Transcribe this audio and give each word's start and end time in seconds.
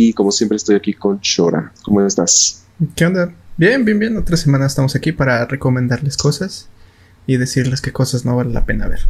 y 0.00 0.12
como 0.12 0.30
siempre 0.30 0.54
estoy 0.54 0.76
aquí 0.76 0.94
con 0.94 1.20
Chora. 1.20 1.72
¿Cómo 1.82 2.00
estás? 2.06 2.62
¿Qué 2.94 3.04
onda? 3.04 3.34
Bien, 3.56 3.84
bien, 3.84 3.98
bien. 3.98 4.16
Otra 4.16 4.36
semana 4.36 4.66
estamos 4.66 4.94
aquí 4.94 5.10
para 5.10 5.44
recomendarles 5.44 6.16
cosas 6.16 6.68
y 7.26 7.36
decirles 7.36 7.80
qué 7.80 7.90
cosas 7.90 8.24
no 8.24 8.36
vale 8.36 8.52
la 8.52 8.64
pena 8.64 8.86
ver. 8.86 9.00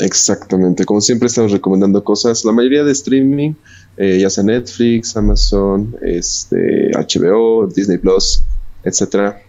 Exactamente, 0.00 0.84
como 0.84 1.00
siempre 1.00 1.28
estamos 1.28 1.52
recomendando 1.52 2.02
cosas, 2.02 2.44
la 2.44 2.50
mayoría 2.50 2.82
de 2.82 2.90
streaming, 2.90 3.54
eh, 3.98 4.18
ya 4.20 4.28
sea 4.28 4.42
Netflix, 4.42 5.16
Amazon, 5.16 5.96
este, 6.02 6.90
HBO, 6.90 7.68
Disney 7.68 7.98
Plus, 7.98 8.42
etcétera. 8.82 9.40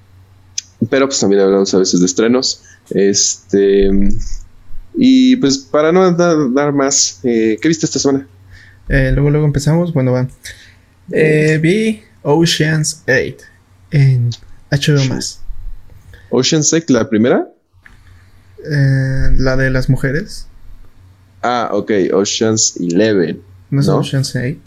Pero 0.91 1.07
pues 1.07 1.19
también 1.19 1.41
hablamos 1.41 1.73
a 1.73 1.79
veces 1.79 2.01
de 2.01 2.05
estrenos. 2.05 2.61
Este 2.91 3.89
y 4.93 5.35
pues 5.37 5.57
para 5.57 5.91
no 5.91 6.11
dar, 6.11 6.71
más, 6.71 7.19
eh, 7.23 7.57
¿qué 7.59 7.67
viste 7.67 7.87
esta 7.87 7.97
semana? 7.97 8.27
Eh, 8.89 9.11
luego, 9.13 9.29
luego 9.29 9.45
empezamos. 9.45 9.93
Bueno, 9.93 10.13
va. 10.13 10.27
Eh, 11.11 11.59
vi 11.61 12.01
Ocean's 12.21 13.03
8 13.07 13.45
en 13.91 14.29
HBO 14.71 15.05
más. 15.05 15.41
¿Ocean's 16.29 16.73
8, 16.73 16.85
la 16.89 17.09
primera? 17.09 17.47
la 19.39 19.55
de 19.55 19.69
las 19.69 19.89
mujeres. 19.89 20.47
Ah, 21.41 21.69
ok, 21.71 21.91
Ocean's 22.13 22.75
11. 22.77 23.39
¿No 23.69 23.81
es 23.81 23.87
Ocean's 23.87 24.35
8? 24.35 24.57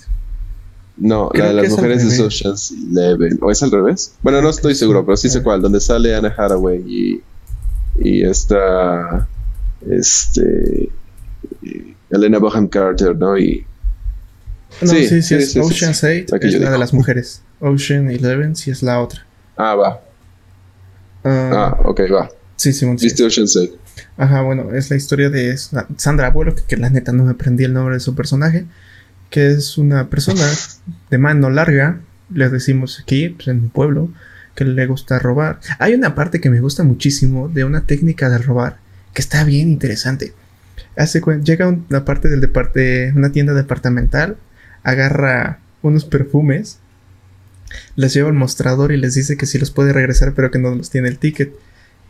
No, 0.97 1.31
la 1.35 1.47
de 1.49 1.55
las 1.55 1.71
mujeres 1.71 2.03
es 2.03 2.19
Ocean's 2.19 2.73
11. 2.73 3.39
¿O 3.43 3.51
es 3.51 3.63
al 3.63 3.71
revés? 3.71 4.15
Bueno, 4.23 4.41
no 4.41 4.49
estoy 4.51 4.75
seguro, 4.75 5.05
pero 5.05 5.17
sí 5.17 5.29
sé 5.29 5.43
cuál. 5.43 5.61
Donde 5.61 5.81
sale 5.81 6.15
Anna 6.15 6.35
Hathaway 6.37 6.83
y, 6.87 7.23
y 7.99 8.23
esta 8.23 9.27
este 9.89 10.91
Elena 12.11 12.39
Bohan 12.39 12.69
Carter, 12.69 13.17
¿no? 13.17 13.39
Y 13.39 13.65
no, 14.81 14.89
sí, 14.89 15.23
sí, 15.23 15.35
es 15.35 15.57
Ocean's 15.57 16.03
8 16.05 16.37
es 16.41 16.61
la 16.61 16.71
de 16.71 16.79
las 16.79 16.93
mujeres. 16.93 17.43
Ocean 17.61 18.09
11 18.09 18.55
sí 18.55 18.71
es 18.71 18.83
la 18.83 19.01
otra. 19.01 19.27
Ah, 19.57 19.75
va. 19.75 20.01
ah, 21.25 21.51
ah 21.53 21.79
ok, 21.85 22.01
va. 22.13 22.31
Sí, 22.57 22.73
sí, 22.73 22.87
¿Viste 22.87 23.25
Ocean's 23.25 23.57
8? 23.57 23.73
Ajá, 24.17 24.43
bueno, 24.43 24.73
es 24.75 24.91
la 24.91 24.97
historia 24.97 25.31
de 25.31 25.57
Sandra 25.97 26.29
Abuelo, 26.29 26.55
que, 26.55 26.77
la 26.77 26.91
neta 26.91 27.13
no 27.13 27.25
me 27.25 27.33
aprendí 27.33 27.65
el 27.65 27.73
nombre 27.73 27.95
de 27.95 28.01
su 28.01 28.15
personaje, 28.15 28.67
que 29.31 29.51
es 29.51 29.79
una 29.79 30.09
persona 30.09 30.45
de 31.11 31.19
mano 31.19 31.51
larga, 31.51 32.01
le 32.33 32.49
decimos 32.49 33.01
aquí, 33.01 33.31
pues, 33.31 33.49
en 33.49 33.63
mi 33.63 33.69
pueblo, 33.69 34.11
que 34.55 34.65
le 34.65 34.87
gusta 34.87 35.19
robar. 35.19 35.61
Hay 35.79 35.95
una 35.95 36.15
parte 36.15 36.41
que 36.41 36.51
me 36.51 36.61
gusta 36.61 36.83
muchísimo 36.85 37.49
de 37.49 37.65
una 37.65 37.87
técnica 37.87 38.29
de 38.29 38.39
robar 38.39 38.79
que 39.15 39.23
está 39.23 39.45
bien 39.45 39.69
interesante. 39.69 40.35
Hace 40.97 41.23
llega 41.43 41.69
una 41.69 42.05
parte 42.05 42.29
del 42.29 42.41
de 42.41 43.13
una 43.15 43.33
tienda 43.33 43.55
departamental, 43.55 44.37
agarra 44.83 45.61
unos 45.83 46.05
perfumes, 46.05 46.79
les 47.97 48.15
lleva 48.15 48.29
al 48.29 48.35
mostrador 48.35 48.93
y 48.93 48.97
les 48.97 49.15
dice 49.15 49.37
que 49.37 49.47
sí 49.47 49.59
los 49.59 49.71
puede 49.71 49.93
regresar, 49.93 50.35
pero 50.35 50.51
que 50.51 50.59
no 50.59 50.75
los 50.75 50.91
tiene 50.91 51.09
el 51.09 51.19
ticket. 51.19 51.53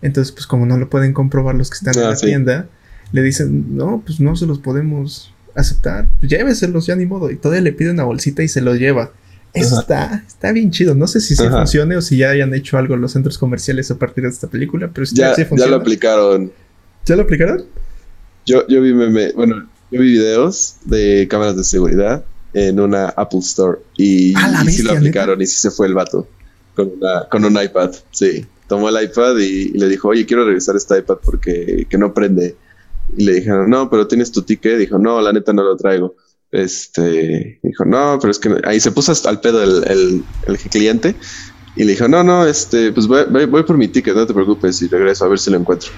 Entonces, 0.03 0.33
pues 0.33 0.47
como 0.47 0.67
no 0.67 0.79
lo 0.79 0.89
pueden 0.89 1.13
comprobar 1.13 1.55
los 1.55 1.71
que 1.71 1.77
están 1.77 1.97
en 1.99 2.05
ah, 2.05 2.11
la 2.11 2.17
tienda, 2.17 2.69
le 3.13 3.23
dicen, 3.23 3.77
no, 3.77 4.03
pues 4.05 4.21
no 4.21 4.37
se 4.37 4.47
los 4.47 4.59
podemos 4.59 5.33
aceptar, 5.55 6.09
pues 6.21 6.31
lléveselos 6.31 6.87
ya 6.87 6.97
ni 6.97 7.07
modo. 7.07 7.31
Y 7.31 7.37
todavía 7.37 7.63
le 7.63 7.73
pide 7.73 7.91
una 7.91 8.05
bolsita 8.05 8.43
y 8.43 8.49
se 8.49 8.61
los 8.61 8.79
lleva. 8.79 9.13
Eso 9.53 9.81
está, 9.81 10.23
está 10.27 10.53
bien 10.53 10.71
chido. 10.71 10.95
No 10.95 11.09
sé 11.09 11.21
si 11.21 11.35
sí 11.35 11.49
funcione 11.49 11.97
o 11.97 12.03
si 12.03 12.17
ya 12.17 12.31
hayan 12.31 12.55
hecho 12.55 12.79
algo 12.79 12.97
los 12.97 13.13
centros 13.13 13.37
comerciales 13.37 13.91
a 13.91 13.99
partir 13.99 14.25
de 14.25 14.31
esta 14.31 14.47
película, 14.47 14.91
pero 14.95 15.07
ya, 15.13 15.35
ya 15.35 15.67
lo 15.67 15.77
aplicaron. 15.77 16.53
¿Ya 17.05 17.17
lo 17.17 17.23
aplicaron? 17.23 17.65
Yo, 18.47 18.67
yo 18.69 18.81
vi 18.81 18.95
meme, 18.95 19.33
bueno, 19.33 19.69
yo 19.91 20.01
vi 20.01 20.13
videos 20.13 20.77
de 20.85 21.27
cámaras 21.29 21.57
de 21.57 21.65
seguridad 21.65 22.25
en 22.53 22.81
una 22.81 23.09
Apple 23.11 23.41
Store 23.41 23.79
y, 23.97 24.35
ah, 24.37 24.65
sí 24.69 24.83
lo 24.83 24.93
aplicaron 24.93 25.41
y 25.41 25.47
sí 25.47 25.59
se 25.61 25.71
fue 25.71 25.87
el 25.87 25.95
vato 25.95 26.27
con, 26.75 26.93
con 27.31 27.45
un 27.45 27.63
iPad, 27.63 27.91
sí. 28.11 28.45
Tomó 28.67 28.89
el 28.89 29.03
iPad 29.05 29.37
y, 29.39 29.71
le 29.71 29.89
dijo, 29.89 30.09
oye, 30.09 30.27
quiero 30.27 30.45
revisar 30.45 30.77
este 30.77 30.99
iPad 30.99 31.19
porque 31.25 31.87
que 31.89 31.99
no 31.99 32.15
prende. 32.15 32.57
Y 33.17 33.25
le 33.25 33.35
dijeron, 33.35 33.69
no, 33.69 33.91
pero 33.91 34.07
tienes 34.07 34.31
tu 34.31 34.43
ticket. 34.43 34.79
Dijo, 34.79 34.99
no, 34.99 35.21
la 35.21 35.33
neta 35.33 35.53
no 35.53 35.65
lo 35.65 35.77
traigo. 35.77 36.15
Este, 36.53 37.59
dijo, 37.63 37.85
no, 37.85 38.19
pero 38.21 38.31
es 38.31 38.39
que 38.39 38.61
ahí 38.65 38.79
se 38.81 38.93
puso 38.93 39.13
hasta 39.13 39.29
al 39.29 39.41
pedo 39.41 39.63
el, 39.63 40.25
el, 40.47 40.59
cliente 40.71 41.15
y 41.77 41.85
le 41.85 41.93
dijo, 41.93 42.09
no, 42.09 42.25
no, 42.25 42.47
este, 42.47 42.93
pues 42.93 43.07
voy, 43.07 43.25
voy, 43.47 43.63
por 43.63 43.77
mi 43.77 43.87
ticket, 43.87 44.15
no 44.15 44.27
te 44.27 44.35
preocupes 44.35 44.83
y 44.83 44.89
regreso 44.89 45.25
a 45.25 45.29
ver 45.29 45.39
si 45.39 45.51
lo 45.51 45.59
encuentro. 45.59 45.91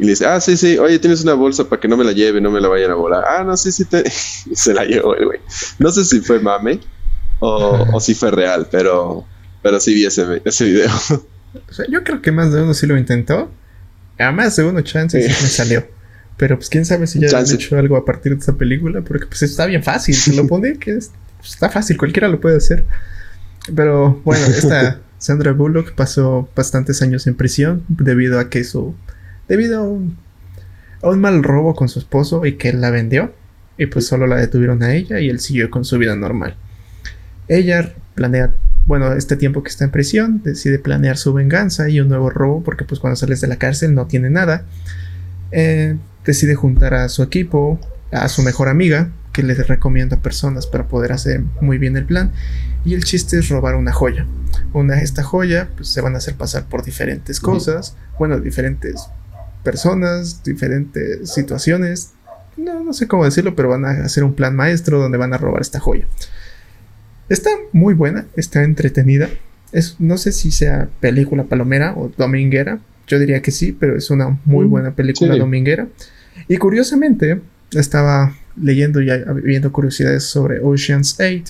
Y 0.00 0.04
le 0.04 0.12
dice, 0.12 0.24
ah, 0.24 0.40
sí, 0.40 0.56
sí, 0.56 0.78
oye, 0.78 0.98
tienes 0.98 1.22
una 1.24 1.34
bolsa 1.34 1.68
para 1.68 1.78
que 1.78 1.86
no 1.86 1.94
me 1.94 2.04
la 2.04 2.12
lleve, 2.12 2.40
no 2.40 2.50
me 2.50 2.58
la 2.58 2.68
vayan 2.68 2.90
a 2.90 2.94
volar. 2.94 3.22
Ah, 3.22 3.44
no, 3.44 3.54
sí, 3.54 3.70
sí, 3.70 3.84
te... 3.84 4.02
y 4.50 4.56
se 4.56 4.72
la 4.72 4.86
llevó 4.86 5.14
el 5.14 5.26
güey. 5.26 5.40
No 5.78 5.90
sé 5.90 6.06
si 6.06 6.20
fue 6.20 6.40
mame 6.40 6.80
o, 7.38 7.86
o 7.92 8.00
si 8.00 8.14
fue 8.14 8.30
real, 8.30 8.66
pero, 8.70 9.26
pero 9.62 9.78
sí 9.78 9.92
vi 9.92 10.06
ese, 10.06 10.40
ese 10.42 10.64
video. 10.64 10.90
O 11.68 11.72
sea, 11.72 11.84
yo 11.90 12.02
creo 12.02 12.22
que 12.22 12.32
más 12.32 12.50
de 12.50 12.62
uno 12.62 12.72
sí 12.72 12.86
lo 12.86 12.96
intentó. 12.96 13.50
A 14.18 14.32
más 14.32 14.56
de 14.56 14.64
uno 14.64 14.80
chance 14.80 15.20
sí. 15.20 15.28
me 15.28 15.48
salió. 15.50 15.86
Pero 16.38 16.56
pues 16.56 16.70
quién 16.70 16.86
sabe 16.86 17.06
si 17.06 17.20
ya 17.20 17.38
han 17.38 17.50
hecho 17.50 17.76
algo 17.76 17.98
a 17.98 18.04
partir 18.06 18.32
de 18.32 18.38
esta 18.38 18.54
película, 18.54 19.02
porque 19.02 19.26
pues 19.26 19.42
está 19.42 19.66
bien 19.66 19.82
fácil. 19.82 20.14
Se 20.14 20.32
lo 20.32 20.46
pone 20.46 20.78
que 20.78 20.94
pues, 20.94 21.10
está 21.44 21.68
fácil, 21.68 21.98
cualquiera 21.98 22.26
lo 22.28 22.40
puede 22.40 22.56
hacer. 22.56 22.86
Pero 23.76 24.22
bueno, 24.24 24.46
esta 24.46 24.98
Sandra 25.18 25.52
Bullock 25.52 25.92
pasó 25.92 26.48
bastantes 26.56 27.02
años 27.02 27.26
en 27.26 27.34
prisión 27.34 27.84
debido 27.88 28.40
a 28.40 28.48
que 28.48 28.64
su 28.64 28.94
debido 29.50 29.80
a 29.80 29.82
un, 29.82 31.20
mal 31.20 31.42
robo 31.42 31.74
con 31.74 31.88
su 31.88 31.98
esposo 31.98 32.46
y 32.46 32.52
que 32.52 32.68
él 32.68 32.80
la 32.80 32.90
vendió. 32.90 33.34
Y 33.76 33.86
pues 33.86 34.06
solo 34.06 34.26
la 34.26 34.36
detuvieron 34.36 34.82
a 34.82 34.94
ella 34.94 35.20
y 35.20 35.28
él 35.28 35.40
siguió 35.40 35.70
con 35.70 35.84
su 35.84 35.98
vida 35.98 36.14
normal. 36.14 36.54
Ella 37.48 37.92
planea, 38.14 38.52
bueno, 38.86 39.12
este 39.12 39.36
tiempo 39.36 39.62
que 39.62 39.70
está 39.70 39.84
en 39.84 39.90
prisión, 39.90 40.42
decide 40.44 40.78
planear 40.78 41.16
su 41.16 41.32
venganza 41.32 41.88
y 41.88 41.98
un 41.98 42.08
nuevo 42.08 42.30
robo 42.30 42.62
porque 42.62 42.84
pues 42.84 43.00
cuando 43.00 43.16
sales 43.16 43.40
de 43.40 43.48
la 43.48 43.56
cárcel 43.56 43.94
no 43.94 44.06
tiene 44.06 44.30
nada. 44.30 44.66
Eh, 45.50 45.96
decide 46.24 46.54
juntar 46.54 46.94
a 46.94 47.08
su 47.08 47.24
equipo, 47.24 47.80
a 48.12 48.28
su 48.28 48.42
mejor 48.42 48.68
amiga, 48.68 49.10
que 49.32 49.42
le 49.42 49.54
recomienda 49.54 50.18
personas 50.18 50.68
para 50.68 50.86
poder 50.86 51.10
hacer 51.10 51.42
muy 51.60 51.78
bien 51.78 51.96
el 51.96 52.04
plan. 52.04 52.30
Y 52.84 52.94
el 52.94 53.02
chiste 53.02 53.38
es 53.38 53.48
robar 53.48 53.74
una 53.74 53.92
joya. 53.92 54.26
Una, 54.74 55.00
esta 55.00 55.24
joya 55.24 55.70
pues, 55.74 55.88
se 55.88 56.00
van 56.02 56.14
a 56.14 56.18
hacer 56.18 56.34
pasar 56.34 56.66
por 56.66 56.84
diferentes 56.84 57.40
cosas, 57.40 57.96
bueno, 58.16 58.38
diferentes 58.38 59.08
personas, 59.62 60.42
diferentes 60.44 61.30
situaciones. 61.30 62.12
No, 62.56 62.82
no 62.84 62.92
sé 62.92 63.06
cómo 63.06 63.24
decirlo, 63.24 63.54
pero 63.54 63.68
van 63.68 63.84
a 63.84 63.90
hacer 64.04 64.24
un 64.24 64.34
plan 64.34 64.54
maestro 64.54 65.00
donde 65.00 65.18
van 65.18 65.32
a 65.32 65.38
robar 65.38 65.62
esta 65.62 65.80
joya. 65.80 66.06
Está 67.28 67.50
muy 67.72 67.94
buena, 67.94 68.26
está 68.36 68.64
entretenida. 68.64 69.28
Es, 69.72 69.96
no 70.00 70.18
sé 70.18 70.32
si 70.32 70.50
sea 70.50 70.88
película 71.00 71.44
palomera 71.44 71.94
o 71.96 72.10
dominguera. 72.16 72.80
Yo 73.06 73.18
diría 73.18 73.40
que 73.40 73.50
sí, 73.50 73.72
pero 73.72 73.96
es 73.96 74.10
una 74.10 74.38
muy 74.44 74.66
mm, 74.66 74.70
buena 74.70 74.90
película 74.94 75.36
dominguera. 75.36 75.86
Y 76.48 76.56
curiosamente, 76.56 77.40
estaba 77.72 78.34
leyendo 78.60 79.00
y 79.00 79.08
viendo 79.42 79.72
curiosidades 79.72 80.24
sobre 80.24 80.60
Ocean's 80.60 81.18
8. 81.20 81.44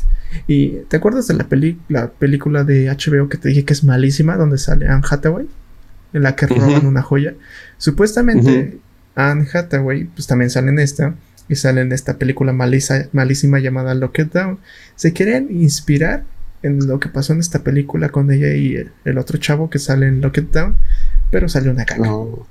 ¿Y 0.47 0.69
te 0.89 0.99
acuerdas 0.99 1.27
de 1.29 1.35
la, 1.35 1.47
la 1.89 2.11
película 2.11 2.65
de 2.65 2.87
HBO 2.87 3.29
que 3.29 3.39
te 3.39 3.49
dije 3.49 3.65
que 3.65 3.73
es 3.73 3.83
malísima, 3.85 4.37
donde 4.37 4.59
sale 4.59 4.87
Anne 4.87 5.03
Hathaway? 5.09 5.47
En 6.13 6.23
la 6.23 6.35
que 6.35 6.47
roban 6.47 6.87
una 6.87 7.03
joya. 7.03 7.35
Supuestamente 7.79 8.79
Anne 9.15 9.47
Hathaway, 9.53 10.05
pues 10.05 10.27
también 10.27 10.51
sale 10.51 10.71
en 10.71 10.79
esta, 10.79 11.15
y 11.51 11.57
sale 11.57 11.81
en 11.81 11.93
esta 11.93 12.17
película 12.17 12.53
malísima 12.53 13.59
llamada 13.59 13.95
Lock 13.95 14.21
It 14.21 14.33
Down. 14.33 14.61
Se 14.95 15.13
quieren 15.13 15.49
inspirar 15.51 16.25
en 16.63 16.87
lo 16.87 17.01
que 17.01 17.09
pasó 17.09 17.33
en 17.33 17.41
esta 17.41 17.61
película 17.61 18.11
con 18.11 18.31
ella 18.31 18.55
y 18.55 18.77
el, 19.05 19.19
otro 19.19 19.39
chavo 19.39 19.69
que 19.69 19.81
sale 19.81 20.07
en 20.07 20.21
Lock 20.21 20.39
It 20.39 20.53
Down, 20.53 20.77
pero 21.31 21.49
sale 21.49 21.71
una 21.71 21.85
caca. 21.85 22.13
Oh. 22.13 22.47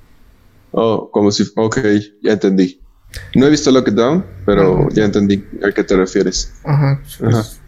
oh, 0.71 1.09
como 1.11 1.31
si. 1.31 1.45
Ok, 1.55 1.79
ya 2.21 2.33
entendí. 2.33 2.81
No 3.35 3.47
he 3.47 3.49
visto 3.49 3.71
Lock 3.71 3.87
It 3.87 3.93
Down, 3.93 4.25
pero 4.45 4.89
ya 4.89 5.05
entendí 5.05 5.45
a 5.63 5.71
qué 5.71 5.83
te 5.85 5.95
refieres. 5.95 6.53
Ajá. 6.65 7.01
Pues, 7.19 7.61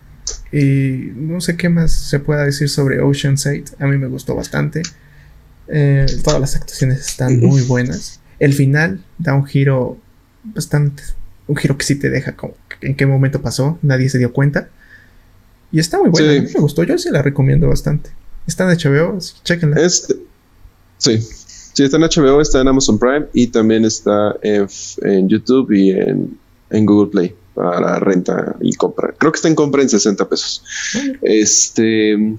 y 0.52 1.12
no 1.16 1.40
sé 1.40 1.56
qué 1.56 1.70
más 1.70 1.94
se 1.94 2.20
pueda 2.20 2.44
decir 2.44 2.68
sobre 2.68 3.00
Ocean's 3.00 3.46
8. 3.46 3.76
A 3.80 3.88
mí 3.88 3.98
me 3.98 4.08
gustó 4.08 4.36
bastante. 4.36 4.82
Eh, 5.68 6.06
todas 6.24 6.40
las 6.40 6.56
actuaciones 6.56 7.00
están 7.00 7.40
muy 7.40 7.62
buenas. 7.62 8.20
El 8.40 8.54
final 8.54 9.04
da 9.18 9.34
un 9.34 9.46
giro 9.46 9.98
bastante. 10.44 11.04
Un 11.48 11.56
giro 11.56 11.78
que 11.78 11.86
sí 11.86 11.96
te 11.96 12.10
deja 12.10 12.36
como 12.36 12.56
en 12.82 12.96
qué 12.96 13.06
momento 13.06 13.42
pasó, 13.42 13.78
nadie 13.82 14.10
se 14.10 14.18
dio 14.18 14.34
cuenta. 14.34 14.70
Y 15.72 15.80
está 15.80 16.00
muy 16.00 16.10
buena, 16.10 16.32
a 16.32 16.42
mí 16.42 16.50
me 16.54 16.60
gustó, 16.60 16.84
yo 16.84 16.98
sí 16.98 17.10
la 17.12 17.22
recomiendo 17.22 17.68
bastante. 17.68 18.10
Está 18.46 18.70
en 18.70 18.78
HBO, 18.78 19.18
chequenla. 19.44 19.80
Este, 19.80 20.16
sí, 20.98 21.20
sí, 21.20 21.84
está 21.84 21.98
en 21.98 22.04
HBO, 22.04 22.42
está 22.42 22.60
en 22.62 22.68
Amazon 22.68 23.00
Prime 23.00 23.28
y 23.34 23.48
también 23.48 23.86
está 23.86 24.36
en, 24.42 25.30
YouTube 25.30 25.72
y 25.72 25.92
en, 25.92 26.86
Google 26.86 27.12
Play 27.12 27.36
para 27.54 28.00
renta 28.00 28.56
y 28.60 28.74
compra. 28.74 29.14
Creo 29.18 29.32
que 29.32 29.38
está 29.38 29.48
en 29.48 29.56
compra 29.56 29.82
en 29.82 29.90
60 29.90 30.28
pesos. 30.28 30.64
Este 31.22 32.36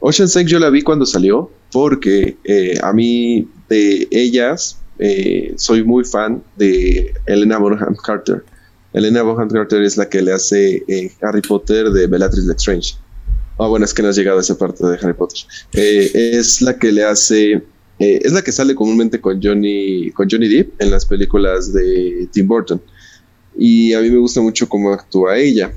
Ocean 0.00 0.28
Six 0.28 0.50
yo 0.50 0.58
la 0.58 0.70
vi 0.70 0.82
cuando 0.82 1.06
salió 1.06 1.50
porque 1.72 2.36
eh, 2.44 2.78
a 2.82 2.92
mí 2.92 3.48
de 3.68 4.06
ellas 4.10 4.78
eh, 4.98 5.54
soy 5.56 5.82
muy 5.82 6.04
fan 6.04 6.42
de 6.56 7.12
Elena 7.26 7.58
Bonham 7.58 7.96
Carter. 7.96 8.44
Elena 8.92 9.22
Bonham 9.22 9.48
Carter 9.48 9.82
es 9.82 9.96
la 9.96 10.08
que 10.08 10.22
le 10.22 10.32
hace 10.32 10.82
eh, 10.88 11.12
Harry 11.22 11.42
Potter 11.42 11.90
de 11.90 12.06
Bellatrix 12.06 12.46
Lestrange. 12.46 12.94
Ah, 13.58 13.66
bueno, 13.66 13.84
es 13.84 13.92
que 13.92 14.02
no 14.02 14.08
has 14.08 14.16
llegado 14.16 14.38
a 14.38 14.40
esa 14.40 14.56
parte 14.56 14.86
de 14.86 14.94
Harry 14.94 15.14
Potter. 15.14 15.40
Es 15.72 16.62
la 16.62 16.78
que 16.78 16.92
le 16.92 17.04
hace, 17.04 17.60
es 17.98 18.32
la 18.32 18.42
que 18.42 18.52
sale 18.52 18.76
comúnmente 18.76 19.20
con 19.20 19.42
Johnny, 19.42 20.12
con 20.12 20.28
Johnny 20.30 20.48
Depp 20.48 20.80
en 20.80 20.92
las 20.92 21.04
películas 21.04 21.72
de 21.72 22.28
Tim 22.32 22.46
Burton. 22.46 22.80
Y 23.56 23.92
a 23.94 24.00
mí 24.00 24.10
me 24.10 24.18
gusta 24.18 24.40
mucho 24.40 24.68
cómo 24.68 24.92
actúa 24.92 25.36
ella. 25.36 25.72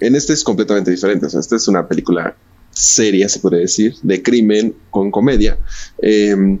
En 0.00 0.16
este 0.16 0.32
es 0.32 0.42
completamente 0.42 0.90
diferente. 0.90 1.26
O 1.26 1.30
sea, 1.30 1.38
esta 1.38 1.54
es 1.54 1.68
una 1.68 1.86
película 1.86 2.36
seria, 2.78 3.28
se 3.28 3.40
puede 3.40 3.58
decir, 3.58 3.94
de 4.02 4.22
crimen 4.22 4.74
con 4.90 5.10
comedia. 5.10 5.58
Em, 6.00 6.58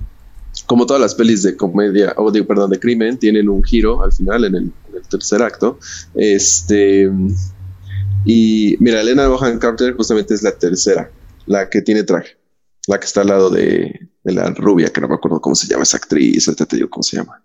como 0.66 0.86
todas 0.86 1.00
las 1.00 1.14
pelis 1.14 1.42
de 1.42 1.56
comedia, 1.56 2.14
o 2.16 2.30
de, 2.30 2.42
perdón, 2.42 2.70
de 2.70 2.80
crimen, 2.80 3.18
tienen 3.18 3.48
un 3.48 3.62
giro 3.62 4.02
al 4.02 4.12
final 4.12 4.44
en 4.44 4.54
el, 4.56 4.62
en 4.88 4.96
el 4.96 5.02
tercer 5.08 5.42
acto. 5.42 5.78
Este 6.14 7.08
y 8.24 8.76
mira, 8.80 9.00
Elena 9.00 9.28
Bohan 9.28 9.58
Carter 9.58 9.94
justamente 9.96 10.34
es 10.34 10.42
la 10.42 10.52
tercera, 10.52 11.10
la 11.46 11.70
que 11.70 11.82
tiene 11.82 12.02
traje, 12.02 12.36
la 12.86 12.98
que 12.98 13.06
está 13.06 13.22
al 13.22 13.28
lado 13.28 13.50
de, 13.50 14.08
la 14.24 14.50
rubia, 14.50 14.90
que 14.90 15.00
no 15.00 15.08
me 15.08 15.14
acuerdo 15.14 15.40
cómo 15.40 15.54
se 15.54 15.66
llama 15.66 15.84
esa 15.84 15.96
actriz, 15.96 16.46
ahorita 16.46 16.66
te 16.66 16.76
digo 16.76 16.90
cómo 16.90 17.02
se 17.02 17.16
llama. 17.16 17.42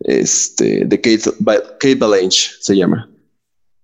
Este, 0.00 0.84
de 0.84 1.00
Kate, 1.00 1.30
Kate 1.78 1.94
Balanche 1.94 2.50
se 2.60 2.76
llama. 2.76 3.08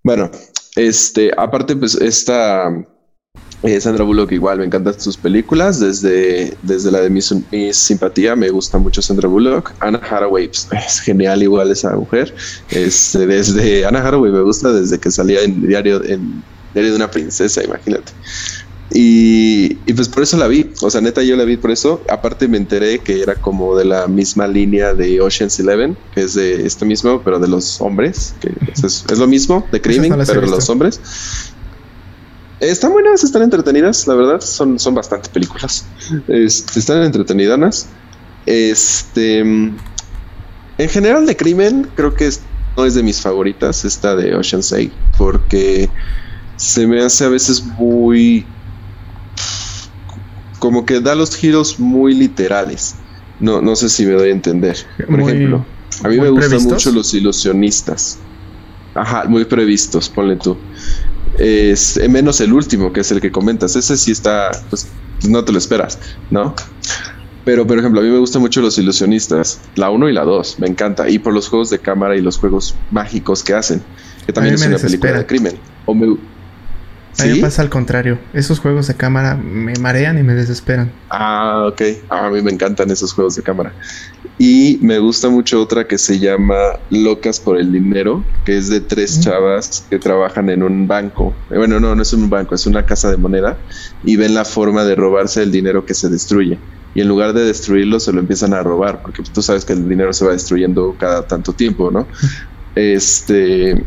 Bueno, 0.02 0.28
este, 0.74 1.30
aparte, 1.36 1.76
pues 1.76 1.94
esta 1.94 2.68
eh, 3.64 3.80
Sandra 3.80 4.04
Bullock 4.04 4.32
igual, 4.32 4.58
me 4.58 4.66
encantan 4.66 5.00
sus 5.00 5.16
películas, 5.16 5.80
desde, 5.80 6.54
desde 6.62 6.90
la 6.90 7.00
de 7.00 7.08
mi, 7.08 7.22
simpatía, 7.72 8.36
me 8.36 8.50
gusta 8.50 8.76
mucho 8.76 9.00
Sandra 9.00 9.26
Bullock. 9.26 9.72
Anna 9.80 9.98
Hathaway, 9.98 10.48
pues, 10.48 10.68
es 10.86 11.00
genial 11.00 11.42
igual 11.42 11.70
esa 11.70 11.96
mujer. 11.96 12.34
Este, 12.68 13.26
desde 13.26 13.86
Anna 13.86 14.06
Hathaway 14.06 14.30
me 14.30 14.42
gusta 14.42 14.70
desde 14.70 14.98
que 14.98 15.10
salía 15.10 15.40
en 15.40 15.66
Diario, 15.66 16.04
en 16.04 16.42
Diario 16.74 16.90
de 16.90 16.96
una 16.96 17.10
Princesa, 17.10 17.64
imagínate. 17.64 18.12
Y, 18.92 19.78
y, 19.86 19.92
pues 19.94 20.08
por 20.08 20.22
eso 20.22 20.36
la 20.36 20.46
vi, 20.46 20.70
o 20.82 20.90
sea, 20.90 21.00
neta 21.00 21.22
yo 21.22 21.34
la 21.34 21.44
vi 21.44 21.56
por 21.56 21.70
eso. 21.70 22.02
Aparte 22.10 22.46
me 22.48 22.58
enteré 22.58 22.98
que 22.98 23.22
era 23.22 23.34
como 23.34 23.76
de 23.76 23.86
la 23.86 24.06
misma 24.08 24.46
línea 24.46 24.92
de 24.92 25.22
Ocean's 25.22 25.58
Eleven, 25.58 25.96
que 26.14 26.20
es 26.20 26.34
de 26.34 26.66
esto 26.66 26.84
mismo, 26.84 27.22
pero 27.24 27.38
de 27.38 27.48
los 27.48 27.80
hombres, 27.80 28.34
que 28.40 28.52
es, 28.84 29.18
lo 29.18 29.26
mismo, 29.26 29.66
de 29.72 29.80
crimen, 29.80 30.14
pero 30.26 30.42
de 30.42 30.48
los 30.48 30.68
hombres. 30.68 31.00
Están 32.60 32.92
buenas, 32.92 33.24
están 33.24 33.42
entretenidas, 33.42 34.06
la 34.06 34.14
verdad, 34.14 34.40
son, 34.40 34.78
son 34.78 34.94
bastante 34.94 35.28
películas. 35.28 35.86
Este, 36.28 36.78
están 36.78 37.02
entretenidas. 37.02 37.88
Este, 38.46 39.40
en 39.40 40.88
general 40.88 41.26
de 41.26 41.36
crimen, 41.36 41.88
creo 41.96 42.14
que 42.14 42.30
no 42.76 42.84
es 42.84 42.94
de 42.94 43.02
mis 43.02 43.20
favoritas, 43.20 43.84
esta 43.84 44.14
de 44.14 44.34
Ocean's 44.34 44.72
8, 44.72 44.90
porque 45.18 45.88
se 46.56 46.86
me 46.86 47.02
hace 47.02 47.24
a 47.24 47.28
veces 47.28 47.62
muy... 47.62 48.46
como 50.58 50.86
que 50.86 51.00
da 51.00 51.14
los 51.14 51.34
giros 51.36 51.80
muy 51.80 52.14
literales. 52.14 52.94
No, 53.40 53.60
no 53.60 53.74
sé 53.74 53.88
si 53.88 54.06
me 54.06 54.12
doy 54.12 54.28
a 54.28 54.32
entender. 54.32 54.76
Por 55.08 55.20
ejemplo, 55.20 55.64
a 56.04 56.08
mí 56.08 56.20
me 56.20 56.30
gustan 56.30 56.62
mucho 56.62 56.92
los 56.92 57.12
ilusionistas. 57.14 58.18
Ajá, 58.94 59.24
muy 59.24 59.44
previstos, 59.44 60.08
ponle 60.08 60.36
tú 60.36 60.56
es 61.38 61.96
eh, 61.96 62.08
menos 62.08 62.40
el 62.40 62.52
último, 62.52 62.92
que 62.92 63.00
es 63.00 63.10
el 63.12 63.20
que 63.20 63.30
comentas. 63.30 63.76
Ese 63.76 63.96
sí 63.96 64.12
está, 64.12 64.50
pues 64.70 64.88
no 65.28 65.44
te 65.44 65.52
lo 65.52 65.58
esperas, 65.58 65.98
¿no? 66.30 66.54
Pero, 67.44 67.66
por 67.66 67.78
ejemplo, 67.78 68.00
a 68.00 68.04
mí 68.04 68.10
me 68.10 68.18
gustan 68.18 68.40
mucho 68.40 68.62
los 68.62 68.78
ilusionistas, 68.78 69.60
la 69.74 69.90
1 69.90 70.08
y 70.08 70.12
la 70.12 70.24
2, 70.24 70.60
me 70.60 70.66
encanta. 70.66 71.08
Y 71.10 71.18
por 71.18 71.34
los 71.34 71.48
juegos 71.48 71.68
de 71.68 71.78
cámara 71.78 72.16
y 72.16 72.22
los 72.22 72.38
juegos 72.38 72.74
mágicos 72.90 73.42
que 73.42 73.52
hacen, 73.52 73.82
que 74.26 74.32
también 74.32 74.54
es 74.54 74.66
una 74.66 74.78
película 74.78 75.12
de 75.12 75.26
crimen. 75.26 75.58
O 75.84 75.94
me, 75.94 76.16
a 77.18 77.24
mí 77.24 77.34
me 77.34 77.40
pasa 77.40 77.62
al 77.62 77.70
contrario. 77.70 78.18
Esos 78.32 78.58
juegos 78.58 78.88
de 78.88 78.94
cámara 78.94 79.36
me 79.36 79.74
marean 79.74 80.18
y 80.18 80.22
me 80.22 80.34
desesperan. 80.34 80.90
Ah, 81.10 81.68
ok. 81.68 81.82
a 82.08 82.30
mí 82.30 82.42
me 82.42 82.50
encantan 82.50 82.90
esos 82.90 83.12
juegos 83.12 83.36
de 83.36 83.42
cámara. 83.42 83.72
Y 84.38 84.78
me 84.82 84.98
gusta 84.98 85.28
mucho 85.28 85.62
otra 85.62 85.86
que 85.86 85.96
se 85.96 86.18
llama 86.18 86.56
Locas 86.90 87.38
por 87.38 87.56
el 87.56 87.70
Dinero, 87.72 88.24
que 88.44 88.56
es 88.56 88.68
de 88.68 88.80
tres 88.80 89.20
chavas 89.20 89.86
que 89.88 89.98
trabajan 89.98 90.50
en 90.50 90.62
un 90.62 90.88
banco. 90.88 91.32
Eh, 91.50 91.56
bueno, 91.56 91.78
no, 91.78 91.94
no 91.94 92.02
es 92.02 92.12
un 92.12 92.28
banco, 92.28 92.54
es 92.54 92.66
una 92.66 92.84
casa 92.84 93.10
de 93.10 93.16
moneda. 93.16 93.56
Y 94.02 94.16
ven 94.16 94.34
la 94.34 94.44
forma 94.44 94.84
de 94.84 94.96
robarse 94.96 95.42
el 95.42 95.52
dinero 95.52 95.86
que 95.86 95.94
se 95.94 96.08
destruye. 96.08 96.58
Y 96.96 97.00
en 97.00 97.08
lugar 97.08 97.32
de 97.32 97.44
destruirlo, 97.44 98.00
se 98.00 98.12
lo 98.12 98.20
empiezan 98.20 98.54
a 98.54 98.62
robar, 98.62 99.02
porque 99.02 99.22
tú 99.22 99.42
sabes 99.42 99.64
que 99.64 99.72
el 99.72 99.88
dinero 99.88 100.12
se 100.12 100.24
va 100.24 100.32
destruyendo 100.32 100.96
cada 100.98 101.26
tanto 101.26 101.52
tiempo, 101.52 101.90
¿no? 101.90 102.06
Este. 102.74 103.84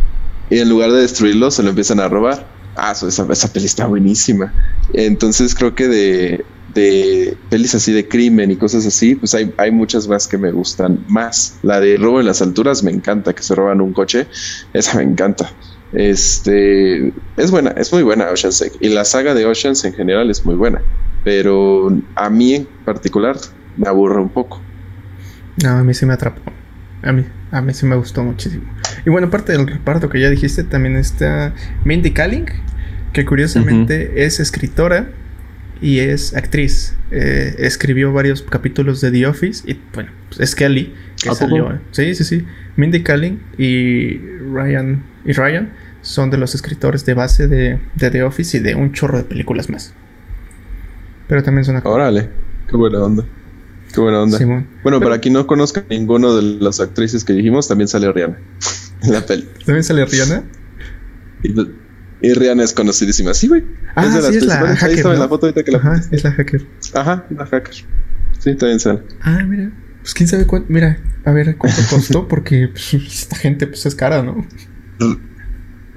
Y 0.50 0.60
en 0.60 0.70
lugar 0.70 0.92
de 0.92 1.02
destruirlo, 1.02 1.52
se 1.52 1.62
lo 1.62 1.70
empiezan 1.70 2.00
a 2.00 2.08
robar 2.08 2.57
Ah, 2.78 2.92
esa, 2.92 3.28
esa 3.32 3.54
peli 3.54 3.66
está 3.66 3.88
buenísima. 3.88 4.54
Entonces 4.94 5.56
creo 5.56 5.76
que 5.76 5.88
de, 5.88 6.46
de 6.74 7.38
pelis 7.50 7.74
así 7.76 7.92
de 7.92 8.08
crimen 8.08 8.52
y 8.52 8.56
cosas 8.56 8.86
así, 8.86 9.16
pues 9.16 9.34
hay, 9.34 9.54
hay 9.58 9.72
muchas 9.72 10.08
más 10.08 10.28
que 10.28 10.38
me 10.38 10.52
gustan 10.52 11.04
más. 11.08 11.58
La 11.64 11.80
de 11.80 11.98
Robo 11.98 12.20
en 12.20 12.28
las 12.28 12.42
Alturas 12.42 12.84
me 12.84 12.92
encanta, 12.92 13.34
que 13.34 13.44
se 13.44 13.56
roban 13.56 13.82
un 13.82 13.94
coche. 13.94 14.28
Esa 14.74 14.98
me 14.98 15.04
encanta. 15.04 15.50
Este 15.94 17.14
es 17.38 17.52
buena, 17.52 17.72
es 17.72 17.92
muy 17.94 18.04
buena 18.04 18.30
Ocean's 18.30 18.64
Y 18.80 18.90
la 18.90 19.06
saga 19.06 19.34
de 19.34 19.46
Oceans 19.46 19.84
en 19.86 19.94
general 19.94 20.30
es 20.30 20.46
muy 20.46 20.56
buena. 20.56 20.82
Pero 21.24 21.92
a 22.16 22.30
mí 22.30 22.56
en 22.56 22.68
particular 22.86 23.38
me 23.76 23.88
aburre 23.88 24.22
un 24.22 24.30
poco. 24.30 24.62
No, 25.64 25.72
a 25.72 25.84
mí 25.84 25.94
sí 25.94 26.06
me 26.06 26.14
atrapó. 26.14 26.42
A 27.04 27.12
mí, 27.12 27.26
a 27.52 27.62
mí 27.62 27.74
sí 27.74 27.86
me 27.86 27.96
gustó 27.96 28.24
muchísimo. 28.24 28.66
Y 29.08 29.10
bueno, 29.10 29.28
aparte 29.28 29.54
del 29.54 29.66
reparto 29.66 30.10
que 30.10 30.20
ya 30.20 30.30
dijiste, 30.30 30.66
también 30.66 30.98
está 30.98 31.54
Mindy 31.86 32.12
Kaling, 32.12 32.44
que 33.14 33.24
curiosamente 33.24 34.26
es 34.26 34.42
escritora 34.42 35.08
y 35.80 36.00
es 36.00 36.36
actriz. 36.36 36.94
Eh, 37.12 37.56
escribió 37.58 38.12
varios 38.12 38.42
capítulos 38.42 39.00
de 39.00 39.12
The 39.12 39.28
Office 39.28 39.64
y 39.66 39.80
bueno, 39.94 40.12
pues 40.28 40.42
es 40.42 40.56
Kelly 40.56 40.94
que 41.24 41.34
salió. 41.34 41.80
Sí, 41.92 42.16
sí, 42.16 42.26
sí. 42.26 42.46
Mindy 42.76 43.02
Kaling 43.02 43.40
y 43.58 44.18
Ryan 44.52 45.02
y 45.24 45.32
Ryan 45.32 45.72
son 46.02 46.30
de 46.30 46.38
los 46.38 46.54
escritores 46.54 47.06
de 47.06 47.14
base 47.14 47.48
de, 47.48 47.80
de 47.96 48.12
The 48.12 48.24
Office 48.24 48.58
y 48.58 48.60
de 48.60 48.76
un 48.76 48.92
chorro 48.92 49.20
de 49.20 49.24
películas 49.24 49.70
más. 49.70 49.94
Pero 51.30 51.44
también 51.44 51.64
son 51.64 51.78
actores. 51.78 51.96
Órale, 51.96 52.30
qué 52.70 52.76
buena 52.76 53.00
onda. 53.00 53.24
Qué 53.94 54.02
buena 54.02 54.22
onda. 54.22 54.38
Bueno, 54.84 55.00
para 55.00 55.20
quien 55.20 55.34
no 55.34 55.48
conozca 55.48 55.86
ninguno 55.90 56.36
de 56.36 56.42
las 56.60 56.82
actrices 56.82 57.24
que 57.24 57.32
dijimos, 57.32 57.70
también 57.70 57.88
sale 57.88 58.12
Rihanna 58.12 58.38
en 59.08 59.14
la 59.14 59.26
peli. 59.26 59.48
¿También 59.66 59.84
sale 59.84 60.06
Rihanna? 60.06 60.44
Y, 62.22 62.34
Rihanna 62.34 62.64
es 62.64 62.74
conocidísima. 62.74 63.34
Sí, 63.34 63.48
güey. 63.48 63.64
Ah, 63.96 64.06
es 64.06 64.14
de 64.14 64.22
las 64.22 64.32
sí, 64.32 64.38
es 64.38 64.46
la 64.46 64.56
hacker, 64.56 64.90
Ahí 64.90 64.96
estaba 64.96 65.14
en 65.14 65.20
la 65.20 65.28
foto 65.28 65.46
ahorita 65.46 65.64
que 65.64 65.72
la 65.72 65.78
Ajá, 65.78 66.02
es 66.12 66.24
la 66.24 66.32
hacker. 66.32 66.68
Ajá, 66.94 67.26
la 67.30 67.46
hacker. 67.46 67.76
Sí, 68.40 68.56
también 68.56 68.80
sale. 68.80 69.04
Ah, 69.22 69.44
mira. 69.48 69.72
Pues 70.02 70.14
quién 70.14 70.28
sabe 70.28 70.46
cuánto. 70.46 70.72
Mira, 70.72 71.00
a 71.26 71.32
ver 71.32 71.58
cuánto 71.58 71.82
costó, 71.90 72.28
porque 72.28 72.70
pues, 72.70 72.94
esta 72.94 73.36
gente 73.36 73.68
pues 73.68 73.86
es 73.86 73.96
cara, 73.96 74.24
¿no? 74.24 74.48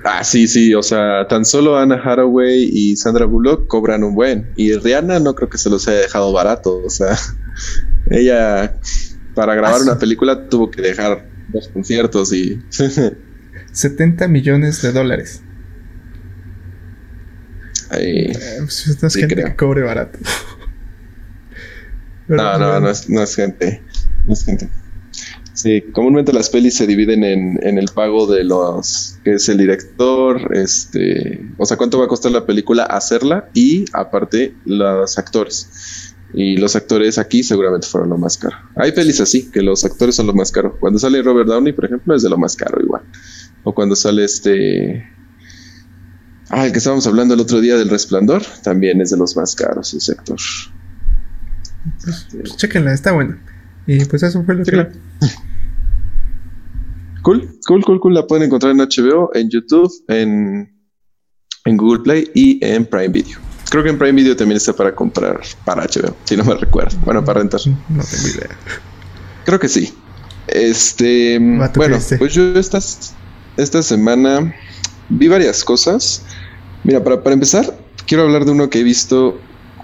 Ah, 0.04 0.24
sí, 0.24 0.48
sí, 0.48 0.74
o 0.74 0.82
sea, 0.82 1.26
tan 1.28 1.44
solo 1.44 1.78
Anna 1.78 2.00
Hathaway 2.02 2.70
y 2.72 2.96
Sandra 2.96 3.26
Bullock 3.26 3.66
cobran 3.66 4.02
un 4.02 4.14
buen. 4.14 4.50
Y 4.56 4.74
Rihanna 4.74 5.20
no 5.20 5.34
creo 5.34 5.48
que 5.48 5.58
se 5.58 5.70
los 5.70 5.86
haya 5.88 6.00
dejado 6.00 6.32
barato, 6.32 6.82
o 6.84 6.90
sea, 6.90 7.16
ella 8.10 8.74
para 9.34 9.54
grabar 9.54 9.80
ah, 9.80 9.84
una 9.84 9.98
película 9.98 10.48
tuvo 10.48 10.70
que 10.70 10.82
dejar 10.82 11.29
dos 11.52 11.68
conciertos 11.68 12.32
y... 12.32 12.60
70 13.72 14.28
millones 14.28 14.82
de 14.82 14.92
dólares. 14.92 15.42
Ahí, 17.90 18.30
eh, 18.30 18.34
pues 18.58 18.98
no 19.02 19.08
es 19.08 19.14
gente 19.14 19.34
que 19.34 19.56
cobre 19.56 19.82
barato. 19.82 20.18
no, 22.28 22.58
no, 22.58 22.80
no 22.80 22.90
es, 22.90 23.08
no 23.08 23.22
es 23.22 23.34
gente. 23.34 23.82
No 24.26 24.32
es 24.32 24.44
gente. 24.44 24.68
Sí, 25.52 25.82
comúnmente 25.92 26.32
las 26.32 26.48
pelis 26.48 26.76
se 26.76 26.86
dividen 26.86 27.24
en, 27.24 27.58
en, 27.62 27.76
el 27.76 27.86
pago 27.92 28.26
de 28.26 28.44
los 28.44 29.18
que 29.24 29.34
es 29.34 29.48
el 29.48 29.58
director, 29.58 30.56
este, 30.56 31.44
o 31.58 31.66
sea, 31.66 31.76
cuánto 31.76 31.98
va 31.98 32.06
a 32.06 32.08
costar 32.08 32.32
la 32.32 32.46
película 32.46 32.84
hacerla 32.84 33.50
y 33.52 33.84
aparte 33.92 34.54
los 34.64 35.18
actores. 35.18 36.09
Y 36.32 36.56
los 36.56 36.76
actores 36.76 37.18
aquí 37.18 37.42
seguramente 37.42 37.86
fueron 37.86 38.10
lo 38.10 38.18
más 38.18 38.38
caro. 38.38 38.56
Hay 38.76 38.92
pelis 38.92 39.20
así, 39.20 39.50
que 39.50 39.62
los 39.62 39.84
actores 39.84 40.14
son 40.14 40.26
lo 40.26 40.32
más 40.32 40.52
caro. 40.52 40.76
Cuando 40.78 40.98
sale 40.98 41.22
Robert 41.22 41.48
Downey, 41.48 41.72
por 41.72 41.86
ejemplo, 41.86 42.14
es 42.14 42.22
de 42.22 42.30
lo 42.30 42.38
más 42.38 42.54
caro 42.56 42.80
igual. 42.80 43.02
O 43.64 43.74
cuando 43.74 43.96
sale 43.96 44.24
este... 44.24 45.04
Ah, 46.50 46.66
el 46.66 46.72
que 46.72 46.78
estábamos 46.78 47.06
hablando 47.06 47.34
el 47.34 47.40
otro 47.40 47.60
día 47.60 47.76
del 47.76 47.88
Resplandor, 47.88 48.42
también 48.62 49.00
es 49.00 49.10
de 49.10 49.16
los 49.16 49.36
más 49.36 49.54
caros 49.54 49.94
ese 49.94 50.12
actor. 50.12 50.38
Pues, 52.04 52.26
pues 52.30 52.56
chéquenla, 52.56 52.92
está 52.92 53.12
buena. 53.12 53.40
Y 53.86 54.04
pues 54.04 54.22
eso 54.22 54.42
fue 54.44 54.54
lo 54.54 54.64
que... 54.64 54.88
Cool, 57.22 57.58
cool, 57.66 57.84
cool, 57.84 58.00
cool. 58.00 58.14
La 58.14 58.26
pueden 58.26 58.44
encontrar 58.44 58.72
en 58.72 58.78
HBO, 58.78 59.30
en 59.34 59.50
YouTube, 59.50 59.92
en, 60.08 60.72
en 61.64 61.76
Google 61.76 62.02
Play 62.02 62.30
y 62.34 62.64
en 62.64 62.86
Prime 62.86 63.08
Video. 63.08 63.49
Creo 63.70 63.84
que 63.84 63.90
en 63.90 63.98
Prime 63.98 64.12
Video 64.12 64.36
también 64.36 64.56
está 64.56 64.72
para 64.72 64.94
comprar 64.94 65.40
para 65.64 65.84
HBO, 65.84 66.14
si 66.24 66.36
no 66.36 66.44
me 66.44 66.54
recuerdo. 66.54 66.98
Bueno, 67.04 67.24
para 67.24 67.40
rentar. 67.40 67.60
No 67.66 68.02
tengo 68.02 68.28
idea. 68.28 68.48
Creo 69.44 69.58
que 69.58 69.68
sí. 69.68 69.94
Este. 70.48 71.38
Bueno, 71.38 71.98
pues 72.18 72.34
yo 72.34 72.58
estas. 72.58 73.14
esta 73.56 73.82
semana 73.82 74.54
vi 75.08 75.28
varias 75.28 75.64
cosas. 75.64 76.22
Mira, 76.82 77.02
para, 77.04 77.22
para 77.22 77.34
empezar, 77.34 77.78
quiero 78.06 78.24
hablar 78.24 78.44
de 78.44 78.50
uno 78.50 78.68
que 78.68 78.80
he 78.80 78.82
visto 78.82 79.38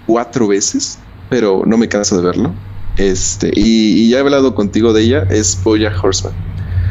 cuatro 0.05 0.47
veces, 0.47 0.99
pero 1.29 1.63
no 1.65 1.77
me 1.77 1.87
canso 1.87 2.17
de 2.17 2.23
verlo. 2.23 2.53
Este, 2.97 3.51
y, 3.53 4.09
ya 4.09 4.17
he 4.17 4.19
hablado 4.21 4.55
contigo 4.55 4.91
de 4.91 5.03
ella, 5.03 5.27
es 5.29 5.61
Boya 5.63 5.93
Horseman. 6.01 6.33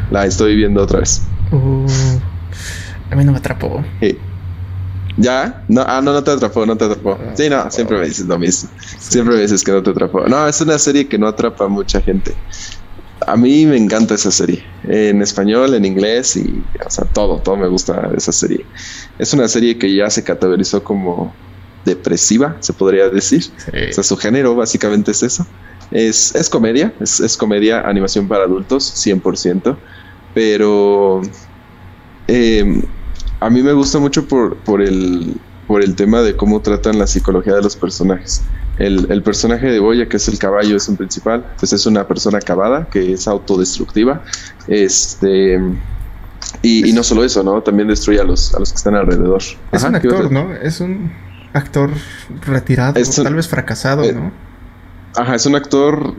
La 0.09 0.25
estoy 0.25 0.55
viendo 0.55 0.81
otra 0.81 1.01
vez. 1.01 1.21
Uh, 1.51 1.85
a 3.11 3.15
mí 3.15 3.25
no 3.25 3.33
me 3.33 3.37
atrapó. 3.37 3.83
¿Ya? 5.17 5.63
No, 5.67 5.83
ah, 5.85 5.99
no, 6.01 6.13
no 6.13 6.23
te 6.23 6.31
atrapó, 6.31 6.65
no 6.65 6.77
te 6.77 6.85
atrapó. 6.85 7.17
Sí, 7.35 7.49
no, 7.49 7.69
siempre 7.71 7.97
me 7.97 8.05
dices 8.05 8.27
lo 8.27 8.37
mismo. 8.37 8.69
Siempre 8.99 9.35
me 9.35 9.41
dices 9.41 9.63
que 9.63 9.71
no 9.71 9.81
te 9.81 9.89
atrapó. 9.89 10.27
No, 10.27 10.47
es 10.47 10.61
una 10.61 10.77
serie 10.77 11.07
que 11.09 11.17
no 11.17 11.27
atrapa 11.27 11.65
a 11.65 11.67
mucha 11.67 12.01
gente. 12.01 12.35
A 13.25 13.35
mí 13.35 13.65
me 13.65 13.77
encanta 13.77 14.13
esa 14.13 14.29
serie. 14.31 14.63
En 14.83 15.21
español, 15.23 15.73
en 15.73 15.85
inglés 15.85 16.37
y, 16.37 16.63
o 16.85 16.89
sea, 16.89 17.05
todo, 17.05 17.39
todo 17.39 17.57
me 17.57 17.67
gusta 17.67 18.11
esa 18.15 18.31
serie. 18.31 18.63
Es 19.17 19.33
una 19.33 19.47
serie 19.47 19.77
que 19.77 19.93
ya 19.93 20.09
se 20.09 20.23
categorizó 20.23 20.83
como 20.83 21.33
depresiva, 21.83 22.57
se 22.59 22.73
podría 22.73 23.09
decir. 23.09 23.43
O 23.89 23.93
sea, 23.93 24.03
su 24.03 24.17
género 24.17 24.55
básicamente 24.55 25.11
es 25.11 25.23
eso. 25.23 25.47
Es, 25.89 26.35
es 26.35 26.49
comedia, 26.49 26.93
es, 26.99 27.19
es, 27.21 27.37
comedia, 27.37 27.81
animación 27.81 28.27
para 28.27 28.43
adultos, 28.43 28.93
100%, 29.05 29.77
pero 30.33 31.21
eh, 32.27 32.83
a 33.39 33.49
mí 33.49 33.61
me 33.61 33.73
gusta 33.73 33.99
mucho 33.99 34.27
por, 34.27 34.57
por, 34.57 34.81
el, 34.81 35.37
por 35.67 35.83
el 35.83 35.95
tema 35.95 36.21
de 36.21 36.35
cómo 36.35 36.61
tratan 36.61 36.97
la 36.99 37.07
psicología 37.07 37.55
de 37.55 37.61
los 37.61 37.75
personajes. 37.75 38.41
El, 38.77 39.11
el, 39.11 39.23
personaje 39.23 39.67
de 39.67 39.79
Boya, 39.79 40.07
que 40.07 40.17
es 40.17 40.27
el 40.27 40.37
caballo, 40.37 40.75
es 40.75 40.87
un 40.87 40.97
principal, 40.97 41.45
pues 41.59 41.73
es 41.73 41.85
una 41.85 42.07
persona 42.07 42.37
acabada, 42.37 42.87
que 42.89 43.13
es 43.13 43.27
autodestructiva. 43.27 44.23
Este. 44.67 45.59
Y, 46.61 46.89
y, 46.89 46.93
no 46.93 47.03
solo 47.03 47.23
eso, 47.23 47.43
¿no? 47.43 47.61
También 47.61 47.87
destruye 47.87 48.19
a 48.19 48.23
los, 48.23 48.53
a 48.53 48.59
los 48.59 48.71
que 48.71 48.77
están 48.77 48.95
alrededor. 48.95 49.41
Es 49.71 49.83
un 49.83 49.95
actor, 49.95 50.31
¿no? 50.31 50.53
Es 50.53 50.79
un 50.79 51.11
actor 51.53 51.89
retirado, 52.45 52.99
tal 53.23 53.35
vez 53.35 53.47
fracasado, 53.47 54.03
eh, 54.03 54.13
¿no? 54.13 54.31
Ajá, 55.15 55.35
es 55.35 55.45
un 55.45 55.55
actor 55.55 56.13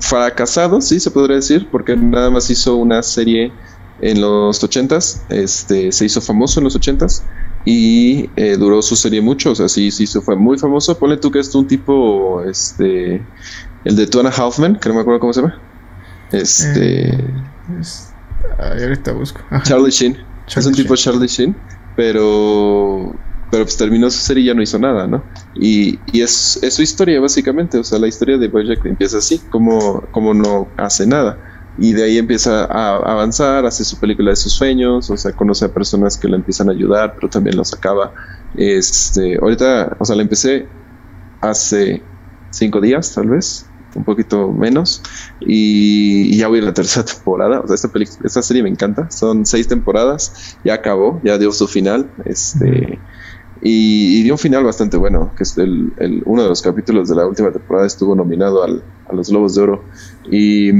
fracasado, 0.00 0.80
sí, 0.80 1.00
se 1.00 1.10
podría 1.10 1.36
decir, 1.36 1.68
porque 1.70 1.96
nada 1.96 2.30
más 2.30 2.48
hizo 2.50 2.76
una 2.76 3.02
serie 3.02 3.52
en 4.00 4.20
los 4.20 4.62
ochentas, 4.62 5.24
este, 5.28 5.92
se 5.92 6.04
hizo 6.04 6.20
famoso 6.20 6.60
en 6.60 6.64
los 6.64 6.76
ochentas 6.76 7.24
y 7.64 8.30
eh, 8.36 8.56
duró 8.56 8.80
su 8.82 8.94
serie 8.94 9.20
mucho, 9.20 9.52
o 9.52 9.54
sea, 9.54 9.68
sí, 9.68 9.90
sí, 9.90 10.06
se 10.06 10.20
fue 10.20 10.36
muy 10.36 10.58
famoso. 10.58 10.98
Ponle 10.98 11.16
tú 11.16 11.30
que 11.30 11.40
es 11.40 11.54
un 11.54 11.66
tipo, 11.66 12.42
este, 12.42 13.22
el 13.84 13.96
de 13.96 14.06
Tuana 14.06 14.30
Halfman, 14.30 14.78
que 14.78 14.88
no 14.88 14.94
me 14.94 15.00
acuerdo 15.00 15.20
cómo 15.20 15.32
se 15.32 15.42
llama. 15.42 15.60
Este... 16.32 17.08
Eh, 17.08 17.34
ahorita 18.58 19.12
busco. 19.12 19.40
Charlie 19.64 19.90
Sheen. 19.90 20.16
es 20.54 20.66
un 20.66 20.74
tipo 20.74 20.94
Charlie 20.94 21.26
Sheen, 21.26 21.56
pero 21.96 23.14
pero 23.50 23.64
pues 23.64 23.76
terminó 23.76 24.10
su 24.10 24.18
serie 24.18 24.42
y 24.42 24.46
ya 24.46 24.54
no 24.54 24.62
hizo 24.62 24.78
nada, 24.78 25.06
¿no? 25.06 25.22
Y, 25.54 25.98
y 26.12 26.20
es, 26.20 26.58
es, 26.62 26.74
su 26.74 26.82
historia 26.82 27.20
básicamente, 27.20 27.78
o 27.78 27.84
sea, 27.84 27.98
la 27.98 28.08
historia 28.08 28.38
de 28.38 28.48
Bojack 28.48 28.84
empieza 28.86 29.18
así, 29.18 29.38
como, 29.50 30.02
como 30.10 30.34
no 30.34 30.68
hace 30.76 31.06
nada. 31.06 31.38
Y 31.78 31.92
de 31.92 32.04
ahí 32.04 32.18
empieza 32.18 32.64
a 32.64 32.96
avanzar, 32.96 33.66
hace 33.66 33.84
su 33.84 33.98
película 33.98 34.30
de 34.30 34.36
sus 34.36 34.52
sueños, 34.52 35.10
o 35.10 35.16
sea, 35.16 35.32
conoce 35.32 35.66
a 35.66 35.68
personas 35.72 36.16
que 36.16 36.28
le 36.28 36.36
empiezan 36.36 36.68
a 36.68 36.72
ayudar, 36.72 37.14
pero 37.14 37.28
también 37.28 37.56
los 37.56 37.72
acaba. 37.74 38.12
Este, 38.56 39.36
ahorita, 39.40 39.96
o 39.98 40.04
sea, 40.04 40.16
la 40.16 40.22
empecé 40.22 40.66
hace 41.42 42.02
cinco 42.50 42.80
días, 42.80 43.14
tal 43.14 43.28
vez, 43.28 43.66
un 43.94 44.04
poquito 44.04 44.52
menos, 44.52 45.02
y, 45.40 46.34
y 46.34 46.38
ya 46.38 46.48
voy 46.48 46.60
a 46.60 46.62
la 46.62 46.72
tercera 46.74 47.04
temporada. 47.14 47.60
O 47.60 47.66
sea, 47.66 47.74
esta, 47.74 47.90
esta 48.24 48.42
serie 48.42 48.62
me 48.62 48.70
encanta, 48.70 49.10
son 49.10 49.44
seis 49.44 49.68
temporadas, 49.68 50.56
ya 50.64 50.74
acabó, 50.74 51.20
ya 51.24 51.36
dio 51.36 51.52
su 51.52 51.68
final. 51.68 52.10
Este. 52.24 52.98
Y, 53.62 54.22
dio 54.22 54.34
un 54.34 54.38
final 54.38 54.64
bastante 54.64 54.96
bueno, 54.96 55.32
que 55.36 55.42
es 55.42 55.56
el, 55.56 55.92
uno 56.26 56.42
de 56.42 56.48
los 56.48 56.60
capítulos 56.60 57.08
de 57.08 57.16
la 57.16 57.26
última 57.26 57.50
temporada 57.50 57.86
estuvo 57.86 58.14
nominado 58.14 58.62
al, 58.62 58.82
a 59.08 59.14
los 59.14 59.30
Globos 59.30 59.54
de 59.54 59.62
Oro. 59.62 59.84
Y, 60.30 60.70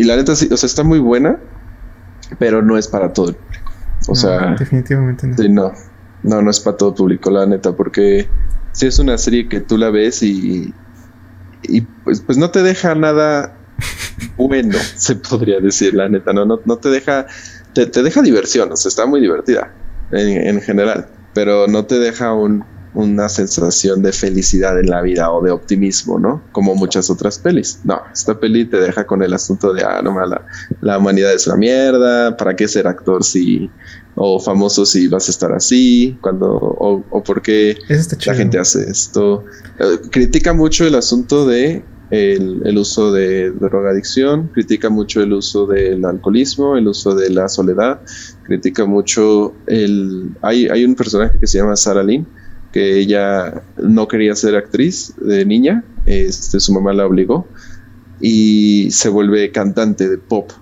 y 0.00 0.04
la 0.04 0.16
neta, 0.16 0.34
sí, 0.34 0.48
o 0.50 0.56
sea, 0.56 0.66
está 0.66 0.82
muy 0.82 0.98
buena, 0.98 1.38
pero 2.38 2.62
no 2.62 2.78
es 2.78 2.88
para 2.88 3.12
todo 3.12 3.30
el 3.30 3.34
público. 3.34 3.72
O 4.08 4.14
sea, 4.14 4.54
definitivamente 4.58 5.26
no. 5.26 5.36
Sí, 5.36 5.48
no, 5.48 5.72
no, 6.22 6.42
no 6.42 6.50
es 6.50 6.60
para 6.60 6.76
todo 6.76 6.90
el 6.90 6.94
público, 6.94 7.30
la 7.30 7.46
neta, 7.46 7.72
porque 7.72 8.28
si 8.72 8.86
es 8.86 8.98
una 8.98 9.18
serie 9.18 9.48
que 9.48 9.60
tú 9.60 9.76
la 9.76 9.90
ves 9.90 10.22
y, 10.22 10.72
y 11.62 11.80
pues, 11.82 12.20
pues 12.20 12.38
no 12.38 12.50
te 12.50 12.62
deja 12.62 12.94
nada 12.94 13.56
bueno, 14.36 14.78
se 14.96 15.16
podría 15.16 15.60
decir, 15.60 15.94
la 15.94 16.08
neta, 16.08 16.32
no, 16.32 16.44
no, 16.44 16.60
no 16.64 16.76
te 16.78 16.88
deja, 16.88 17.26
te, 17.74 17.86
te 17.86 18.02
deja 18.02 18.22
diversión, 18.22 18.72
o 18.72 18.76
sea, 18.76 18.88
está 18.88 19.06
muy 19.06 19.20
divertida 19.20 19.72
en, 20.12 20.28
en 20.46 20.60
general 20.60 21.08
pero 21.32 21.66
no 21.68 21.84
te 21.84 21.98
deja 21.98 22.32
una 22.94 23.28
sensación 23.28 24.02
de 24.02 24.12
felicidad 24.12 24.78
en 24.78 24.90
la 24.90 25.02
vida 25.02 25.30
o 25.30 25.42
de 25.42 25.50
optimismo, 25.50 26.18
¿no? 26.18 26.42
Como 26.52 26.74
muchas 26.74 27.08
otras 27.10 27.38
pelis. 27.38 27.80
No, 27.84 28.00
esta 28.12 28.38
peli 28.38 28.64
te 28.64 28.78
deja 28.78 29.06
con 29.06 29.22
el 29.22 29.32
asunto 29.32 29.72
de, 29.72 29.82
ah, 29.84 30.00
no, 30.02 30.14
la, 30.26 30.44
la 30.80 30.98
humanidad 30.98 31.32
es 31.32 31.46
una 31.46 31.56
mierda, 31.56 32.36
¿para 32.36 32.56
qué 32.56 32.66
ser 32.66 32.86
actor 32.86 33.22
si, 33.22 33.70
o 34.16 34.40
famoso 34.40 34.84
si 34.84 35.08
vas 35.08 35.28
a 35.28 35.30
estar 35.30 35.52
así, 35.52 36.18
cuando, 36.20 36.52
o, 36.52 37.04
o 37.10 37.22
por 37.22 37.42
qué 37.42 37.76
la 38.26 38.34
gente 38.34 38.58
hace 38.58 38.90
esto? 38.90 39.44
Eh, 39.78 39.98
critica 40.10 40.52
mucho 40.52 40.86
el 40.86 40.94
asunto 40.96 41.46
de 41.46 41.84
el, 42.10 42.76
uso 42.76 43.12
de 43.12 43.50
drogadicción, 43.52 44.48
critica 44.48 44.90
mucho 44.90 45.22
el 45.22 45.32
uso 45.32 45.66
del 45.66 46.04
alcoholismo, 46.04 46.76
el 46.76 46.88
uso 46.88 47.14
de 47.14 47.30
la 47.30 47.48
soledad, 47.48 48.00
critica 48.42 48.84
mucho 48.84 49.54
el... 49.66 50.30
Hay, 50.42 50.66
hay 50.66 50.84
un 50.84 50.94
personaje 50.94 51.38
que 51.38 51.46
se 51.46 51.58
llama 51.58 51.76
Sarah 51.76 52.02
Lynn, 52.02 52.26
que 52.72 52.98
ella 52.98 53.62
no 53.78 54.08
quería 54.08 54.34
ser 54.34 54.56
actriz 54.56 55.14
de 55.20 55.44
niña, 55.44 55.84
este, 56.06 56.60
su 56.60 56.72
mamá 56.72 56.92
la 56.92 57.06
obligó 57.06 57.48
y 58.20 58.90
se 58.90 59.08
vuelve 59.08 59.50
cantante 59.50 60.08
de 60.08 60.18
pop 60.18 60.52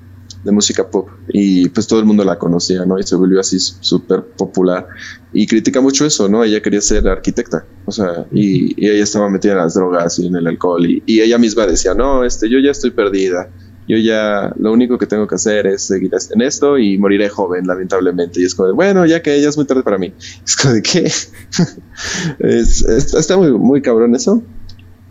de 0.44 0.52
música 0.52 0.88
pop 0.88 1.08
y 1.28 1.68
pues 1.68 1.86
todo 1.86 1.98
el 1.98 2.06
mundo 2.06 2.24
la 2.24 2.38
conocía, 2.38 2.84
¿no? 2.84 2.98
Y 2.98 3.02
se 3.02 3.16
volvió 3.16 3.40
así 3.40 3.58
súper 3.58 4.22
popular 4.22 4.86
y 5.32 5.46
critica 5.46 5.80
mucho 5.80 6.06
eso, 6.06 6.28
¿no? 6.28 6.44
Ella 6.44 6.62
quería 6.62 6.80
ser 6.80 7.06
arquitecta, 7.08 7.66
o 7.84 7.92
sea, 7.92 8.26
y, 8.32 8.74
ella 8.78 9.02
estaba 9.02 9.28
metida 9.28 9.52
en 9.52 9.58
las 9.58 9.74
drogas 9.74 10.18
y 10.18 10.26
en 10.26 10.36
el 10.36 10.46
alcohol 10.46 10.86
y, 10.86 11.20
ella 11.20 11.38
misma 11.38 11.66
decía, 11.66 11.94
no, 11.94 12.24
este, 12.24 12.48
yo 12.48 12.58
ya 12.60 12.70
estoy 12.70 12.90
perdida, 12.90 13.50
yo 13.88 13.96
ya 13.96 14.52
lo 14.58 14.72
único 14.72 14.98
que 14.98 15.06
tengo 15.06 15.26
que 15.26 15.34
hacer 15.34 15.66
es 15.66 15.82
seguir 15.82 16.10
en 16.30 16.42
esto 16.42 16.78
y 16.78 16.98
moriré 16.98 17.28
joven, 17.28 17.66
lamentablemente. 17.66 18.40
Y 18.40 18.44
es 18.44 18.54
como 18.54 18.68
de, 18.68 18.74
bueno, 18.74 19.06
ya 19.06 19.22
que 19.22 19.34
ella 19.34 19.48
es 19.48 19.56
muy 19.56 19.66
tarde 19.66 19.82
para 19.82 19.98
mí. 19.98 20.12
Es 20.46 20.56
como 20.56 20.74
de, 20.74 20.82
¿qué? 20.82 21.04
es, 22.38 22.82
está 22.84 23.36
muy, 23.36 23.50
muy 23.52 23.82
cabrón 23.82 24.14
eso 24.14 24.42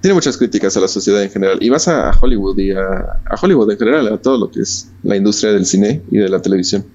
tiene 0.01 0.13
muchas 0.13 0.37
críticas 0.37 0.77
a 0.77 0.79
la 0.79 0.87
sociedad 0.87 1.21
en 1.23 1.29
general. 1.29 1.57
Y 1.61 1.69
vas 1.69 1.87
a, 1.87 2.11
Hollywood 2.11 2.57
y 2.59 2.71
a, 2.71 3.19
Hollywood 3.41 3.71
en 3.71 3.77
general, 3.77 4.13
a 4.13 4.17
todo 4.17 4.37
lo 4.37 4.51
que 4.51 4.61
es 4.61 4.89
la 5.03 5.15
industria 5.15 5.51
del 5.51 5.65
cine 5.65 6.01
y 6.11 6.17
de 6.17 6.29
la 6.29 6.41
televisión. 6.41 6.85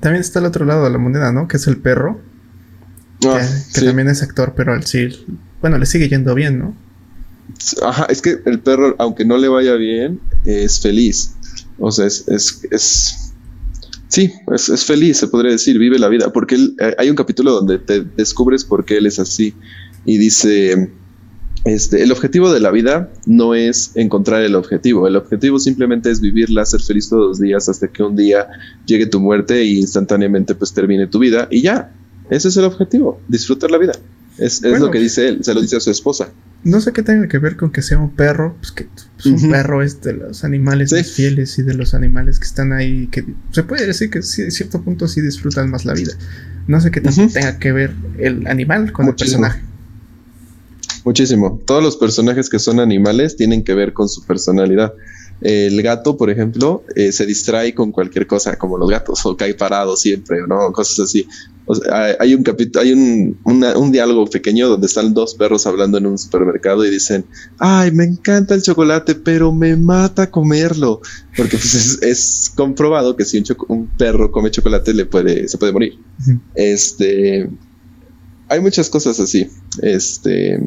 También 0.00 0.20
está 0.20 0.38
el 0.38 0.46
otro 0.46 0.64
lado 0.64 0.84
de 0.84 0.90
la 0.90 0.98
moneda, 0.98 1.32
¿no? 1.32 1.46
Que 1.46 1.56
es 1.56 1.66
el 1.66 1.78
perro. 1.78 2.20
Ah, 3.26 3.40
que, 3.74 3.82
también 3.82 4.08
es 4.08 4.22
actor, 4.22 4.54
pero 4.56 4.72
al 4.72 4.84
sí, 4.84 5.08
bueno, 5.60 5.76
le 5.78 5.84
sigue 5.86 6.08
yendo 6.08 6.34
bien, 6.34 6.58
¿no? 6.58 6.74
Ajá, 7.82 8.06
es 8.06 8.22
que 8.22 8.38
el 8.46 8.60
perro, 8.60 8.94
aunque 8.98 9.24
no 9.24 9.36
le 9.38 9.48
vaya 9.48 9.74
bien, 9.74 10.20
es 10.44 10.80
feliz. 10.80 11.34
O 11.78 11.90
sea, 11.90 12.06
es, 12.06 12.26
es, 12.28 12.60
es 12.70 13.32
sí, 14.08 14.32
es, 14.54 14.68
es, 14.68 14.84
feliz, 14.84 15.18
se 15.18 15.28
podría 15.28 15.52
decir, 15.52 15.78
vive 15.78 15.98
la 15.98 16.08
vida. 16.08 16.32
Porque 16.32 16.56
eh, 16.56 16.94
hay 16.98 17.10
un 17.10 17.16
capítulo 17.16 17.52
donde 17.52 17.78
te 17.78 18.02
descubres 18.02 18.64
por 18.64 18.84
qué 18.84 18.98
él 18.98 19.06
es 19.06 19.18
así. 19.18 19.54
Y 20.04 20.18
dice, 20.18 20.90
este, 21.64 22.02
el 22.02 22.10
objetivo 22.10 22.50
de 22.52 22.60
la 22.60 22.70
vida 22.70 23.10
no 23.26 23.54
es 23.54 23.92
encontrar 23.94 24.42
el 24.42 24.54
objetivo, 24.54 25.06
el 25.06 25.16
objetivo 25.16 25.58
simplemente 25.58 26.10
es 26.10 26.20
vivirla, 26.20 26.64
ser 26.64 26.80
feliz 26.80 27.10
todos 27.10 27.28
los 27.28 27.38
días 27.38 27.68
hasta 27.68 27.88
que 27.88 28.02
un 28.02 28.16
día 28.16 28.48
llegue 28.86 29.04
tu 29.04 29.20
muerte 29.20 29.62
y 29.62 29.80
instantáneamente 29.80 30.54
pues 30.54 30.72
termine 30.72 31.06
tu 31.06 31.18
vida 31.18 31.48
y 31.50 31.60
ya, 31.60 31.92
ese 32.30 32.48
es 32.48 32.56
el 32.56 32.64
objetivo, 32.64 33.20
disfrutar 33.28 33.70
la 33.70 33.76
vida. 33.76 33.92
Es, 34.38 34.62
lo 34.62 34.90
que 34.90 34.98
dice 34.98 35.28
él, 35.28 35.44
se 35.44 35.52
lo 35.52 35.60
dice 35.60 35.76
a 35.76 35.80
su 35.80 35.90
esposa. 35.90 36.32
No 36.62 36.80
sé 36.80 36.92
qué 36.92 37.02
tenga 37.02 37.26
que 37.26 37.38
ver 37.38 37.56
con 37.56 37.70
que 37.70 37.80
sea 37.80 37.98
un 37.98 38.10
perro, 38.10 38.56
pues 38.60 38.72
que 38.72 38.86
pues, 39.14 39.26
un 39.26 39.50
perro 39.50 39.82
es 39.82 40.02
de 40.02 40.12
los 40.12 40.44
animales 40.44 40.92
fieles 41.10 41.58
y 41.58 41.62
de 41.62 41.72
los 41.74 41.94
animales 41.94 42.38
que 42.38 42.46
están 42.46 42.72
ahí, 42.72 43.06
que 43.06 43.24
se 43.50 43.62
puede 43.62 43.86
decir 43.86 44.10
que 44.10 44.22
sí, 44.22 44.42
a 44.42 44.50
cierto 44.50 44.82
punto 44.82 45.08
sí 45.08 45.22
disfrutan 45.22 45.70
más 45.70 45.86
la 45.86 45.94
vida. 45.94 46.12
No 46.66 46.80
sé 46.80 46.90
qué 46.90 47.00
tenga 47.00 47.58
que 47.58 47.72
ver 47.72 47.94
el 48.18 48.46
animal 48.46 48.92
con 48.92 49.08
el 49.08 49.14
personaje. 49.14 49.62
Muchísimo. 51.04 51.60
Todos 51.64 51.82
los 51.82 51.96
personajes 51.96 52.50
que 52.50 52.58
son 52.58 52.78
animales 52.78 53.36
tienen 53.36 53.64
que 53.64 53.74
ver 53.74 53.92
con 53.92 54.08
su 54.08 54.22
personalidad. 54.24 54.92
El 55.40 55.80
gato, 55.82 56.18
por 56.18 56.28
ejemplo, 56.28 56.84
eh, 56.94 57.12
se 57.12 57.24
distrae 57.24 57.74
con 57.74 57.92
cualquier 57.92 58.26
cosa, 58.26 58.56
como 58.56 58.76
los 58.76 58.90
gatos, 58.90 59.24
o 59.24 59.36
cae 59.36 59.54
parado 59.54 59.96
siempre, 59.96 60.40
¿no? 60.46 60.70
Cosas 60.72 61.00
así. 61.00 61.26
Hay 62.18 62.34
un 62.34 62.42
capítulo, 62.42 62.82
hay 62.82 62.92
un, 62.92 63.38
un, 63.44 63.92
diálogo 63.92 64.26
pequeño 64.26 64.68
donde 64.68 64.86
están 64.86 65.14
dos 65.14 65.34
perros 65.34 65.66
hablando 65.66 65.98
en 65.98 66.06
un 66.06 66.18
supermercado 66.18 66.84
y 66.84 66.90
dicen, 66.90 67.24
ay, 67.58 67.92
me 67.92 68.04
encanta 68.04 68.54
el 68.54 68.62
chocolate, 68.62 69.14
pero 69.14 69.52
me 69.52 69.76
mata 69.76 70.30
comerlo. 70.30 71.00
Porque 71.36 71.56
pues, 71.56 71.98
es, 72.02 72.52
comprobado 72.54 73.16
que 73.16 73.24
si 73.24 73.38
un, 73.38 73.44
un, 73.68 73.86
perro 73.86 74.32
come 74.32 74.50
chocolate 74.50 74.94
le 74.94 75.06
puede, 75.06 75.48
se 75.48 75.58
puede 75.58 75.72
morir. 75.72 75.98
Este, 76.54 77.48
hay 78.48 78.60
muchas 78.60 78.90
cosas 78.90 79.20
así. 79.20 79.48
Este, 79.80 80.60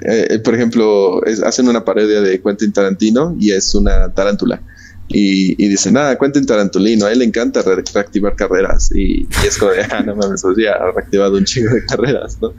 eh, 0.00 0.38
por 0.38 0.54
ejemplo, 0.54 1.20
hacen 1.44 1.68
una 1.68 1.84
parodia 1.84 2.20
de 2.20 2.40
Quentin 2.40 2.72
Tarantino 2.72 3.36
y 3.38 3.52
es 3.52 3.74
una 3.74 4.12
tarántula. 4.12 4.62
Y, 5.08 5.62
y 5.62 5.68
dice, 5.68 5.92
nada, 5.92 6.18
Quentin 6.18 6.46
Tarantulino, 6.46 7.06
a 7.06 7.12
él 7.12 7.18
le 7.18 7.26
encanta 7.26 7.62
reactivar 7.62 8.34
carreras. 8.36 8.90
Y, 8.94 9.28
es 9.46 9.58
como 9.58 9.72
de, 9.72 9.82
ah, 9.90 10.02
no 10.02 10.16
mames, 10.16 10.42
ya 10.56 10.72
ha 10.72 10.92
reactivado 10.92 11.36
un 11.36 11.44
chingo 11.44 11.74
de 11.74 11.84
carreras, 11.84 12.38
¿no? 12.40 12.54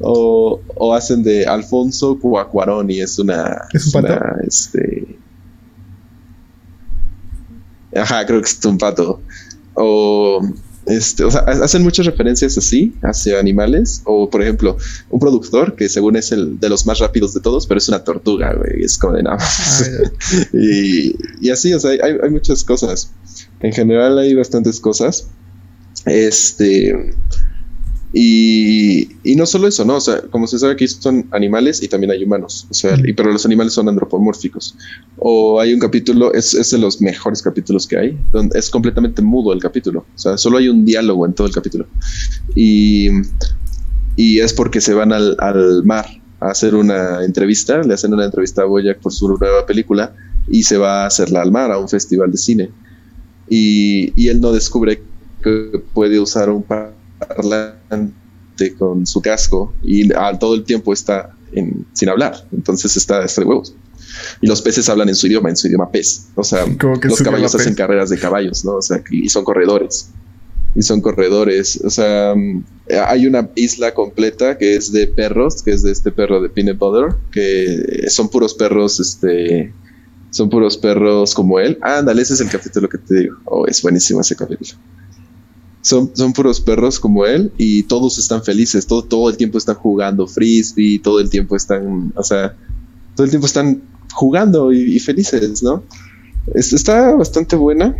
O, 0.00 0.60
o 0.76 0.94
hacen 0.94 1.22
de 1.22 1.46
Alfonso 1.46 2.18
Cuacuarón 2.18 2.90
y 2.90 3.00
es 3.00 3.18
una. 3.18 3.62
¿Es 3.72 3.86
un 3.86 4.02
pato? 4.02 4.20
este. 4.46 5.18
Ajá, 7.94 8.24
creo 8.26 8.40
que 8.40 8.48
es 8.48 8.64
un 8.64 8.78
pato. 8.78 9.20
O 9.74 10.40
este, 10.88 11.24
o 11.24 11.30
sea, 11.30 11.40
hacen 11.40 11.82
muchas 11.82 12.06
referencias 12.06 12.56
así 12.56 12.94
hacia 13.02 13.38
animales. 13.38 14.02
O, 14.04 14.28
por 14.28 14.42
ejemplo, 14.42 14.76
un 15.10 15.20
productor 15.20 15.76
que 15.76 15.88
según 15.88 16.16
es 16.16 16.32
el 16.32 16.58
de 16.58 16.68
los 16.68 16.86
más 16.86 16.98
rápidos 16.98 17.34
de 17.34 17.40
todos, 17.40 17.66
pero 17.66 17.78
es 17.78 17.88
una 17.88 18.04
tortuga, 18.04 18.54
güey. 18.54 18.84
Es 18.84 18.98
como 18.98 19.14
de 19.14 19.22
nada 19.22 19.38
ah, 19.40 20.10
y, 20.52 21.14
y, 21.40 21.50
así, 21.50 21.72
o 21.74 21.80
sea, 21.80 21.90
hay, 21.90 22.16
hay, 22.22 22.30
muchas 22.30 22.64
cosas. 22.64 23.10
En 23.60 23.72
general 23.72 24.18
hay 24.18 24.34
bastantes 24.34 24.80
cosas. 24.80 25.28
Este. 26.06 27.14
Y, 28.12 29.16
y, 29.22 29.36
no 29.36 29.44
solo 29.44 29.68
eso, 29.68 29.84
¿no? 29.84 29.96
O 29.96 30.00
sea, 30.00 30.22
como 30.30 30.46
se 30.46 30.58
sabe 30.58 30.72
aquí 30.72 30.88
son 30.88 31.28
animales 31.30 31.82
y 31.82 31.88
también 31.88 32.10
hay 32.10 32.24
humanos, 32.24 32.66
o 32.70 32.74
sea, 32.74 32.96
y, 33.04 33.12
pero 33.12 33.30
los 33.30 33.44
animales 33.44 33.74
son 33.74 33.86
antropomórficos. 33.86 34.74
O 35.18 35.60
hay 35.60 35.74
un 35.74 35.78
capítulo, 35.78 36.32
es, 36.32 36.54
es, 36.54 36.70
de 36.70 36.78
los 36.78 37.02
mejores 37.02 37.42
capítulos 37.42 37.86
que 37.86 37.98
hay, 37.98 38.18
donde 38.32 38.58
es 38.58 38.70
completamente 38.70 39.20
mudo 39.20 39.52
el 39.52 39.60
capítulo, 39.60 40.06
o 40.14 40.18
sea, 40.18 40.38
solo 40.38 40.56
hay 40.56 40.68
un 40.68 40.86
diálogo 40.86 41.26
en 41.26 41.34
todo 41.34 41.46
el 41.46 41.52
capítulo. 41.52 41.86
Y, 42.54 43.08
y 44.16 44.40
es 44.40 44.54
porque 44.54 44.80
se 44.80 44.94
van 44.94 45.12
al, 45.12 45.36
al, 45.38 45.84
mar 45.84 46.06
a 46.40 46.50
hacer 46.50 46.74
una 46.74 47.22
entrevista, 47.24 47.82
le 47.82 47.92
hacen 47.92 48.14
una 48.14 48.24
entrevista 48.24 48.62
a 48.62 48.64
Boyack 48.64 49.00
por 49.00 49.12
su 49.12 49.28
nueva 49.28 49.66
película 49.66 50.14
y 50.48 50.62
se 50.62 50.78
va 50.78 51.02
a 51.02 51.06
hacerla 51.06 51.42
al 51.42 51.52
mar, 51.52 51.70
a 51.72 51.78
un 51.78 51.90
festival 51.90 52.30
de 52.30 52.38
cine. 52.38 52.70
Y, 53.50 54.14
y 54.16 54.28
él 54.28 54.40
no 54.40 54.52
descubre 54.52 55.02
que 55.42 55.82
puede 55.92 56.18
usar 56.18 56.48
un 56.48 56.62
par 56.62 56.97
parlante 57.18 58.74
con 58.78 59.06
su 59.06 59.20
casco 59.20 59.72
y 59.82 60.08
todo 60.38 60.54
el 60.54 60.64
tiempo 60.64 60.92
está 60.92 61.34
sin 61.92 62.08
hablar. 62.08 62.46
Entonces 62.52 62.96
está, 62.96 63.20
de 63.20 63.44
huevos. 63.44 63.74
Y 64.40 64.46
los 64.46 64.62
peces 64.62 64.88
hablan 64.88 65.08
en 65.08 65.14
su 65.14 65.26
idioma, 65.26 65.48
en 65.48 65.56
su 65.56 65.68
idioma 65.68 65.90
pez. 65.90 66.28
O 66.34 66.44
sea, 66.44 66.64
los 67.02 67.22
caballos 67.22 67.54
hacen 67.54 67.74
carreras 67.74 68.10
de 68.10 68.18
caballos, 68.18 68.64
¿no? 68.64 68.76
O 68.76 68.82
sea, 68.82 69.02
y 69.10 69.28
son 69.28 69.44
corredores. 69.44 70.10
Y 70.74 70.82
son 70.82 71.00
corredores. 71.00 71.80
O 71.84 71.90
sea, 71.90 72.34
mm, 72.34 72.64
hay 73.06 73.26
una 73.26 73.48
isla 73.54 73.94
completa 73.94 74.58
que 74.58 74.74
es 74.74 74.92
de 74.92 75.06
perros, 75.06 75.62
que 75.62 75.72
es 75.72 75.82
de 75.82 75.92
este 75.92 76.10
perro 76.10 76.42
de 76.42 76.48
Peanut 76.48 76.78
Butter, 76.78 77.16
que 77.32 78.06
son 78.08 78.28
puros 78.28 78.54
perros, 78.54 79.00
este. 79.00 79.72
Son 80.30 80.50
puros 80.50 80.76
perros 80.76 81.34
como 81.34 81.58
él. 81.58 81.78
Ándale, 81.80 82.20
ese 82.20 82.34
es 82.34 82.40
el 82.42 82.50
capítulo 82.50 82.86
que 82.88 82.98
te 82.98 83.20
digo. 83.20 83.36
Oh, 83.46 83.66
es 83.66 83.80
buenísimo 83.80 84.20
ese 84.20 84.36
capítulo 84.36 84.78
son, 85.82 86.10
son 86.14 86.32
puros 86.32 86.60
perros 86.60 86.98
como 86.98 87.24
él 87.24 87.52
y 87.56 87.84
todos 87.84 88.18
están 88.18 88.42
felices, 88.42 88.86
todo, 88.86 89.04
todo 89.04 89.30
el 89.30 89.36
tiempo 89.36 89.58
están 89.58 89.76
jugando 89.76 90.26
frisbee, 90.26 90.98
todo 90.98 91.20
el 91.20 91.30
tiempo 91.30 91.56
están, 91.56 92.12
o 92.16 92.22
sea, 92.22 92.54
todo 93.14 93.24
el 93.24 93.30
tiempo 93.30 93.46
están 93.46 93.82
jugando 94.12 94.72
y, 94.72 94.98
felices, 94.98 95.62
¿no? 95.62 95.82
está 96.54 97.14
bastante 97.14 97.56
buena, 97.56 97.94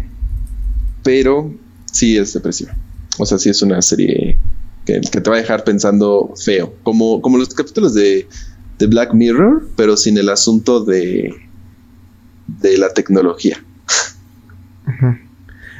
pero 1.02 1.54
sí 1.92 2.16
es 2.16 2.32
depresiva. 2.32 2.74
O 3.18 3.26
sea, 3.26 3.38
sí 3.38 3.50
es 3.50 3.62
una 3.62 3.82
serie 3.82 4.38
que, 4.84 5.00
te 5.00 5.30
va 5.30 5.36
a 5.36 5.40
dejar 5.40 5.64
pensando 5.64 6.32
feo, 6.42 6.74
como, 6.82 7.20
como 7.20 7.38
los 7.38 7.48
capítulos 7.48 7.94
de, 7.94 8.26
de 8.78 8.86
Black 8.86 9.12
Mirror, 9.12 9.68
pero 9.76 9.96
sin 9.96 10.16
el 10.18 10.28
asunto 10.28 10.84
de, 10.84 11.34
de 12.60 12.78
la 12.78 12.92
tecnología. 12.92 13.62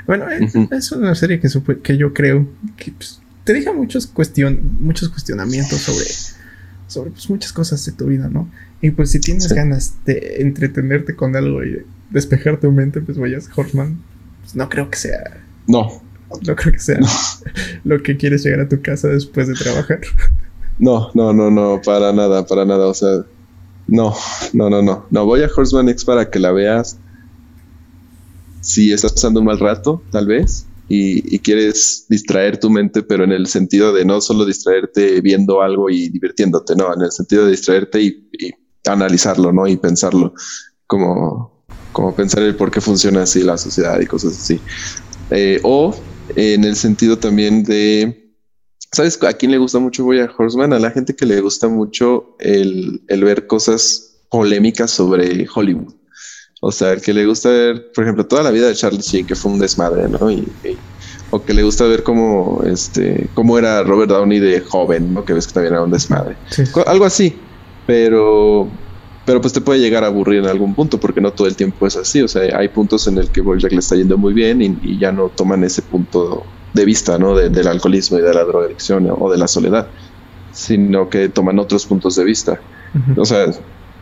Bueno, 0.08 0.24
es, 0.30 0.90
una 0.92 1.14
serie 1.14 1.38
que, 1.38 1.48
que 1.82 1.98
yo 1.98 2.14
creo 2.14 2.48
que 2.78 2.92
pues, 2.92 3.20
te 3.44 3.52
deja 3.52 3.74
muchos, 3.74 4.06
cuestion 4.06 4.78
muchos 4.80 5.10
cuestionamientos 5.10 5.80
sobre, 5.80 6.06
sobre 6.86 7.10
pues, 7.10 7.28
muchas 7.28 7.52
cosas 7.52 7.84
de 7.84 7.92
tu 7.92 8.06
vida, 8.06 8.30
¿no? 8.30 8.50
Y 8.80 8.90
pues 8.90 9.10
si 9.10 9.20
tienes 9.20 9.52
ganas 9.52 9.96
de 10.06 10.36
entretenerte 10.38 11.14
con 11.14 11.36
algo 11.36 11.62
y 11.62 11.84
despejar 12.08 12.58
tu 12.58 12.72
mente, 12.72 13.02
pues 13.02 13.18
vayas 13.18 13.50
Hortman. 13.54 14.02
Pues, 14.40 14.56
no 14.56 14.66
creo 14.70 14.88
que 14.88 14.96
sea. 14.96 15.42
No. 15.66 16.00
No 16.46 16.56
creo 16.56 16.72
que 16.72 16.78
sea 16.78 17.00
lo 17.84 18.02
que 18.02 18.16
quieres 18.16 18.42
llegar 18.42 18.60
a 18.60 18.68
tu 18.68 18.80
casa 18.80 19.08
después 19.08 19.46
de 19.46 19.54
trabajar. 19.54 20.00
No, 20.80 21.10
no, 21.12 21.32
no, 21.32 21.50
no, 21.50 21.82
para 21.84 22.12
nada, 22.12 22.46
para 22.46 22.64
nada. 22.64 22.86
O 22.86 22.94
sea, 22.94 23.24
no, 23.88 24.14
no, 24.52 24.70
no, 24.70 24.80
no. 24.80 25.06
No, 25.10 25.24
voy 25.26 25.42
a 25.42 25.50
Horseman 25.52 25.88
X 25.88 26.04
para 26.04 26.30
que 26.30 26.38
la 26.38 26.52
veas 26.52 26.98
si 28.68 28.92
estás 28.92 29.14
pasando 29.14 29.40
un 29.40 29.46
mal 29.46 29.58
rato, 29.58 30.02
tal 30.12 30.26
vez, 30.26 30.66
y, 30.90 31.38
quieres 31.38 32.04
distraer 32.10 32.60
tu 32.60 32.68
mente, 32.68 33.02
pero 33.02 33.24
en 33.24 33.32
el 33.32 33.46
sentido 33.46 33.94
de 33.94 34.04
no 34.04 34.20
solo 34.20 34.44
distraerte 34.44 35.22
viendo 35.22 35.62
algo 35.62 35.88
y 35.88 36.10
divirtiéndote, 36.10 36.76
no, 36.76 36.92
en 36.92 37.00
el 37.00 37.10
sentido 37.10 37.46
de 37.46 37.52
distraerte 37.52 38.02
y, 38.02 38.28
analizarlo, 38.86 39.52
¿no? 39.52 39.66
Y 39.66 39.78
pensarlo, 39.78 40.34
como, 40.86 41.64
como 41.92 42.14
pensar 42.14 42.42
el 42.42 42.56
por 42.56 42.70
qué 42.70 42.82
funciona 42.82 43.22
así 43.22 43.42
la 43.42 43.56
sociedad 43.56 43.98
y 44.00 44.06
cosas 44.06 44.36
así. 44.38 44.60
Eh, 45.30 45.60
o 45.62 45.94
en 46.36 46.64
el 46.64 46.76
sentido 46.76 47.18
también 47.18 47.62
de, 47.64 48.34
¿sabes 48.92 49.18
a 49.22 49.32
quién 49.32 49.50
le 49.50 49.58
gusta 49.58 49.78
mucho 49.78 50.04
Voy 50.04 50.20
a 50.20 50.30
Horseman? 50.36 50.74
A 50.74 50.78
la 50.78 50.90
gente 50.90 51.16
que 51.16 51.24
le 51.24 51.40
gusta 51.40 51.68
mucho 51.68 52.36
el, 52.38 53.02
el 53.08 53.24
ver 53.24 53.46
cosas 53.46 54.24
polémicas 54.30 54.90
sobre 54.90 55.46
Hollywood. 55.54 55.97
O 56.60 56.72
sea, 56.72 56.92
el 56.92 57.00
que 57.00 57.14
le 57.14 57.24
gusta 57.24 57.50
ver, 57.50 57.92
por 57.92 58.04
ejemplo, 58.04 58.26
toda 58.26 58.42
la 58.42 58.50
vida 58.50 58.66
de 58.66 58.74
Charlie 58.74 59.00
Sheen, 59.00 59.26
que 59.26 59.36
fue 59.36 59.52
un 59.52 59.60
desmadre, 59.60 60.08
¿no? 60.08 60.30
Y, 60.30 60.46
o 61.30 61.44
que 61.44 61.54
le 61.54 61.62
gusta 61.62 61.84
ver 61.84 62.02
cómo, 62.02 62.62
este, 62.64 63.28
cómo 63.34 63.58
era 63.58 63.82
Robert 63.82 64.10
Downey 64.10 64.40
de 64.40 64.60
joven, 64.60 65.14
¿no? 65.14 65.24
Que 65.24 65.34
ves 65.34 65.46
que 65.46 65.52
también 65.52 65.74
era 65.74 65.82
un 65.82 65.90
desmadre. 65.90 66.36
Algo 66.86 67.04
así. 67.04 67.36
Pero, 67.86 68.68
pero 69.24 69.40
pues 69.40 69.52
te 69.52 69.60
puede 69.60 69.78
llegar 69.78 70.04
a 70.04 70.08
aburrir 70.08 70.40
en 70.40 70.46
algún 70.46 70.74
punto, 70.74 70.98
porque 70.98 71.20
no 71.20 71.32
todo 71.32 71.46
el 71.46 71.54
tiempo 71.54 71.86
es 71.86 71.96
así. 71.96 72.22
O 72.22 72.28
sea, 72.28 72.58
hay 72.58 72.68
puntos 72.68 73.06
en 73.06 73.18
el 73.18 73.30
que 73.30 73.40
Bojack 73.40 73.72
le 73.72 73.78
está 73.78 73.94
yendo 73.94 74.16
muy 74.18 74.32
bien 74.32 74.60
y, 74.62 74.98
ya 74.98 75.12
no 75.12 75.28
toman 75.28 75.62
ese 75.64 75.82
punto 75.82 76.44
de 76.72 76.84
vista, 76.84 77.18
¿no? 77.18 77.34
del 77.36 77.66
alcoholismo 77.66 78.18
y 78.18 78.22
de 78.22 78.34
la 78.34 78.44
drogadicción 78.44 79.08
o 79.10 79.30
de 79.30 79.38
la 79.38 79.48
soledad, 79.48 79.88
sino 80.52 81.08
que 81.08 81.28
toman 81.28 81.58
otros 81.58 81.86
puntos 81.86 82.16
de 82.16 82.24
vista. 82.24 82.60
O 83.16 83.24
sea, 83.24 83.44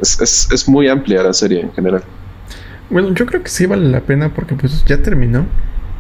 es, 0.01 0.21
es, 0.21 0.49
es 0.51 0.69
muy 0.69 0.88
amplia 0.88 1.23
la 1.23 1.33
serie 1.33 1.61
en 1.61 1.73
general. 1.73 2.03
Bueno, 2.90 3.12
yo 3.14 3.27
creo 3.27 3.42
que 3.42 3.49
sí 3.49 3.66
vale 3.66 3.88
la 3.88 4.01
pena 4.01 4.33
porque 4.33 4.55
pues 4.55 4.85
ya 4.85 5.03
terminó. 5.03 5.46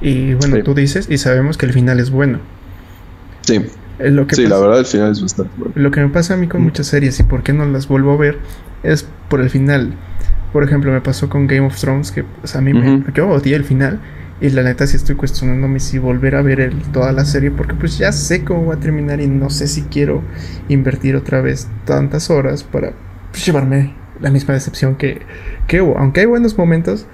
Y 0.00 0.34
bueno, 0.34 0.62
tú 0.62 0.74
dices 0.74 1.06
y 1.10 1.18
sabemos 1.18 1.56
que 1.56 1.66
el 1.66 1.72
final 1.72 2.00
es 2.00 2.10
bueno. 2.10 2.40
Sí. 3.42 3.64
Lo 3.98 4.26
que 4.26 4.36
sí, 4.36 4.46
la 4.46 4.58
verdad 4.58 4.80
el 4.80 4.84
final 4.84 5.12
es 5.12 5.22
bastante 5.22 5.52
bueno. 5.56 5.72
Lo 5.74 5.90
que 5.90 6.00
me 6.00 6.08
pasa 6.08 6.34
a 6.34 6.36
mí 6.36 6.48
con 6.48 6.60
mm. 6.60 6.64
muchas 6.64 6.86
series 6.86 7.18
y 7.18 7.22
por 7.22 7.42
qué 7.42 7.52
no 7.52 7.64
las 7.64 7.88
vuelvo 7.88 8.12
a 8.12 8.16
ver 8.16 8.38
es 8.82 9.08
por 9.28 9.40
el 9.40 9.48
final. 9.48 9.94
Por 10.52 10.64
ejemplo, 10.64 10.92
me 10.92 11.00
pasó 11.00 11.28
con 11.28 11.46
Game 11.46 11.66
of 11.66 11.78
Thrones 11.78 12.12
que 12.12 12.24
pues, 12.24 12.54
a 12.56 12.60
mí 12.60 12.72
me, 12.74 13.02
yo 13.14 13.28
odié 13.28 13.56
el 13.56 13.64
final. 13.64 14.00
Y 14.38 14.50
la 14.50 14.62
neta 14.62 14.86
sí 14.86 14.96
estoy 14.96 15.16
cuestionándome 15.16 15.80
si 15.80 15.98
volver 15.98 16.34
a 16.34 16.42
ver 16.42 16.60
el, 16.60 16.76
toda 16.92 17.10
la 17.12 17.24
serie 17.24 17.50
porque 17.50 17.72
pues 17.72 17.96
ya 17.96 18.12
sé 18.12 18.44
cómo 18.44 18.66
va 18.66 18.74
a 18.74 18.80
terminar 18.80 19.18
y 19.22 19.26
no 19.26 19.48
sé 19.48 19.66
si 19.66 19.82
quiero 19.84 20.22
invertir 20.68 21.16
otra 21.16 21.40
vez 21.40 21.68
tantas 21.86 22.28
horas 22.28 22.62
para 22.62 22.92
pues, 23.30 23.46
llevarme 23.46 23.94
la 24.20 24.30
misma 24.30 24.54
decepción 24.54 24.96
que, 24.96 25.22
que 25.66 25.82
hubo. 25.82 25.98
Aunque 25.98 26.20
hay 26.20 26.26
buenos 26.26 26.56
momentos, 26.58 27.06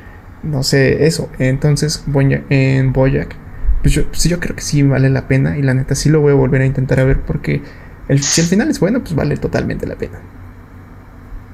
no 0.43 0.63
sé, 0.63 1.07
eso. 1.07 1.29
Entonces, 1.39 2.05
en 2.51 2.93
Boyack, 2.93 3.37
pues 3.83 3.95
yo, 3.95 4.07
pues 4.07 4.25
yo 4.25 4.41
creo 4.41 4.57
que 4.57 4.63
sí 4.63 4.83
vale 4.83 5.11
la 5.11 5.29
pena 5.29 5.59
y 5.59 5.63
la 5.63 5.75
neta 5.75 5.95
sí 5.95 6.09
lo 6.09 6.21
voy 6.21 6.33
a 6.33 6.37
volver 6.37 6.63
a 6.63 6.67
intentar 6.67 7.01
a 7.01 7.05
ver 7.05 7.21
porque 7.23 7.63
el, 8.09 8.23
si 8.23 8.41
el 8.41 8.47
final 8.47 8.71
es 8.71 8.81
bueno, 8.81 9.01
pues 9.01 9.15
vale 9.15 9.37
totalmente 9.37 9.87
la 9.87 9.97
pena. 9.97 10.21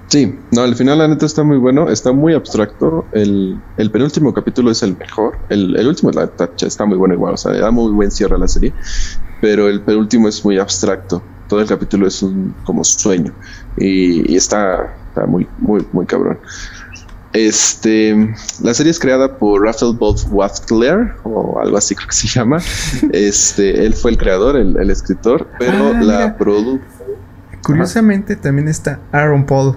Sí, 0.08 0.38
no, 0.52 0.64
el 0.64 0.74
final 0.74 0.98
la 0.98 1.08
neta 1.08 1.26
está 1.26 1.44
muy 1.44 1.58
bueno, 1.58 1.90
está 1.90 2.12
muy 2.12 2.32
abstracto. 2.32 3.06
El, 3.12 3.60
el 3.76 3.90
penúltimo 3.90 4.32
capítulo 4.32 4.70
es 4.70 4.82
el 4.82 4.96
mejor. 4.96 5.38
El, 5.50 5.76
el 5.76 5.86
último 5.86 6.10
la 6.12 6.30
está 6.60 6.86
muy 6.86 6.96
bueno 6.96 7.14
igual, 7.14 7.34
o 7.34 7.36
sea, 7.36 7.52
da 7.52 7.70
muy 7.70 7.92
buen 7.92 8.10
cierre 8.10 8.36
a 8.36 8.38
la 8.38 8.48
serie. 8.48 8.72
Pero 9.42 9.68
el 9.68 9.82
penúltimo 9.82 10.28
es 10.28 10.42
muy 10.44 10.58
abstracto. 10.58 11.22
Todo 11.46 11.60
el 11.60 11.66
capítulo 11.66 12.06
es 12.06 12.22
un 12.22 12.54
como 12.64 12.84
sueño. 12.84 13.34
Y 13.76 14.34
está, 14.34 14.96
muy, 15.26 15.48
muy, 15.58 15.86
muy 15.92 16.06
cabrón. 16.06 16.38
Este, 17.34 18.34
la 18.62 18.72
serie 18.72 18.90
es 18.90 18.98
creada 18.98 19.36
por 19.36 19.62
Raphael 19.62 19.94
Bolt 19.94 20.20
Waftler 20.30 21.14
o 21.24 21.60
algo 21.60 21.76
así 21.76 21.94
creo 21.94 22.08
que 22.08 22.14
se 22.14 22.26
llama. 22.38 22.58
Este, 23.12 23.84
él 23.84 23.94
fue 23.94 24.12
el 24.12 24.18
creador, 24.18 24.56
el, 24.56 24.90
escritor, 24.90 25.48
pero 25.58 25.92
ah, 25.94 26.00
la 26.00 26.36
produjo. 26.36 26.80
Curiosamente 27.62 28.36
también 28.36 28.68
está 28.68 29.00
Aaron 29.12 29.44
Paul. 29.44 29.76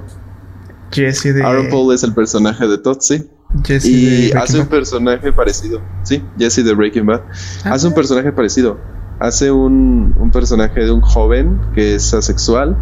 Jesse 0.92 1.34
de. 1.34 1.44
Aaron 1.44 1.70
Paul 1.70 1.94
es 1.94 2.04
el 2.04 2.14
personaje 2.14 2.68
de 2.68 2.78
Todd, 2.78 3.00
sí. 3.02 3.30
Jesse 3.66 3.86
y 3.86 4.32
hace 4.32 4.60
un 4.60 4.68
personaje 4.68 5.34
parecido. 5.34 5.82
Sí, 6.04 6.24
Jesse 6.38 6.64
de 6.64 6.74
Breaking 6.74 7.06
Bad. 7.06 7.22
Ah, 7.66 7.74
hace 7.74 7.88
un 7.88 7.94
personaje 7.94 8.32
parecido. 8.32 8.80
Hace 9.22 9.52
un, 9.52 10.16
un 10.18 10.32
personaje 10.32 10.82
de 10.82 10.92
un 10.92 11.02
joven 11.02 11.60
que 11.74 11.96
es 11.96 12.14
asexual 12.14 12.76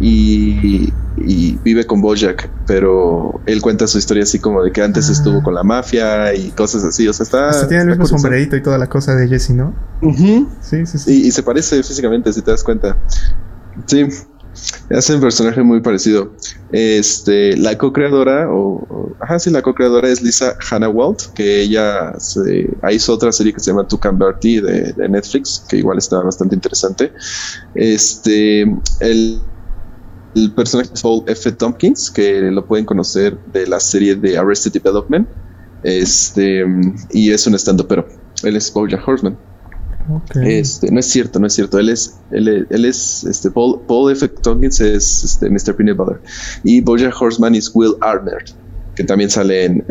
y, 0.00 0.92
vive 1.64 1.84
con 1.86 2.00
Bojack, 2.00 2.48
pero 2.66 3.40
él 3.46 3.60
cuenta 3.60 3.86
su 3.86 3.98
historia 3.98 4.22
así 4.22 4.38
como 4.38 4.62
de 4.62 4.72
que 4.72 4.82
antes 4.82 5.08
ah. 5.08 5.12
estuvo 5.12 5.42
con 5.42 5.54
la 5.54 5.62
mafia 5.62 6.34
y 6.34 6.50
cosas 6.50 6.84
así, 6.84 7.06
o 7.06 7.12
sea, 7.12 7.24
está... 7.24 7.68
tiene 7.68 7.84
el 7.84 7.90
mismo 7.90 8.06
sombrerito 8.06 8.56
y 8.56 8.62
toda 8.62 8.78
la 8.78 8.88
cosa 8.88 9.14
de 9.14 9.28
Jesse, 9.28 9.50
¿no? 9.50 9.74
Sí, 10.00 10.46
sí, 10.60 10.86
sí. 10.86 11.26
Y, 11.26 11.30
se 11.30 11.42
parece 11.42 11.82
físicamente, 11.82 12.32
si 12.32 12.42
te 12.42 12.50
das 12.50 12.64
cuenta. 12.64 12.96
Sí, 13.86 14.06
hace 14.90 15.14
un 15.14 15.20
personaje 15.20 15.62
muy 15.62 15.80
parecido. 15.80 16.32
Este, 16.70 17.56
la 17.56 17.76
co-creadora, 17.76 18.48
o, 18.50 19.16
ajá, 19.20 19.38
sí, 19.38 19.50
la 19.50 19.62
co-creadora 19.62 20.08
es 20.08 20.22
Lisa 20.22 20.56
Hannah 20.70 20.88
Walt, 20.88 21.20
que 21.34 21.62
ella 21.62 22.12
se, 22.18 22.68
hizo 22.90 23.12
otra 23.12 23.32
serie 23.32 23.52
que 23.52 23.60
se 23.60 23.70
llama 23.70 23.86
To 23.86 23.98
Bertie 24.14 24.60
de, 24.60 24.92
de 24.92 25.08
Netflix, 25.08 25.64
que 25.68 25.78
igual 25.78 25.98
está 25.98 26.20
bastante 26.20 26.54
interesante. 26.54 27.12
Este, 27.74 28.62
el 29.00 29.42
el 30.34 30.54
personaje 30.54 30.90
es 30.94 31.02
Paul 31.02 31.24
F. 31.26 31.52
Tompkins, 31.52 32.10
que 32.10 32.40
lo 32.40 32.66
pueden 32.66 32.86
conocer 32.86 33.38
de 33.46 33.66
la 33.66 33.80
serie 33.80 34.14
de 34.14 34.38
Arrested 34.38 34.72
Development. 34.72 35.28
Este, 35.82 36.64
y 37.10 37.30
es 37.32 37.46
un 37.46 37.54
estando 37.54 37.86
pero 37.88 38.06
él 38.44 38.56
es 38.56 38.72
Bojack 38.72 39.06
Horseman. 39.06 39.38
Este, 40.42 40.90
no 40.90 41.00
es 41.00 41.06
cierto, 41.06 41.38
no 41.38 41.46
es 41.46 41.54
cierto. 41.54 41.78
Él 41.78 41.88
es, 41.88 42.18
él, 42.30 42.84
es, 42.84 43.24
este, 43.24 43.50
Paul, 43.50 43.80
Paul, 43.86 44.12
F. 44.12 44.26
Tompkins 44.28 44.80
es 44.80 45.24
este, 45.24 45.48
Mr. 45.48 45.76
Peanut 45.76 45.96
Butter. 45.96 46.20
Y 46.64 46.80
Bojack 46.80 47.14
Horseman 47.20 47.54
es 47.54 47.70
Will 47.74 47.94
Arnett, 48.00 48.54
que 48.94 49.04
también 49.04 49.30
sale 49.30 49.64
en, 49.64 49.84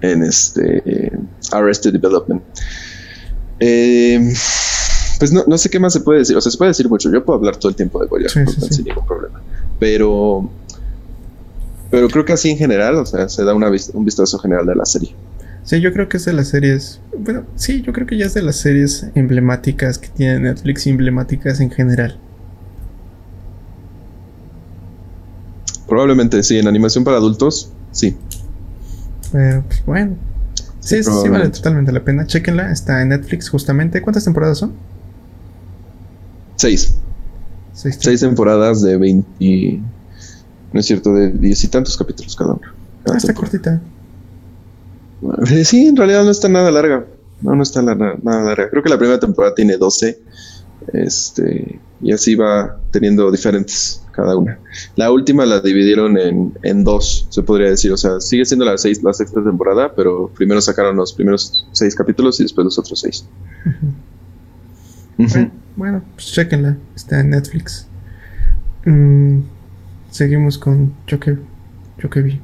en, 0.00 0.22
este, 0.22 1.12
Arrested 1.52 1.92
Development. 1.92 2.42
Eh, 3.60 4.32
pues 5.18 5.32
no, 5.32 5.44
no 5.46 5.58
sé 5.58 5.68
qué 5.70 5.78
más 5.78 5.92
se 5.92 6.00
puede 6.00 6.20
decir. 6.20 6.36
O 6.36 6.40
sea, 6.40 6.50
se 6.50 6.58
puede 6.58 6.70
decir 6.70 6.88
mucho. 6.88 7.10
Yo 7.10 7.24
puedo 7.24 7.38
hablar 7.38 7.56
todo 7.56 7.70
el 7.70 7.76
tiempo 7.76 8.00
de 8.00 8.06
Bojack 8.06 8.36
Horseman 8.36 8.72
sin 8.72 8.84
ningún 8.84 9.06
problema. 9.06 9.40
Pero, 9.78 10.50
pero 11.90 12.08
creo 12.08 12.24
que 12.24 12.32
así 12.32 12.50
en 12.50 12.58
general, 12.58 12.96
o 12.96 13.06
sea, 13.06 13.28
se 13.28 13.44
da 13.44 13.54
un 13.54 14.04
vistazo 14.04 14.38
general 14.38 14.66
de 14.66 14.74
la 14.74 14.84
serie. 14.84 15.14
Sí, 15.68 15.82
yo 15.82 15.92
creo 15.92 16.08
que 16.08 16.16
es 16.16 16.24
de 16.24 16.32
las 16.32 16.48
series. 16.48 16.98
Bueno, 17.18 17.44
sí, 17.54 17.82
yo 17.82 17.92
creo 17.92 18.06
que 18.06 18.16
ya 18.16 18.24
es 18.24 18.32
de 18.32 18.40
las 18.40 18.56
series 18.56 19.08
emblemáticas 19.14 19.98
que 19.98 20.08
tiene 20.08 20.40
Netflix, 20.40 20.86
emblemáticas 20.86 21.60
en 21.60 21.70
general. 21.70 22.18
Probablemente 25.86 26.42
sí, 26.42 26.58
en 26.58 26.68
animación 26.68 27.04
para 27.04 27.18
adultos, 27.18 27.70
sí. 27.92 28.16
Pero, 29.30 29.62
pues 29.68 29.84
bueno. 29.84 30.16
Sí, 30.80 31.02
sí, 31.02 31.10
sí, 31.22 31.28
vale 31.28 31.50
totalmente 31.50 31.92
la 31.92 32.02
pena. 32.02 32.26
Chequenla, 32.26 32.72
está 32.72 33.02
en 33.02 33.10
Netflix 33.10 33.50
justamente. 33.50 34.00
¿Cuántas 34.00 34.24
temporadas 34.24 34.56
son? 34.56 34.72
Seis. 36.56 36.94
Seis, 37.74 38.20
temporadas 38.20 38.80
de 38.80 38.96
20. 38.96 39.82
No 40.72 40.80
es 40.80 40.86
cierto, 40.86 41.12
de 41.12 41.30
diez 41.30 41.62
y 41.62 41.68
tantos 41.68 41.94
capítulos 41.94 42.34
cada 42.34 42.54
una. 42.54 42.74
ah, 43.12 43.18
está 43.18 43.34
cortita. 43.34 43.82
Eh, 45.50 45.64
sí, 45.64 45.86
en 45.86 45.96
realidad 45.96 46.24
no 46.24 46.30
está 46.30 46.48
nada 46.48 46.70
larga. 46.70 47.04
No, 47.40 47.54
no 47.54 47.62
está 47.62 47.82
nada, 47.82 48.16
larga. 48.22 48.70
Creo 48.70 48.82
que 48.82 48.88
la 48.88 48.98
primera 48.98 49.20
temporada 49.20 49.54
tiene 49.54 49.76
12. 49.76 50.18
Este, 50.92 51.78
y 52.00 52.12
así 52.12 52.34
va 52.34 52.78
teniendo 52.90 53.30
diferentes 53.30 54.02
cada 54.12 54.36
una. 54.36 54.58
La 54.96 55.10
última 55.12 55.44
la 55.46 55.60
dividieron 55.60 56.18
en, 56.18 56.52
en 56.62 56.84
dos, 56.84 57.26
se 57.30 57.42
podría 57.42 57.68
decir. 57.70 57.92
O 57.92 57.96
sea, 57.96 58.20
sigue 58.20 58.44
siendo 58.44 58.64
la, 58.64 58.78
seis, 58.78 59.02
la 59.02 59.12
sexta 59.12 59.42
temporada, 59.42 59.92
pero 59.94 60.30
primero 60.34 60.60
sacaron 60.60 60.96
los 60.96 61.12
primeros 61.12 61.66
seis 61.72 61.94
capítulos 61.94 62.40
y 62.40 62.44
después 62.44 62.64
los 62.64 62.78
otros 62.78 63.00
seis. 63.00 63.24
Bueno, 65.76 66.02
pues 66.14 66.32
chequenla. 66.32 66.76
Está 66.94 67.20
en 67.20 67.30
Netflix. 67.30 67.86
Mm, 68.84 69.40
seguimos 70.10 70.58
con 70.58 70.94
que 71.06 72.22
vi. 72.22 72.40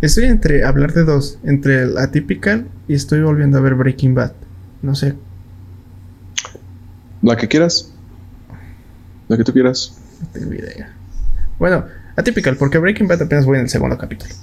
Estoy 0.00 0.24
entre 0.24 0.64
hablar 0.64 0.92
de 0.92 1.04
dos, 1.04 1.38
entre 1.44 1.82
el 1.82 1.98
Atypical 1.98 2.66
y 2.88 2.94
estoy 2.94 3.22
volviendo 3.22 3.58
a 3.58 3.60
ver 3.60 3.74
Breaking 3.74 4.14
Bad. 4.14 4.32
No 4.82 4.94
sé. 4.94 5.14
La 7.22 7.36
que 7.36 7.48
quieras. 7.48 7.92
La 9.28 9.36
que 9.36 9.44
tú 9.44 9.52
quieras. 9.52 9.96
No 10.20 10.26
tengo 10.32 10.54
idea. 10.54 10.92
Bueno, 11.58 11.86
Atypical, 12.16 12.56
porque 12.56 12.78
Breaking 12.78 13.06
Bad 13.06 13.22
apenas 13.22 13.46
voy 13.46 13.58
en 13.58 13.64
el 13.64 13.70
segundo 13.70 13.96
capítulo. 13.96 14.34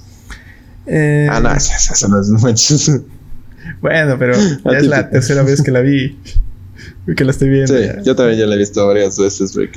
Eh, 0.86 1.28
ah, 1.30 1.40
no, 1.40 1.52
eso 1.52 2.08
no 2.08 2.48
es 2.48 3.02
Bueno, 3.80 4.18
pero 4.18 4.34
ya 4.64 4.78
es 4.78 4.86
la 4.86 5.10
tercera 5.10 5.42
vez 5.42 5.62
que 5.62 5.70
la 5.70 5.80
vi. 5.80 6.18
que 7.14 7.24
la 7.24 7.30
estoy 7.32 7.50
viendo. 7.50 7.76
Sí, 7.76 7.84
yo 8.04 8.16
también 8.16 8.38
ya 8.38 8.46
la 8.46 8.54
he 8.54 8.58
visto 8.58 8.86
varias 8.86 9.18
veces, 9.18 9.54
eh, 9.56 9.70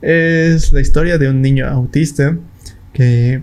Es 0.00 0.72
la 0.72 0.80
historia 0.80 1.18
de 1.18 1.28
un 1.28 1.42
niño 1.42 1.66
autista 1.66 2.36
que, 2.92 3.42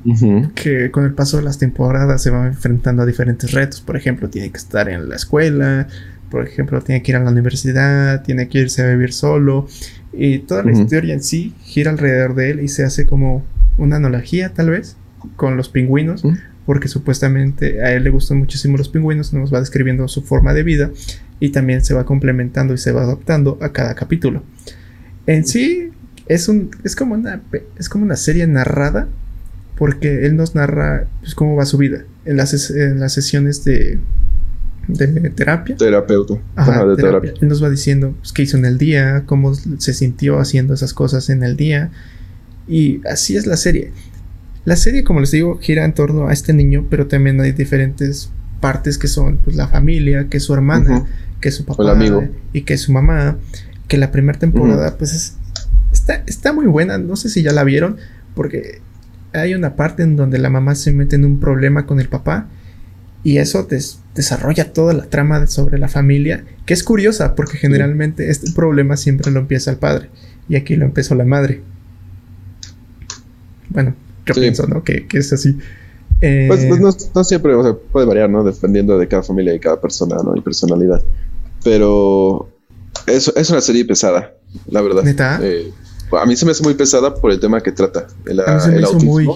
que 0.55 0.91
con 0.91 1.05
el 1.05 1.13
paso 1.13 1.38
de 1.38 1.43
las 1.43 1.58
temporadas 1.58 2.21
se 2.21 2.29
va 2.29 2.47
enfrentando 2.47 3.03
a 3.03 3.05
diferentes 3.05 3.51
retos. 3.51 3.81
Por 3.81 3.95
ejemplo, 3.97 4.29
tiene 4.29 4.51
que 4.51 4.58
estar 4.58 4.89
en 4.89 5.10
la 5.10 5.15
escuela, 5.15 5.88
por 6.29 6.47
ejemplo, 6.47 6.81
tiene 6.81 7.01
que 7.01 7.12
ir 7.12 7.15
a 7.17 7.23
la 7.23 7.31
universidad, 7.31 8.23
tiene 8.23 8.47
que 8.49 8.60
irse 8.60 8.84
a 8.84 8.89
vivir 8.89 9.13
solo. 9.13 9.67
Y 10.13 10.39
toda 10.39 10.63
la 10.63 10.71
historia 10.71 11.13
en 11.13 11.21
sí 11.21 11.53
gira 11.63 11.91
alrededor 11.91 12.36
de 12.36 12.51
él 12.51 12.60
y 12.62 12.67
se 12.67 12.84
hace 12.84 13.05
como 13.05 13.45
una 13.77 13.97
analogía, 13.97 14.53
tal 14.53 14.69
vez, 14.69 14.97
con 15.36 15.58
los 15.58 15.69
pingüinos 15.69 16.23
porque 16.65 16.88
supuestamente 16.88 17.84
a 17.84 17.93
él 17.93 18.03
le 18.03 18.10
gustan 18.10 18.39
muchísimo 18.39 18.77
los 18.77 18.89
pingüinos, 18.89 19.34
nos 19.34 19.53
va 19.53 19.60
describiendo 19.60 20.08
su 20.08 20.23
forma 20.23 20.53
de 20.53 20.63
vida 20.63 20.91
y 21.39 21.49
también 21.49 21.84
se 21.84 21.93
va 21.93 22.05
complementando 22.05 22.73
y 22.73 22.77
se 22.77 22.91
va 22.91 23.03
adaptando 23.03 23.58
a 23.62 23.71
cada 23.71 23.95
capítulo. 23.95 24.43
En 25.27 25.45
sí 25.45 25.89
es 26.27 26.49
un 26.49 26.71
es 26.84 26.95
como 26.95 27.13
una 27.13 27.41
es 27.77 27.88
como 27.88 28.03
una 28.03 28.15
serie 28.15 28.47
narrada 28.47 29.08
porque 29.77 30.25
él 30.25 30.35
nos 30.35 30.55
narra 30.55 31.07
pues, 31.21 31.35
cómo 31.35 31.55
va 31.55 31.65
su 31.65 31.77
vida 31.77 32.03
en 32.25 32.38
las, 32.38 32.69
en 32.71 32.99
las 32.99 33.13
sesiones 33.13 33.63
de, 33.63 33.99
de 34.88 35.29
terapia. 35.31 35.75
Terapeuta. 35.75 36.35
Ajá, 36.55 36.85
de 36.85 36.95
terapia. 36.95 37.33
Él 37.39 37.47
nos 37.47 37.63
va 37.63 37.69
diciendo 37.69 38.15
pues, 38.19 38.31
qué 38.31 38.43
hizo 38.43 38.57
en 38.57 38.65
el 38.65 38.77
día, 38.77 39.23
cómo 39.25 39.53
se 39.53 39.93
sintió 39.93 40.39
haciendo 40.39 40.73
esas 40.73 40.93
cosas 40.93 41.29
en 41.29 41.43
el 41.43 41.57
día. 41.57 41.91
Y 42.67 43.01
así 43.07 43.35
es 43.35 43.45
la 43.45 43.57
serie. 43.57 43.91
La 44.63 44.75
serie, 44.75 45.03
como 45.03 45.19
les 45.19 45.31
digo, 45.31 45.59
gira 45.59 45.85
en 45.85 45.93
torno 45.93 46.27
a 46.27 46.33
este 46.33 46.51
niño, 46.51 46.88
pero 46.89 47.05
también 47.05 47.39
hay 47.39 47.51
diferentes 47.51 48.31
partes 48.59 48.97
que 48.97 49.07
son 49.07 49.38
pues 49.38 49.55
la 49.55 49.67
familia, 49.67 50.27
que 50.27 50.38
es 50.38 50.43
su 50.43 50.53
hermana, 50.53 51.05
que 51.39 51.49
es 51.49 51.55
su 51.55 51.65
papá 51.65 51.91
amigo. 51.91 52.27
y 52.51 52.61
que 52.61 52.73
es 52.73 52.81
su 52.81 52.91
mamá, 52.91 53.38
que 53.88 53.97
la 53.97 54.11
primera 54.11 54.39
temporada 54.39 54.97
pues 54.97 55.13
es, 55.13 55.38
está, 55.93 56.23
está 56.25 56.51
muy 56.51 56.65
buena, 56.65 56.97
no 56.97 57.15
sé 57.15 57.29
si 57.29 57.43
ya 57.43 57.51
la 57.51 57.63
vieron, 57.63 57.97
porque 58.33 58.81
hay 59.36 59.54
una 59.54 59.76
parte 59.76 60.04
en 60.04 60.15
donde 60.15 60.38
la 60.38 60.50
mamá 60.50 60.76
se 60.76 60.91
mete 60.91 61.15
en 61.15 61.26
un 61.26 61.39
problema 61.39 61.86
con 61.86 62.00
el 62.00 62.10
papá 62.10 62.48
y 63.24 63.38
eso 63.38 63.67
desarrolla 64.13 64.71
toda 64.71 64.93
la 64.93 65.06
trama 65.06 65.48
sobre 65.48 65.80
la 65.80 65.88
familia, 65.88 66.45
que 66.65 66.74
es 66.74 66.84
curiosa 66.84 67.36
porque 67.36 67.58
generalmente 67.58 68.30
este 68.30 68.52
problema 68.52 68.98
siempre 68.98 69.32
lo 69.32 69.39
empieza 69.39 69.71
el 69.71 69.78
padre 69.78 70.10
y 70.48 70.56
aquí 70.56 70.76
lo 70.76 70.86
empezó 70.86 71.15
la 71.15 71.26
madre. 71.26 71.62
Bueno, 73.69 73.95
yo 74.26 74.34
pienso, 74.36 74.67
¿no? 74.67 74.84
Que, 74.84 75.08
es 75.12 75.34
así. 75.34 75.58
Eh, 76.21 76.45
pues, 76.48 76.65
pues 76.67 76.80
no, 77.13 77.24
siempre, 77.24 77.56
o 77.56 77.63
sea, 77.63 77.74
puede 77.74 78.06
variar, 78.06 78.30
¿no? 78.30 78.43
Dependiendo 78.43 78.98
de 78.98 79.08
cada 79.08 79.24
familia 79.24 79.54
y 79.54 79.60
cada 79.60 79.82
persona, 79.82 80.17
¿no? 80.24 80.36
Y 80.36 80.41
personalidad. 80.41 81.04
Pero 81.63 82.50
es, 83.08 83.32
es 83.36 83.50
una 83.50 83.62
serie 83.62 83.86
pesada, 83.86 84.34
la 84.67 84.82
verdad. 84.82 85.04
¿Neta? 85.04 85.39
Eh, 85.41 85.71
a 86.12 86.26
mí 86.26 86.36
se 86.36 86.46
me 86.46 86.52
hace 86.52 86.63
muy 86.63 86.74
pesada 86.74 87.13
por 87.13 87.32
el 87.32 87.39
tema 87.39 87.62
que 87.62 87.72
trata. 87.72 88.08
El, 88.26 88.39
a 88.39 88.56
mí 88.56 88.62
se 88.62 88.72
me 88.72 88.82
hizo 88.82 89.00
muy, 89.00 89.28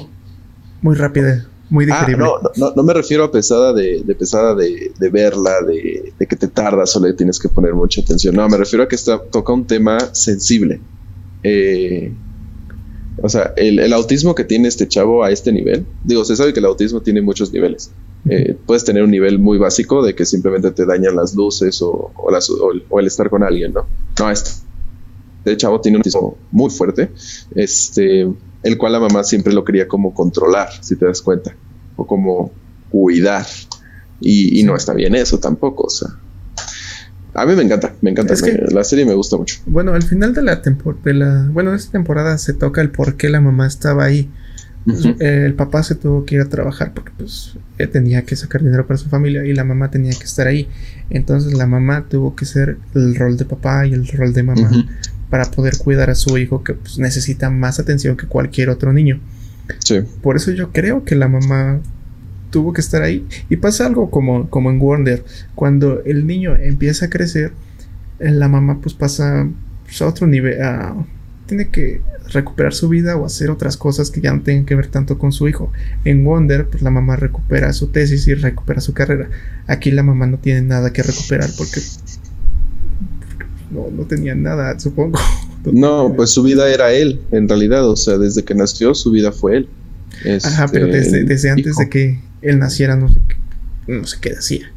muy 0.81 0.95
rápida, 0.95 1.47
muy 1.69 1.85
ah, 1.85 1.99
digerible. 1.99 2.25
no, 2.25 2.49
no, 2.55 2.73
no, 2.75 2.83
me 2.83 2.93
refiero 2.93 3.23
a 3.23 3.31
pesada 3.31 3.73
de, 3.73 4.01
de 4.03 4.15
pesada 4.15 4.55
de, 4.55 4.91
de 4.97 5.09
verla, 5.09 5.61
de, 5.67 6.13
de, 6.17 6.25
que 6.27 6.35
te 6.35 6.47
tardas 6.47 6.95
o 6.95 6.99
le 6.99 7.13
tienes 7.13 7.39
que 7.39 7.49
poner 7.49 7.73
mucha 7.73 8.01
atención. 8.01 8.35
No, 8.35 8.47
me 8.47 8.57
refiero 8.57 8.83
a 8.83 8.87
que 8.87 8.95
está, 8.95 9.19
toca 9.19 9.53
un 9.53 9.65
tema 9.65 9.99
sensible. 10.13 10.79
Eh, 11.43 12.13
o 13.21 13.29
sea, 13.29 13.53
el, 13.57 13.91
autismo 13.93 14.35
que 14.35 14.43
tiene 14.43 14.67
este 14.67 14.87
chavo 14.87 15.23
a 15.23 15.31
este 15.31 15.51
nivel, 15.51 15.85
digo, 16.03 16.23
se 16.23 16.35
sabe 16.35 16.53
que 16.53 16.59
el 16.59 16.65
autismo 16.65 17.01
tiene 17.01 17.21
muchos 17.21 17.51
niveles. 17.51 17.91
Eh, 18.29 18.55
puedes 18.65 18.83
tener 18.83 19.03
un 19.03 19.11
nivel 19.11 19.39
muy 19.39 19.57
básico 19.57 20.03
de 20.03 20.13
que 20.13 20.25
simplemente 20.25 20.71
te 20.71 20.85
dañan 20.85 21.15
las 21.15 21.35
luces 21.35 21.81
o, 21.81 22.11
o, 22.15 22.99
el, 22.99 23.07
estar 23.07 23.29
con 23.29 23.43
alguien, 23.43 23.73
¿no? 23.73 23.87
No, 24.19 24.29
este, 24.29 24.51
este 25.39 25.57
chavo 25.57 25.81
tiene 25.81 25.97
un 25.97 25.99
autismo 26.01 26.37
muy 26.51 26.69
fuerte. 26.69 27.11
Este, 27.55 28.27
el 28.63 28.77
cual 28.77 28.93
la 28.93 28.99
mamá 28.99 29.23
siempre 29.23 29.53
lo 29.53 29.63
quería 29.63 29.87
como 29.87 30.13
controlar, 30.13 30.69
si 30.81 30.95
te 30.95 31.05
das 31.05 31.21
cuenta, 31.21 31.55
o 31.95 32.05
como 32.05 32.51
cuidar. 32.89 33.45
Y, 34.21 34.63
no 34.63 34.75
está 34.75 34.93
bien 34.93 35.15
eso 35.15 35.39
tampoco, 35.39 35.83
o 35.83 35.89
sea. 35.89 36.09
A 37.35 37.45
mí 37.45 37.55
me 37.55 37.63
encanta, 37.63 37.93
me 38.01 38.11
encanta. 38.11 38.33
la 38.71 38.83
serie 38.83 39.05
me 39.05 39.13
gusta 39.13 39.37
mucho. 39.37 39.59
Bueno, 39.65 39.93
al 39.93 40.03
final 40.03 40.33
de 40.33 40.41
la 40.41 40.61
temporada, 40.61 41.47
bueno, 41.53 41.71
de 41.71 41.77
esta 41.77 41.93
temporada 41.93 42.37
se 42.37 42.53
toca 42.53 42.81
el 42.81 42.89
por 42.89 43.15
qué 43.15 43.29
la 43.29 43.39
mamá 43.39 43.67
estaba 43.67 44.03
ahí. 44.03 44.29
Eh, 45.19 45.43
el 45.45 45.53
papá 45.53 45.83
se 45.83 45.93
tuvo 45.93 46.25
que 46.25 46.35
ir 46.35 46.41
a 46.41 46.49
trabajar 46.49 46.93
porque 46.93 47.11
pues 47.15 47.55
tenía 47.91 48.23
que 48.23 48.35
sacar 48.35 48.63
dinero 48.63 48.87
para 48.87 48.97
su 48.97 49.07
familia 49.07 49.45
y 49.45 49.53
la 49.53 49.63
mamá 49.63 49.91
tenía 49.91 50.11
que 50.11 50.23
estar 50.23 50.47
ahí. 50.47 50.67
Entonces 51.11 51.53
la 51.53 51.67
mamá 51.67 52.07
tuvo 52.09 52.35
que 52.35 52.45
ser 52.45 52.77
el 52.95 53.15
rol 53.15 53.37
de 53.37 53.45
papá 53.45 53.85
y 53.85 53.93
el 53.93 54.07
rol 54.07 54.33
de 54.33 54.43
mamá 54.43 54.71
para 55.29 55.45
poder 55.51 55.77
cuidar 55.77 56.09
a 56.09 56.15
su 56.15 56.37
hijo 56.37 56.63
que 56.63 56.73
pues, 56.73 56.97
necesita 56.97 57.49
más 57.49 57.79
atención 57.79 58.17
que 58.17 58.27
cualquier 58.27 58.69
otro 58.69 58.93
niño. 58.93 59.19
Sí. 59.79 60.01
Por 60.21 60.35
eso 60.35 60.51
yo 60.51 60.71
creo 60.71 61.03
que 61.03 61.15
la 61.15 61.27
mamá 61.27 61.79
tuvo 62.49 62.73
que 62.73 62.81
estar 62.81 63.01
ahí. 63.01 63.27
Y 63.49 63.57
pasa 63.57 63.85
algo 63.85 64.09
como, 64.09 64.49
como 64.49 64.69
en 64.69 64.79
Wonder. 64.79 65.23
Cuando 65.55 66.03
el 66.03 66.25
niño 66.27 66.55
empieza 66.55 67.05
a 67.05 67.09
crecer, 67.09 67.53
eh, 68.19 68.31
la 68.31 68.47
mamá 68.47 68.79
pues 68.81 68.93
pasa 68.93 69.47
pues, 69.85 70.01
a 70.01 70.07
otro 70.07 70.27
nivel. 70.27 70.57
tiene 71.45 71.69
que 71.69 72.01
recuperar 72.31 72.73
su 72.73 72.89
vida 72.89 73.15
o 73.15 73.25
hacer 73.25 73.49
otras 73.49 73.75
cosas 73.75 74.11
que 74.11 74.21
ya 74.21 74.31
no 74.33 74.41
tengan 74.41 74.65
que 74.65 74.75
ver 74.75 74.87
tanto 74.87 75.17
con 75.17 75.31
su 75.31 75.47
hijo. 75.47 75.71
En 76.05 76.23
Wonder, 76.23 76.67
pues 76.67 76.83
la 76.83 76.91
mamá 76.91 77.15
recupera 77.15 77.73
su 77.73 77.87
tesis 77.87 78.27
y 78.27 78.33
recupera 78.33 78.81
su 78.81 78.93
carrera. 78.93 79.29
Aquí 79.67 79.91
la 79.91 80.03
mamá 80.03 80.27
no 80.27 80.37
tiene 80.37 80.61
nada 80.61 80.93
que 80.93 81.03
recuperar 81.03 81.49
porque 81.57 81.81
no, 83.71 83.89
no 83.91 84.05
tenía 84.05 84.35
nada, 84.35 84.79
supongo. 84.79 85.19
No, 85.65 86.13
pues 86.15 86.31
su 86.31 86.43
vida 86.43 86.71
era 86.73 86.91
él, 86.91 87.21
en 87.31 87.47
realidad. 87.47 87.87
O 87.87 87.95
sea, 87.95 88.17
desde 88.17 88.43
que 88.43 88.55
nació, 88.55 88.95
su 88.95 89.11
vida 89.11 89.31
fue 89.31 89.57
él. 89.57 89.69
Ajá, 90.43 90.67
pero 90.71 90.87
desde, 90.87 91.23
desde 91.23 91.49
antes 91.49 91.77
de 91.77 91.89
que 91.89 92.19
él 92.41 92.59
naciera, 92.59 92.95
no 92.95 93.09
sé, 93.09 93.21
no 93.87 94.05
sé 94.05 94.17
qué 94.21 94.31
decía. 94.31 94.71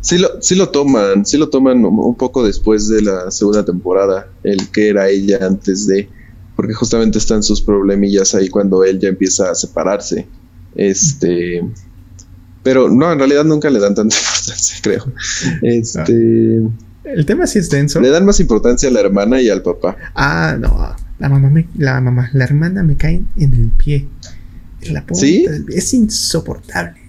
Sí 0.00 0.18
lo, 0.18 0.40
sí 0.40 0.54
lo 0.54 0.68
toman, 0.68 1.26
sí 1.26 1.36
lo 1.36 1.48
toman 1.48 1.84
un 1.84 2.14
poco 2.14 2.46
después 2.46 2.88
de 2.88 3.02
la 3.02 3.30
segunda 3.32 3.64
temporada, 3.64 4.28
el 4.44 4.68
que 4.70 4.88
era 4.88 5.08
ella 5.08 5.38
antes 5.42 5.88
de, 5.88 6.08
porque 6.54 6.72
justamente 6.72 7.18
están 7.18 7.42
sus 7.42 7.60
problemillas 7.60 8.34
ahí 8.34 8.48
cuando 8.48 8.84
él 8.84 9.00
ya 9.00 9.08
empieza 9.08 9.50
a 9.50 9.54
separarse. 9.54 10.26
Este, 10.76 11.64
pero 12.62 12.88
no, 12.88 13.12
en 13.12 13.18
realidad 13.18 13.44
nunca 13.44 13.68
le 13.70 13.80
dan 13.80 13.94
tanta 13.94 14.16
importancia, 14.20 14.76
creo. 14.82 15.04
Este, 15.62 16.62
el 17.06 17.26
tema 17.26 17.46
sí 17.46 17.58
es 17.58 17.70
denso. 17.70 18.00
Le 18.00 18.10
dan 18.10 18.24
más 18.24 18.40
importancia 18.40 18.88
a 18.88 18.92
la 18.92 19.00
hermana 19.00 19.40
y 19.40 19.48
al 19.48 19.62
papá. 19.62 19.96
Ah, 20.14 20.56
no, 20.58 20.94
la 21.18 21.28
mamá, 21.28 21.64
la 21.76 22.00
mamá, 22.00 22.30
la 22.32 22.44
hermana 22.44 22.82
me 22.82 22.96
cae 22.96 23.22
en 23.36 23.54
el 23.54 23.70
pie. 23.70 24.06
La 24.90 25.04
¿Sí? 25.12 25.46
Es 25.74 25.94
insoportable. 25.94 27.00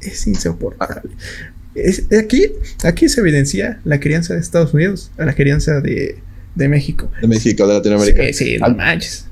Es 0.00 0.26
insoportable. 0.26 1.12
aquí, 2.18 2.46
aquí 2.84 3.08
se 3.08 3.20
evidencia 3.20 3.80
la 3.84 4.00
crianza 4.00 4.34
de 4.34 4.40
Estados 4.40 4.74
Unidos 4.74 5.10
a 5.16 5.24
la 5.24 5.34
crianza 5.34 5.80
de, 5.80 6.18
de 6.54 6.68
México. 6.68 7.10
De 7.20 7.28
México, 7.28 7.66
de 7.66 7.74
Latinoamérica. 7.74 8.24
Sí, 8.24 8.32
sí 8.32 8.58
no 8.58 8.74
manches. 8.74 9.26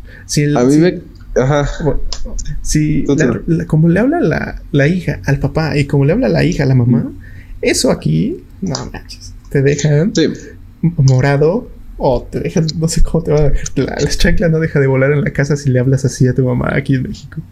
a 0.56 0.64
mí 0.64 0.76
me. 0.76 1.00
Ajá. 1.36 1.68
Si 2.62 3.04
como 3.66 3.88
le 3.88 4.00
habla 4.00 4.20
la, 4.20 4.62
la, 4.72 4.88
hija 4.88 5.20
al 5.24 5.38
papá 5.38 5.76
y 5.76 5.84
como 5.84 6.04
le 6.04 6.12
habla 6.12 6.28
la 6.28 6.44
hija 6.44 6.64
a 6.64 6.66
la 6.66 6.74
mamá, 6.74 7.12
eso 7.62 7.90
aquí, 7.90 8.44
no 8.60 8.74
manches. 8.92 9.29
Te 9.50 9.62
dejan 9.62 10.12
morado 10.82 11.68
o 11.98 12.22
te 12.22 12.40
dejan, 12.40 12.66
no 12.78 12.88
sé 12.88 13.02
cómo 13.02 13.22
te 13.22 13.32
va 13.32 13.40
a 13.40 13.50
dejar. 13.50 13.68
La, 13.76 13.96
la 14.00 14.10
chancla 14.10 14.48
no 14.48 14.58
deja 14.58 14.80
de 14.80 14.86
volar 14.86 15.12
en 15.12 15.22
la 15.22 15.32
casa 15.32 15.56
si 15.56 15.68
le 15.70 15.80
hablas 15.80 16.04
así 16.04 16.26
a 16.26 16.34
tu 16.34 16.44
mamá 16.44 16.70
aquí 16.74 16.94
en 16.94 17.02
México. 17.02 17.42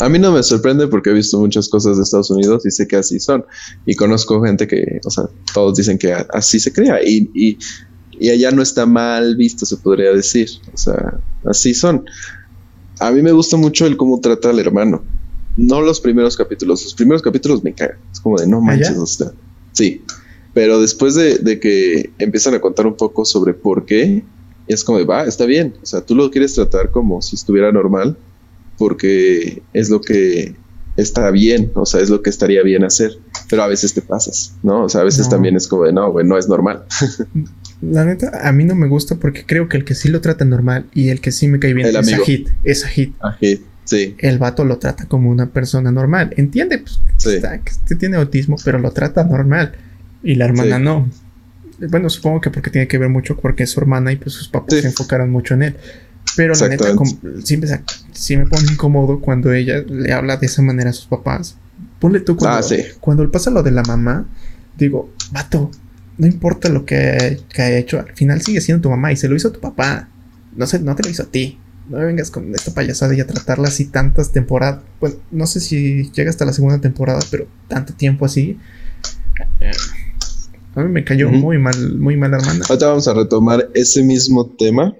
A 0.00 0.08
mí 0.08 0.18
no 0.18 0.30
me 0.30 0.42
sorprende 0.42 0.86
porque 0.86 1.10
he 1.10 1.12
visto 1.12 1.38
muchas 1.40 1.68
cosas 1.68 1.96
de 1.96 2.04
Estados 2.04 2.30
Unidos 2.30 2.64
y 2.64 2.70
sé 2.70 2.86
que 2.86 2.96
así 2.96 3.18
son. 3.18 3.44
Y 3.84 3.96
conozco 3.96 4.40
gente 4.42 4.66
que, 4.66 5.00
o 5.04 5.10
sea, 5.10 5.24
todos 5.52 5.76
dicen 5.76 5.98
que 5.98 6.12
así 6.12 6.60
se 6.60 6.72
crea 6.72 7.02
y, 7.02 7.28
y, 7.34 7.58
y 8.20 8.30
allá 8.30 8.50
no 8.52 8.62
está 8.62 8.86
mal 8.86 9.34
visto, 9.36 9.66
se 9.66 9.76
podría 9.76 10.12
decir. 10.12 10.48
O 10.72 10.76
sea, 10.76 11.18
así 11.44 11.74
son. 11.74 12.04
A 13.00 13.10
mí 13.10 13.22
me 13.22 13.32
gusta 13.32 13.56
mucho 13.56 13.86
el 13.86 13.96
cómo 13.96 14.20
trata 14.20 14.50
al 14.50 14.60
hermano. 14.60 15.02
No 15.56 15.80
los 15.80 16.00
primeros 16.00 16.36
capítulos. 16.36 16.84
Los 16.84 16.94
primeros 16.94 17.22
capítulos 17.22 17.64
me 17.64 17.74
caen. 17.74 17.96
Es 18.12 18.20
como 18.20 18.38
de 18.38 18.46
no 18.46 18.60
manches, 18.60 18.96
o 18.96 19.06
sea, 19.06 19.32
sí. 19.72 20.02
Pero 20.58 20.80
después 20.80 21.14
de, 21.14 21.38
de, 21.38 21.60
que 21.60 22.10
empiezan 22.18 22.52
a 22.52 22.60
contar 22.60 22.84
un 22.84 22.96
poco 22.96 23.24
sobre 23.24 23.54
por 23.54 23.86
qué, 23.86 24.24
es 24.66 24.82
como 24.82 24.98
de 24.98 25.04
va, 25.04 25.22
está 25.22 25.46
bien. 25.46 25.72
O 25.84 25.86
sea, 25.86 26.00
tú 26.00 26.16
lo 26.16 26.32
quieres 26.32 26.52
tratar 26.52 26.90
como 26.90 27.22
si 27.22 27.36
estuviera 27.36 27.70
normal 27.70 28.16
porque 28.76 29.62
es 29.72 29.88
lo 29.88 30.00
que 30.00 30.56
está 30.96 31.30
bien, 31.30 31.70
o 31.76 31.86
sea, 31.86 32.00
es 32.00 32.10
lo 32.10 32.22
que 32.22 32.30
estaría 32.30 32.60
bien 32.64 32.82
hacer, 32.82 33.12
pero 33.48 33.62
a 33.62 33.68
veces 33.68 33.94
te 33.94 34.02
pasas, 34.02 34.56
¿no? 34.64 34.82
O 34.82 34.88
sea, 34.88 35.02
a 35.02 35.04
veces 35.04 35.28
también 35.28 35.54
es 35.54 35.68
como 35.68 35.84
de, 35.84 35.92
no, 35.92 36.10
güey, 36.10 36.26
no 36.26 36.36
es 36.36 36.48
normal. 36.48 36.82
La 37.80 38.04
neta, 38.04 38.40
a 38.42 38.50
mí 38.50 38.64
no 38.64 38.74
me 38.74 38.88
gusta 38.88 39.14
porque 39.14 39.46
creo 39.46 39.68
que 39.68 39.76
el 39.76 39.84
que 39.84 39.94
sí 39.94 40.08
lo 40.08 40.20
trata 40.20 40.44
normal 40.44 40.86
y 40.92 41.10
el 41.10 41.20
que 41.20 41.30
sí 41.30 41.46
me 41.46 41.60
cae 41.60 41.72
bien 41.72 41.86
es 41.86 41.94
a 41.94 42.24
Hit, 42.24 42.48
es 42.64 42.84
a 42.84 42.88
Hit. 42.88 43.14
sí. 43.84 44.16
El 44.18 44.40
vato 44.40 44.64
lo 44.64 44.78
trata 44.78 45.06
como 45.06 45.30
una 45.30 45.52
persona 45.52 45.92
normal, 45.92 46.34
entiende, 46.36 46.78
pues, 46.78 46.98
que 47.86 47.94
tiene 47.94 48.16
autismo, 48.16 48.56
pero 48.64 48.80
lo 48.80 48.90
trata 48.90 49.22
normal 49.22 49.76
y 50.22 50.34
la 50.34 50.46
hermana 50.46 50.78
no. 50.78 51.08
Bueno, 51.90 52.10
supongo 52.10 52.40
que 52.40 52.50
porque 52.50 52.70
tiene 52.70 52.88
que 52.88 52.98
ver 52.98 53.08
mucho 53.08 53.36
porque 53.36 53.62
es 53.62 53.70
su 53.70 53.80
hermana 53.80 54.12
y 54.12 54.16
pues 54.16 54.32
sus 54.34 54.48
papás 54.48 54.80
se 54.80 54.86
enfocaron 54.86 55.30
mucho 55.30 55.54
en 55.54 55.62
él. 55.62 55.76
Pero 56.36 56.54
la 56.54 56.68
neta, 56.68 56.86
sí 58.12 58.36
me 58.36 58.46
pone 58.46 58.72
incómodo 58.72 59.20
cuando 59.20 59.52
ella 59.52 59.82
le 59.88 60.12
habla 60.12 60.36
de 60.36 60.46
esa 60.46 60.62
manera 60.62 60.90
a 60.90 60.92
sus 60.92 61.06
papás. 61.06 61.56
Ponle 62.00 62.20
tú 62.20 62.36
cuando, 62.36 62.58
ah, 62.58 62.82
cuando 63.00 63.30
pasa 63.30 63.50
lo 63.50 63.62
de 63.62 63.70
la 63.70 63.82
mamá, 63.82 64.26
digo, 64.76 65.12
vato, 65.32 65.70
no 66.16 66.26
importa 66.26 66.68
lo 66.68 66.84
que, 66.84 67.40
haya 67.56 67.78
hecho, 67.78 68.00
al 68.00 68.12
final 68.14 68.42
sigue 68.42 68.60
siendo 68.60 68.82
tu 68.82 68.90
mamá 68.90 69.12
y 69.12 69.16
se 69.16 69.28
lo 69.28 69.36
hizo 69.36 69.48
a 69.48 69.52
tu 69.52 69.60
papá. 69.60 70.08
No, 70.56 70.66
sé, 70.66 70.80
no 70.80 70.94
te 70.96 71.04
lo 71.04 71.10
hizo 71.10 71.22
a 71.22 71.26
ti. 71.26 71.58
No 71.88 71.98
vengas 71.98 72.30
con 72.30 72.54
esta 72.54 72.74
payasada 72.74 73.14
y 73.14 73.20
a 73.20 73.26
tratarla 73.26 73.68
así 73.68 73.86
tantas 73.86 74.32
temporadas. 74.32 74.82
Pues 75.00 75.16
no 75.30 75.46
sé 75.46 75.60
si 75.60 76.10
llega 76.12 76.28
hasta 76.28 76.44
la 76.44 76.52
segunda 76.52 76.80
temporada, 76.80 77.20
pero 77.30 77.46
tanto 77.68 77.94
tiempo 77.94 78.26
así. 78.26 78.58
A 80.74 80.82
mí 80.82 80.88
me 80.90 81.04
cayó 81.04 81.30
muy 81.30 81.58
mal, 81.58 81.98
muy 81.98 82.16
mal, 82.16 82.34
hermana. 82.34 82.64
Ahorita 82.68 82.88
vamos 82.88 83.08
a 83.08 83.14
retomar 83.14 83.68
ese 83.74 84.02
mismo 84.02 84.46
tema 84.46 84.94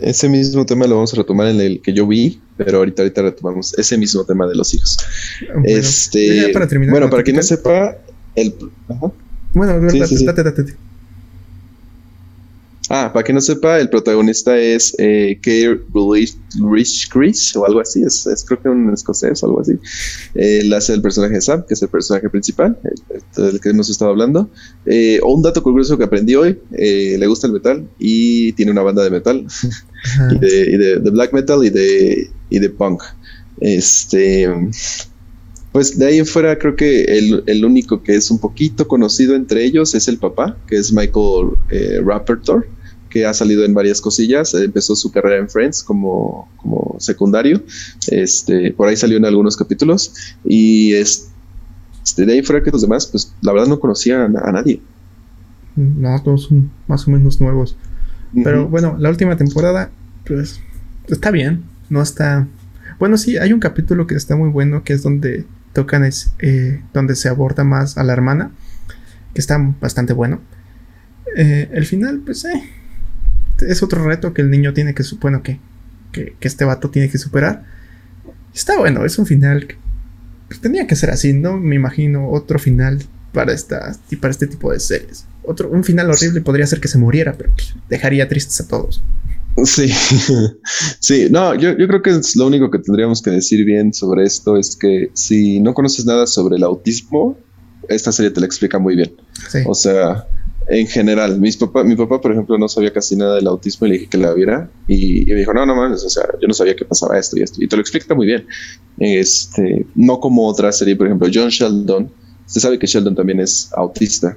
ese 0.00 0.28
mismo 0.28 0.64
tema 0.64 0.86
lo 0.86 0.96
vamos 0.96 1.12
a 1.14 1.16
retomar 1.16 1.48
en 1.48 1.60
el 1.60 1.82
que 1.82 1.92
yo 1.92 2.06
vi, 2.06 2.40
pero 2.56 2.78
ahorita, 2.78 3.02
ahorita 3.02 3.22
retomamos 3.22 3.76
ese 3.78 3.98
mismo 3.98 4.24
tema 4.24 4.46
de 4.46 4.54
los 4.54 4.72
hijos. 4.74 4.98
Bueno, 5.52 5.62
este, 5.66 6.50
para 6.52 6.68
terminar, 6.68 6.92
bueno, 6.92 7.10
para 7.10 7.22
quien 7.22 7.36
no 7.36 7.42
sepa, 7.42 7.96
el... 8.34 8.54
Bueno, 9.54 9.80
date, 9.80 10.24
date, 10.24 10.42
date. 10.42 10.76
Ah, 12.90 13.10
para 13.12 13.22
que 13.22 13.34
no 13.34 13.40
sepa, 13.40 13.78
el 13.78 13.90
protagonista 13.90 14.56
es 14.56 14.94
eh, 14.98 15.38
Rich 15.42 17.08
Chris 17.10 17.54
o 17.54 17.66
algo 17.66 17.80
así, 17.80 18.02
es, 18.02 18.26
creo 18.46 18.62
que 18.62 18.68
un 18.70 18.92
escocés 18.94 19.42
o 19.42 19.46
algo 19.46 19.60
así. 19.60 19.72
Él 20.34 20.72
hace 20.72 20.94
el 20.94 21.02
personaje 21.02 21.34
de 21.34 21.40
Sam, 21.42 21.64
que 21.68 21.74
es 21.74 21.82
el 21.82 21.88
personaje 21.88 22.30
principal, 22.30 22.78
del 23.36 23.60
que 23.60 23.68
hemos 23.68 23.90
estado 23.90 24.12
hablando. 24.12 24.48
Eh, 24.86 25.20
un 25.22 25.42
dato 25.42 25.62
curioso 25.62 25.98
que 25.98 26.04
aprendí 26.04 26.34
hoy, 26.34 26.58
eh, 26.72 27.16
le 27.18 27.26
gusta 27.26 27.46
el 27.46 27.52
metal 27.52 27.86
y 27.98 28.52
tiene 28.52 28.72
una 28.72 28.82
banda 28.82 29.04
de 29.04 29.10
metal, 29.10 29.46
y, 30.30 30.38
de, 30.76 30.98
black 31.10 31.34
metal 31.34 31.64
y 31.64 31.70
de, 31.70 32.30
y 32.48 32.58
de 32.58 32.70
punk. 32.70 33.02
Este, 33.60 34.48
pues 35.72 35.98
de 35.98 36.06
ahí 36.06 36.18
en 36.18 36.26
fuera 36.26 36.58
creo 36.58 36.74
que 36.74 37.04
el, 37.04 37.42
el, 37.46 37.64
único 37.64 38.02
que 38.02 38.14
es 38.14 38.30
un 38.30 38.38
poquito 38.38 38.88
conocido 38.88 39.34
entre 39.34 39.64
ellos 39.64 39.94
es 39.94 40.08
el 40.08 40.16
papá, 40.16 40.56
que 40.66 40.76
es 40.76 40.92
Michael 40.92 41.50
eh, 41.70 42.00
Rappertor 42.02 42.77
que 43.18 43.26
ha 43.26 43.34
salido 43.34 43.64
en 43.64 43.74
varias 43.74 44.00
cosillas. 44.00 44.54
Empezó 44.54 44.94
su 44.94 45.10
carrera 45.10 45.38
en 45.38 45.48
Friends 45.48 45.82
como, 45.82 46.48
como 46.56 46.96
secundario. 46.98 47.62
Este, 48.08 48.72
por 48.72 48.88
ahí 48.88 48.96
salió 48.96 49.16
en 49.16 49.24
algunos 49.24 49.56
capítulos. 49.56 50.12
Y 50.44 50.92
este, 50.94 52.24
de 52.24 52.32
ahí 52.32 52.42
fuera 52.42 52.62
que 52.62 52.70
los 52.70 52.82
demás, 52.82 53.06
pues 53.06 53.34
la 53.40 53.52
verdad 53.52 53.66
no 53.66 53.80
conocía 53.80 54.24
a, 54.24 54.52
nadie. 54.52 54.80
No, 55.74 56.22
todos 56.22 56.44
son 56.44 56.70
más 56.86 57.06
o 57.08 57.10
menos 57.10 57.40
nuevos. 57.40 57.76
Pero 58.44 58.68
bueno, 58.68 58.96
la 58.98 59.08
última 59.08 59.36
temporada, 59.36 59.90
pues 60.26 60.60
está 61.08 61.30
bien. 61.30 61.64
No 61.90 62.02
está. 62.02 62.46
Bueno, 63.00 63.16
sí, 63.16 63.36
hay 63.36 63.52
un 63.52 63.60
capítulo 63.60 64.06
que 64.06 64.14
está 64.14 64.36
muy 64.36 64.50
bueno, 64.50 64.84
que 64.84 64.92
es 64.92 65.02
donde 65.02 65.44
tocan, 65.72 66.04
es, 66.04 66.32
eh, 66.38 66.82
donde 66.92 67.16
se 67.16 67.28
aborda 67.28 67.64
más 67.64 67.98
a 67.98 68.04
la 68.04 68.12
hermana, 68.12 68.52
que 69.34 69.40
está 69.40 69.58
bastante 69.80 70.12
bueno. 70.12 70.40
Eh, 71.36 71.68
el 71.72 71.84
final, 71.84 72.20
pues, 72.24 72.44
eh, 72.44 72.77
es 73.66 73.82
otro 73.82 74.04
reto 74.04 74.32
que 74.34 74.42
el 74.42 74.50
niño 74.50 74.72
tiene 74.72 74.94
que, 74.94 75.02
bueno, 75.20 75.42
que, 75.42 75.58
que, 76.12 76.34
este 76.40 76.64
vato 76.64 76.90
tiene 76.90 77.08
que 77.08 77.18
superar. 77.18 77.64
Está 78.54 78.78
bueno, 78.78 79.04
es 79.04 79.18
un 79.18 79.26
final 79.26 79.66
que 79.66 79.76
pues, 80.48 80.60
tenía 80.60 80.86
que 80.86 80.96
ser 80.96 81.10
así, 81.10 81.32
no 81.32 81.58
me 81.58 81.76
imagino 81.76 82.30
otro 82.30 82.58
final 82.58 83.02
para, 83.32 83.52
esta, 83.52 83.96
para 84.20 84.30
este 84.30 84.46
tipo 84.46 84.72
de 84.72 84.80
series. 84.80 85.26
Otro, 85.44 85.70
un 85.70 85.84
final 85.84 86.10
horrible 86.10 86.40
podría 86.40 86.66
ser 86.66 86.80
que 86.80 86.88
se 86.88 86.98
muriera, 86.98 87.34
pero 87.36 87.50
pues, 87.54 87.74
dejaría 87.88 88.28
tristes 88.28 88.60
a 88.60 88.68
todos. 88.68 89.02
Sí, 89.64 89.92
sí, 91.00 91.28
no, 91.30 91.54
yo, 91.54 91.76
yo, 91.76 91.88
creo 91.88 92.02
que 92.02 92.10
es 92.10 92.36
lo 92.36 92.46
único 92.46 92.70
que 92.70 92.78
tendríamos 92.78 93.20
que 93.22 93.30
decir 93.30 93.64
bien 93.64 93.92
sobre 93.92 94.24
esto 94.24 94.56
es 94.56 94.76
que 94.76 95.10
si 95.14 95.58
no 95.58 95.74
conoces 95.74 96.06
nada 96.06 96.26
sobre 96.26 96.56
el 96.56 96.62
autismo, 96.62 97.36
esta 97.88 98.12
serie 98.12 98.30
te 98.30 98.40
la 98.40 98.46
explica 98.46 98.78
muy 98.78 98.94
bien. 98.94 99.12
O 99.66 99.74
sea, 99.74 100.26
en 100.68 100.86
general, 100.86 101.40
mis 101.40 101.56
papá, 101.56 101.82
mi 101.82 101.96
papá, 101.96 102.20
por 102.20 102.32
ejemplo, 102.32 102.58
no 102.58 102.68
sabía 102.68 102.92
casi 102.92 103.16
nada 103.16 103.36
del 103.36 103.46
autismo 103.46 103.86
y 103.86 103.90
le 103.90 103.94
dije 103.96 104.10
que 104.10 104.18
la 104.18 104.34
viera 104.34 104.70
y, 104.86 105.24
me 105.26 105.36
dijo, 105.36 105.54
no, 105.54 105.64
no 105.64 105.74
mames, 105.74 106.04
o 106.04 106.10
sea, 106.10 106.24
yo 106.40 106.46
no 106.46 106.52
sabía 106.52 106.76
que 106.76 106.84
pasaba 106.84 107.18
esto 107.18 107.38
y 107.38 107.42
esto. 107.42 107.62
Y 107.62 107.68
te 107.68 107.76
lo 107.76 107.80
explica 107.80 108.14
muy 108.14 108.26
bien. 108.26 108.46
Este, 108.98 109.86
no 109.94 110.20
como 110.20 110.46
otra 110.46 110.70
serie, 110.72 110.94
por 110.94 111.06
ejemplo, 111.06 111.28
John 111.32 111.48
Sheldon. 111.48 112.10
Usted 112.46 112.60
sabe 112.60 112.78
que 112.78 112.86
Sheldon 112.86 113.14
también 113.14 113.40
es 113.40 113.70
autista 113.74 114.36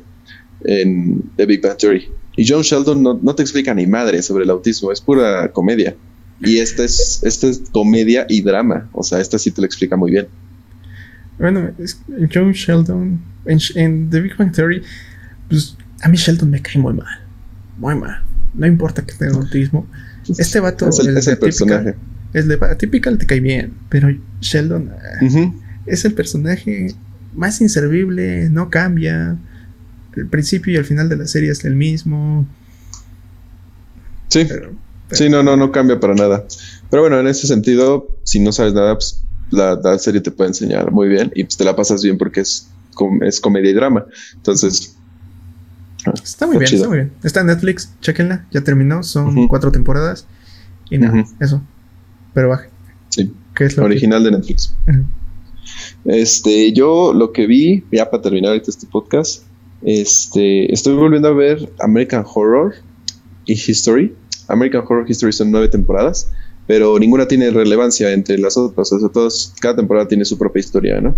en 0.63 1.21
The 1.35 1.45
Big 1.45 1.61
Bang 1.61 1.77
Theory. 1.77 2.09
Y 2.37 2.47
John 2.47 2.61
Sheldon 2.61 3.03
no, 3.03 3.19
no 3.21 3.35
te 3.35 3.41
explica 3.41 3.73
ni 3.73 3.85
madre 3.85 4.21
sobre 4.21 4.45
el 4.45 4.49
autismo, 4.49 4.91
es 4.91 5.01
pura 5.01 5.51
comedia. 5.51 5.95
Y 6.39 6.59
esta 6.59 6.85
es, 6.85 7.21
esta 7.23 7.47
es 7.47 7.61
comedia 7.71 8.25
y 8.29 8.41
drama. 8.41 8.89
O 8.93 9.03
sea, 9.03 9.19
esta 9.19 9.37
sí 9.37 9.51
te 9.51 9.61
lo 9.61 9.65
explica 9.65 9.95
muy 9.97 10.11
bien. 10.11 10.27
Bueno, 11.37 11.71
John 12.33 12.51
Sheldon 12.53 13.21
en, 13.45 14.09
The 14.09 14.21
Big 14.21 14.37
Bang 14.37 14.51
Theory, 14.53 14.81
pues 15.49 15.75
a 16.01 16.09
mí 16.09 16.17
Sheldon 16.17 16.49
me 16.49 16.61
cae 16.61 16.81
muy 16.81 16.93
mal. 16.93 17.19
Muy 17.77 17.95
mal. 17.95 18.23
No 18.53 18.67
importa 18.67 19.05
que 19.05 19.13
tenga 19.13 19.35
autismo. 19.35 19.87
Este 20.37 20.59
vato 20.59 20.89
es 20.89 20.99
el, 20.99 21.17
el 21.17 21.37
personaje. 21.37 21.95
Es 22.33 22.47
de 22.47 22.57
te 22.57 23.25
cae 23.25 23.39
bien, 23.39 23.73
pero 23.89 24.09
Sheldon 24.39 24.91
eh, 25.21 25.51
es 25.85 26.05
el 26.05 26.13
personaje 26.13 26.93
más 27.33 27.59
inservible, 27.61 28.49
no 28.49 28.69
cambia. 28.69 29.37
El 30.15 30.27
principio 30.27 30.73
y 30.73 30.75
el 30.77 30.85
final 30.85 31.09
de 31.09 31.17
la 31.17 31.27
serie 31.27 31.51
es 31.51 31.63
el 31.65 31.75
mismo. 31.75 32.45
Sí. 34.29 34.47
Sí, 35.11 35.29
no, 35.29 35.43
no, 35.43 35.57
no 35.57 35.71
cambia 35.71 35.99
para 35.99 36.15
nada. 36.15 36.45
Pero 36.89 37.03
bueno, 37.03 37.19
en 37.19 37.27
ese 37.27 37.47
sentido, 37.47 38.07
si 38.23 38.39
no 38.39 38.51
sabes 38.53 38.73
nada, 38.73 38.95
pues 38.95 39.23
la, 39.49 39.99
serie 39.99 40.21
te 40.21 40.31
puede 40.31 40.49
enseñar 40.49 40.91
muy 40.91 41.09
bien 41.09 41.31
y 41.35 41.43
pues 41.43 41.57
te 41.57 41.65
la 41.65 41.75
pasas 41.75 42.01
bien 42.01 42.17
porque 42.17 42.41
es, 42.41 42.69
es 43.21 43.39
comedia 43.41 43.71
y 43.71 43.73
drama. 43.73 44.05
Entonces, 44.35 44.95
está 46.23 46.47
muy 46.47 46.57
bien, 46.57 46.73
está 46.73 46.87
muy 46.87 46.97
bien. 46.97 47.11
Está 47.23 47.41
en 47.41 47.47
Netflix, 47.47 47.93
chequenla, 48.01 48.45
ya 48.51 48.61
terminó, 48.61 49.03
son 49.03 49.47
cuatro 49.47 49.71
temporadas 49.71 50.25
y 50.89 50.97
nada, 50.97 51.25
eso. 51.39 51.61
Pero 52.33 52.49
baje. 52.49 52.69
Sí. 53.09 53.33
¿Qué 53.55 53.65
es 53.65 53.77
lo 53.77 53.85
original 53.85 54.23
de 54.23 54.31
Netflix? 54.31 54.75
Este, 56.05 56.73
yo 56.73 57.13
lo 57.13 57.31
que 57.31 57.45
vi, 57.47 57.83
ya 57.91 58.09
para 58.09 58.23
terminar 58.23 58.49
ahorita 58.49 58.71
este 58.71 58.87
podcast, 58.87 59.43
este, 59.83 60.71
estoy 60.73 60.95
volviendo 60.95 61.27
a 61.27 61.33
ver 61.33 61.71
American 61.79 62.23
Horror 62.25 62.75
y 63.45 63.53
History. 63.53 64.15
American 64.47 64.83
Horror 64.87 65.05
History 65.09 65.31
son 65.31 65.51
nueve 65.51 65.67
temporadas 65.67 66.31
pero 66.71 66.97
ninguna 66.99 67.27
tiene 67.27 67.49
relevancia 67.51 68.13
entre 68.13 68.37
las 68.37 68.55
otras. 68.55 68.93
O 68.93 68.99
sea, 68.99 69.09
todos, 69.09 69.53
cada 69.59 69.75
temporada 69.75 70.07
tiene 70.07 70.23
su 70.23 70.37
propia 70.37 70.61
historia, 70.61 71.01
¿no? 71.01 71.15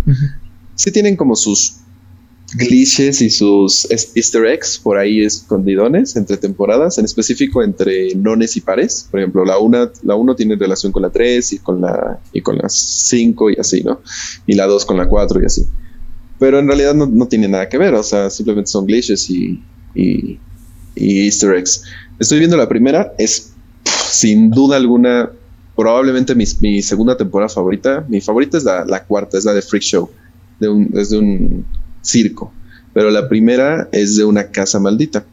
Sí 0.74 0.90
tienen 0.90 1.14
como 1.14 1.36
sus 1.36 1.76
glitches 2.56 3.20
y 3.20 3.30
sus 3.30 3.86
easter 4.14 4.46
eggs 4.46 4.78
por 4.78 4.96
ahí 4.96 5.24
escondidones 5.24 6.16
entre 6.16 6.36
temporadas, 6.36 6.98
en 6.98 7.04
específico 7.04 7.62
entre 7.62 8.14
nones 8.14 8.56
y 8.56 8.60
pares. 8.60 9.08
Por 9.10 9.20
ejemplo, 9.20 9.44
la 9.44 9.58
una, 9.58 9.90
la 10.02 10.14
uno 10.14 10.34
tiene 10.36 10.56
relación 10.56 10.92
con 10.92 11.02
la 11.02 11.10
3 11.10 11.52
y 11.52 11.58
con 11.58 11.80
la 11.80 12.20
y 12.32 12.40
con 12.40 12.56
las 12.58 12.74
5 12.74 13.50
y 13.50 13.56
así, 13.58 13.82
¿no? 13.82 14.00
Y 14.46 14.54
la 14.54 14.66
2 14.66 14.84
con 14.84 14.96
la 14.96 15.08
4 15.08 15.42
y 15.42 15.44
así. 15.44 15.66
Pero 16.38 16.58
en 16.58 16.66
realidad 16.66 16.94
no, 16.94 17.06
no, 17.06 17.26
tiene 17.26 17.48
nada 17.48 17.68
que 17.68 17.78
ver, 17.78 17.94
o 17.94 18.02
sea, 18.02 18.30
simplemente 18.30 18.70
son 18.70 18.86
glitches 18.86 19.30
y, 19.30 19.62
y, 19.94 20.38
easter 20.96 21.54
eggs. 21.54 21.82
Estoy 22.18 22.38
viendo 22.38 22.56
la 22.56 22.68
primera, 22.68 23.14
es 23.18 23.52
sin 23.84 24.50
duda 24.50 24.76
alguna, 24.76 25.30
probablemente 25.76 26.34
mi, 26.34 26.82
segunda 26.82 27.16
temporada 27.16 27.48
favorita. 27.48 28.04
Mi 28.08 28.20
favorita 28.20 28.58
es 28.58 28.64
la, 28.64 29.04
cuarta, 29.04 29.38
es 29.38 29.44
la 29.44 29.54
de 29.54 29.62
Freak 29.62 29.82
Show, 29.82 30.10
de 30.60 30.68
un, 30.68 30.90
es 30.94 31.10
de 31.10 31.18
un 31.18 31.66
circo. 32.04 32.52
Pero 32.92 33.10
la 33.10 33.28
primera 33.28 33.88
es 33.92 34.16
de 34.16 34.24
una 34.24 34.50
casa 34.50 34.78
maldita. 34.78 35.24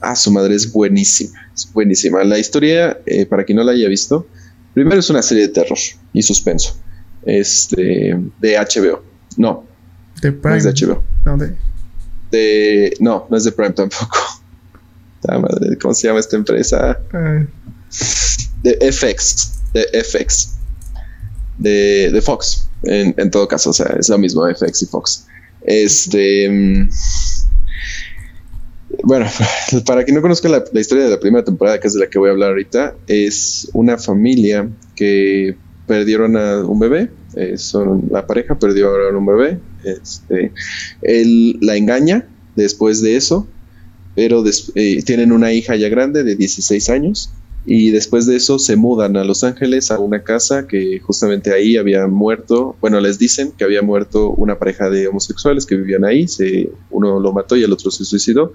Ah, 0.00 0.14
su 0.14 0.30
madre 0.30 0.54
es 0.54 0.70
buenísima, 0.70 1.50
es 1.54 1.70
buenísima. 1.72 2.22
La 2.24 2.38
historia, 2.38 3.00
eh, 3.06 3.26
para 3.26 3.44
quien 3.44 3.56
no 3.56 3.64
la 3.64 3.72
haya 3.72 3.88
visto, 3.88 4.26
primero 4.74 5.00
es 5.00 5.10
una 5.10 5.22
serie 5.22 5.48
de 5.48 5.52
terror 5.52 5.78
y 6.12 6.22
suspenso. 6.22 6.76
Este, 7.24 8.16
de 8.40 8.58
HBO. 8.58 9.02
No. 9.36 9.66
De 10.20 10.30
Prime. 10.30 10.50
No 10.50 10.56
es 10.56 10.64
de 10.64 10.86
HBO. 10.86 11.02
No, 11.24 11.38
de... 12.30 12.96
no, 13.00 13.26
no 13.30 13.36
es 13.36 13.44
de 13.44 13.52
Prime 13.52 13.72
tampoco. 13.72 14.18
madre, 15.32 15.78
¿cómo 15.78 15.94
se 15.94 16.06
llama 16.06 16.20
esta 16.20 16.36
empresa? 16.36 16.98
de 18.62 18.92
FX, 18.92 19.52
de 19.72 20.04
FX, 20.04 20.54
de, 21.58 22.10
de 22.12 22.22
Fox, 22.22 22.68
en, 22.82 23.14
en, 23.18 23.30
todo 23.30 23.46
caso, 23.46 23.70
o 23.70 23.72
sea, 23.72 23.94
es 23.98 24.08
lo 24.08 24.18
mismo 24.18 24.46
FX 24.46 24.82
y 24.82 24.86
Fox. 24.86 25.26
Este. 25.64 26.48
Mm, 26.48 26.88
bueno, 29.02 29.26
para 29.86 30.04
quien 30.04 30.14
no 30.14 30.22
conozca 30.22 30.48
la, 30.48 30.64
historia 30.74 31.04
de 31.04 31.10
la 31.10 31.20
primera 31.20 31.44
temporada, 31.44 31.80
que 31.80 31.88
es 31.88 31.94
de 31.94 32.00
la 32.00 32.06
que 32.08 32.18
voy 32.18 32.28
a 32.28 32.32
hablar 32.32 32.50
ahorita, 32.50 32.94
es 33.06 33.68
una 33.72 33.98
familia 33.98 34.68
que 34.94 35.56
perdieron 35.86 36.36
a 36.36 36.64
un 36.64 36.78
bebé. 36.78 37.10
Eh, 37.36 37.58
son, 37.58 38.08
la 38.10 38.26
pareja 38.26 38.58
perdió 38.58 38.88
a 38.88 39.16
un 39.16 39.26
bebé. 39.26 39.58
Este, 39.84 40.52
él 41.02 41.58
la 41.60 41.76
engaña 41.76 42.26
después 42.56 43.02
de 43.02 43.16
eso, 43.16 43.46
pero 44.14 44.44
eh, 44.74 45.02
tienen 45.02 45.32
una 45.32 45.52
hija 45.52 45.76
ya 45.76 45.88
grande 45.88 46.22
de 46.22 46.36
16 46.36 46.88
años 46.90 47.30
y 47.66 47.90
después 47.90 48.26
de 48.26 48.36
eso 48.36 48.58
se 48.58 48.76
mudan 48.76 49.16
a 49.16 49.24
Los 49.24 49.42
Ángeles 49.42 49.90
a 49.90 49.98
una 49.98 50.22
casa 50.22 50.66
que 50.66 51.00
justamente 51.00 51.52
ahí 51.52 51.76
había 51.76 52.06
muerto, 52.06 52.76
bueno, 52.80 53.00
les 53.00 53.18
dicen 53.18 53.52
que 53.56 53.64
había 53.64 53.80
muerto 53.82 54.30
una 54.30 54.58
pareja 54.58 54.90
de 54.90 55.08
homosexuales 55.08 55.64
que 55.64 55.76
vivían 55.76 56.04
ahí, 56.04 56.28
se, 56.28 56.70
uno 56.90 57.18
lo 57.20 57.32
mató 57.32 57.56
y 57.56 57.64
el 57.64 57.72
otro 57.72 57.90
se 57.90 58.04
suicidó, 58.04 58.52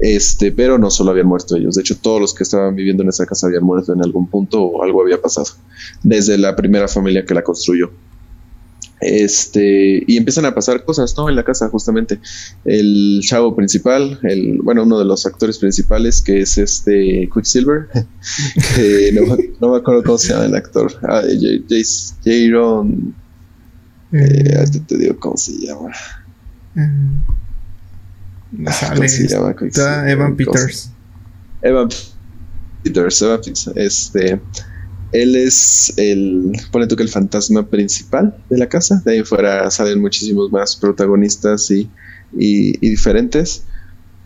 este, 0.00 0.50
pero 0.52 0.78
no 0.78 0.90
solo 0.90 1.10
habían 1.10 1.26
muerto 1.26 1.56
ellos, 1.56 1.74
de 1.74 1.82
hecho 1.82 1.98
todos 1.98 2.20
los 2.20 2.34
que 2.34 2.44
estaban 2.44 2.74
viviendo 2.74 3.02
en 3.02 3.10
esa 3.10 3.26
casa 3.26 3.46
habían 3.46 3.64
muerto 3.64 3.92
en 3.92 4.02
algún 4.02 4.28
punto 4.28 4.62
o 4.62 4.82
algo 4.82 5.02
había 5.02 5.20
pasado, 5.20 5.48
desde 6.02 6.38
la 6.38 6.56
primera 6.56 6.88
familia 6.88 7.24
que 7.24 7.34
la 7.34 7.42
construyó. 7.42 7.90
Este, 9.00 10.02
y 10.06 10.16
empiezan 10.16 10.44
a 10.44 10.54
pasar 10.54 10.84
cosas, 10.84 11.14
¿no? 11.16 11.28
En 11.28 11.36
la 11.36 11.44
casa, 11.44 11.68
justamente. 11.68 12.18
El 12.64 13.20
chavo 13.22 13.54
principal, 13.54 14.18
el, 14.22 14.60
bueno, 14.62 14.82
uno 14.82 14.98
de 14.98 15.04
los 15.04 15.24
actores 15.26 15.58
principales, 15.58 16.20
que 16.20 16.40
es 16.40 16.58
este 16.58 17.28
Quicksilver. 17.32 17.88
no, 19.60 19.70
me 19.70 19.76
acuerdo 19.76 20.02
cómo 20.02 20.18
se 20.18 20.32
llama 20.32 20.46
el 20.46 20.56
actor. 20.56 20.92
Ah, 21.02 21.22
Jaron. 22.24 23.14
Eh, 24.10 24.64
mm. 24.66 24.86
te 24.86 24.96
digo 24.96 25.16
cómo 25.20 25.36
se 25.36 25.52
llama. 25.52 25.90
Mm. 26.74 27.18
No 28.52 28.70
ah, 28.70 28.92
¿Cómo 28.94 29.08
se 29.08 29.28
llama? 29.28 29.54
Evan 30.10 30.34
Peters. 30.36 30.90
Evan 31.62 31.88
Peters, 32.82 33.22
Evan 33.22 33.40
Peters. 33.40 33.70
Este 33.76 34.40
él 35.12 35.36
es 35.36 35.92
el, 35.96 36.52
pone 36.70 36.86
el 36.86 37.08
fantasma 37.08 37.66
principal 37.66 38.36
de 38.50 38.58
la 38.58 38.68
casa. 38.68 39.02
De 39.04 39.12
ahí 39.12 39.22
fuera 39.22 39.70
salen 39.70 40.00
muchísimos 40.00 40.50
más 40.50 40.76
protagonistas 40.76 41.70
y, 41.70 41.88
diferentes. 42.32 43.64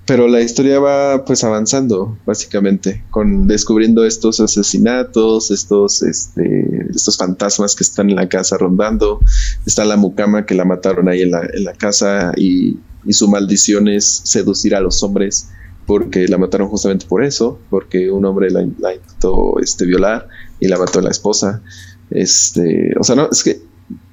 Pero 0.05 0.27
la 0.27 0.41
historia 0.41 0.81
va 0.81 1.25
pues 1.25 1.45
avanzando, 1.45 2.19
básicamente, 2.27 3.05
con 3.11 3.47
descubriendo 3.47 4.05
estos 4.05 4.41
asesinatos, 4.41 5.53
estos, 5.53 6.03
este, 6.03 6.89
estos 6.91 7.17
fantasmas 7.17 7.77
que 7.77 7.85
están 7.85 8.11
en 8.11 8.17
la 8.17 8.29
casa 8.29 8.59
rondando. 8.59 9.21
Está 9.65 9.85
la 9.85 9.97
mucama 9.97 10.45
que 10.45 10.57
la 10.57 10.65
mataron 10.65 11.09
ahí 11.09 11.23
en 11.23 11.31
la, 11.31 11.43
en 11.53 11.65
la 11.65 11.73
casa 11.75 12.33
y, 12.37 12.79
su 13.11 13.27
maldición 13.27 13.89
es 13.89 14.23
seducir 14.25 14.77
a 14.77 14.81
los 14.81 15.03
hombres 15.03 15.49
porque 15.93 16.27
la 16.27 16.39
mataron 16.39 16.69
justamente 16.69 17.05
por 17.05 17.23
eso, 17.23 17.59
porque 17.69 18.11
un 18.11 18.25
hombre 18.25 18.51
la, 18.51 18.67
la 18.79 18.95
intentó 18.95 19.61
este, 19.61 19.85
violar 19.85 20.27
y 20.59 20.67
la 20.67 20.79
mató 20.79 21.03
la 21.03 21.11
esposa. 21.11 21.63
Este, 22.09 22.95
o 22.99 23.05
sea, 23.05 23.15
no, 23.15 23.29
es 23.31 23.45
que 23.45 23.61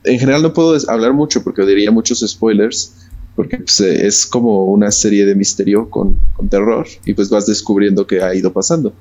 en 0.04 0.20
general 0.20 0.42
no 0.44 0.52
puedo 0.54 0.78
hablar 0.90 1.14
mucho 1.14 1.42
porque 1.42 1.66
diría 1.66 1.90
muchos 1.90 2.20
spoilers, 2.20 2.96
porque 3.34 3.60
pues, 3.60 3.80
eh, 3.80 4.06
es 4.06 4.26
como 4.26 4.66
una 4.66 4.92
serie 4.92 5.26
de 5.26 5.36
misterio 5.36 5.90
con, 5.90 6.20
terror 6.50 6.86
y 7.06 7.14
pues 7.14 7.30
vas 7.30 7.46
descubriendo 7.46 8.06
qué 8.06 8.22
ha 8.22 8.36
ido 8.36 8.52
pasando. 8.52 8.94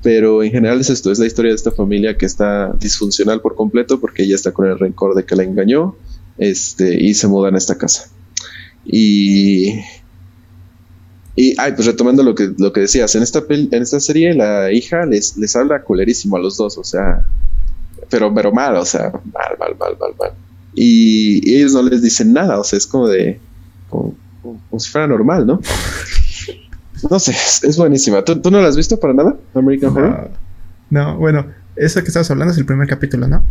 Pero 0.00 0.44
en 0.44 0.52
general 0.52 0.80
es 0.80 0.88
esto, 0.88 1.10
es 1.10 1.18
la 1.18 1.26
historia 1.26 1.50
de 1.50 1.56
esta 1.56 1.72
familia 1.72 2.16
que 2.16 2.26
está 2.26 2.72
disfuncional 2.78 3.40
por 3.40 3.56
completo 3.56 3.98
porque 3.98 4.22
ella 4.22 4.36
está 4.36 4.52
con 4.52 4.66
el 4.66 4.78
rencor 4.78 5.16
de 5.16 5.24
que 5.24 5.34
la 5.34 5.42
engañó 5.42 5.96
este, 6.38 6.94
y 6.94 7.12
se 7.14 7.26
mudan 7.26 7.56
a 7.56 7.58
esta 7.58 7.76
casa. 7.76 8.08
Y, 8.86 9.80
y, 11.40 11.54
ay, 11.56 11.72
pues 11.72 11.86
retomando 11.86 12.22
lo 12.22 12.34
que, 12.34 12.52
lo 12.58 12.70
que 12.70 12.80
decías, 12.80 13.14
en 13.14 13.22
esta, 13.22 13.42
en 13.48 13.82
esta 13.82 13.98
serie 13.98 14.34
la 14.34 14.70
hija 14.70 15.06
les, 15.06 15.38
les 15.38 15.56
habla 15.56 15.80
culerísimo 15.80 16.36
a 16.36 16.38
los 16.38 16.58
dos, 16.58 16.76
o 16.76 16.84
sea, 16.84 17.24
pero, 18.10 18.34
pero 18.34 18.52
mal, 18.52 18.76
o 18.76 18.84
sea, 18.84 19.10
mal, 19.10 19.56
mal, 19.58 19.74
mal, 19.78 19.96
mal, 19.98 20.10
mal. 20.18 20.32
Y, 20.74 21.56
ellos 21.56 21.72
no 21.72 21.82
les 21.82 22.02
dicen 22.02 22.34
nada, 22.34 22.60
o 22.60 22.64
sea, 22.64 22.76
es 22.76 22.86
como 22.86 23.08
de, 23.08 23.40
como, 23.88 24.14
si 24.76 24.90
fuera 24.90 25.06
normal, 25.06 25.46
¿no? 25.46 25.62
No 27.10 27.18
sé, 27.18 27.32
es, 27.66 27.78
buenísima. 27.78 28.22
¿Tú, 28.22 28.50
no 28.50 28.60
la 28.60 28.68
has 28.68 28.76
visto 28.76 29.00
para 29.00 29.14
nada, 29.14 29.34
American 29.54 29.96
Horror? 29.96 30.30
No, 30.90 31.16
bueno, 31.16 31.46
eso 31.74 32.02
que 32.02 32.08
estabas 32.08 32.30
hablando 32.30 32.52
es 32.52 32.58
el 32.58 32.66
primer 32.66 32.86
capítulo, 32.86 33.26
¿no? 33.26 33.42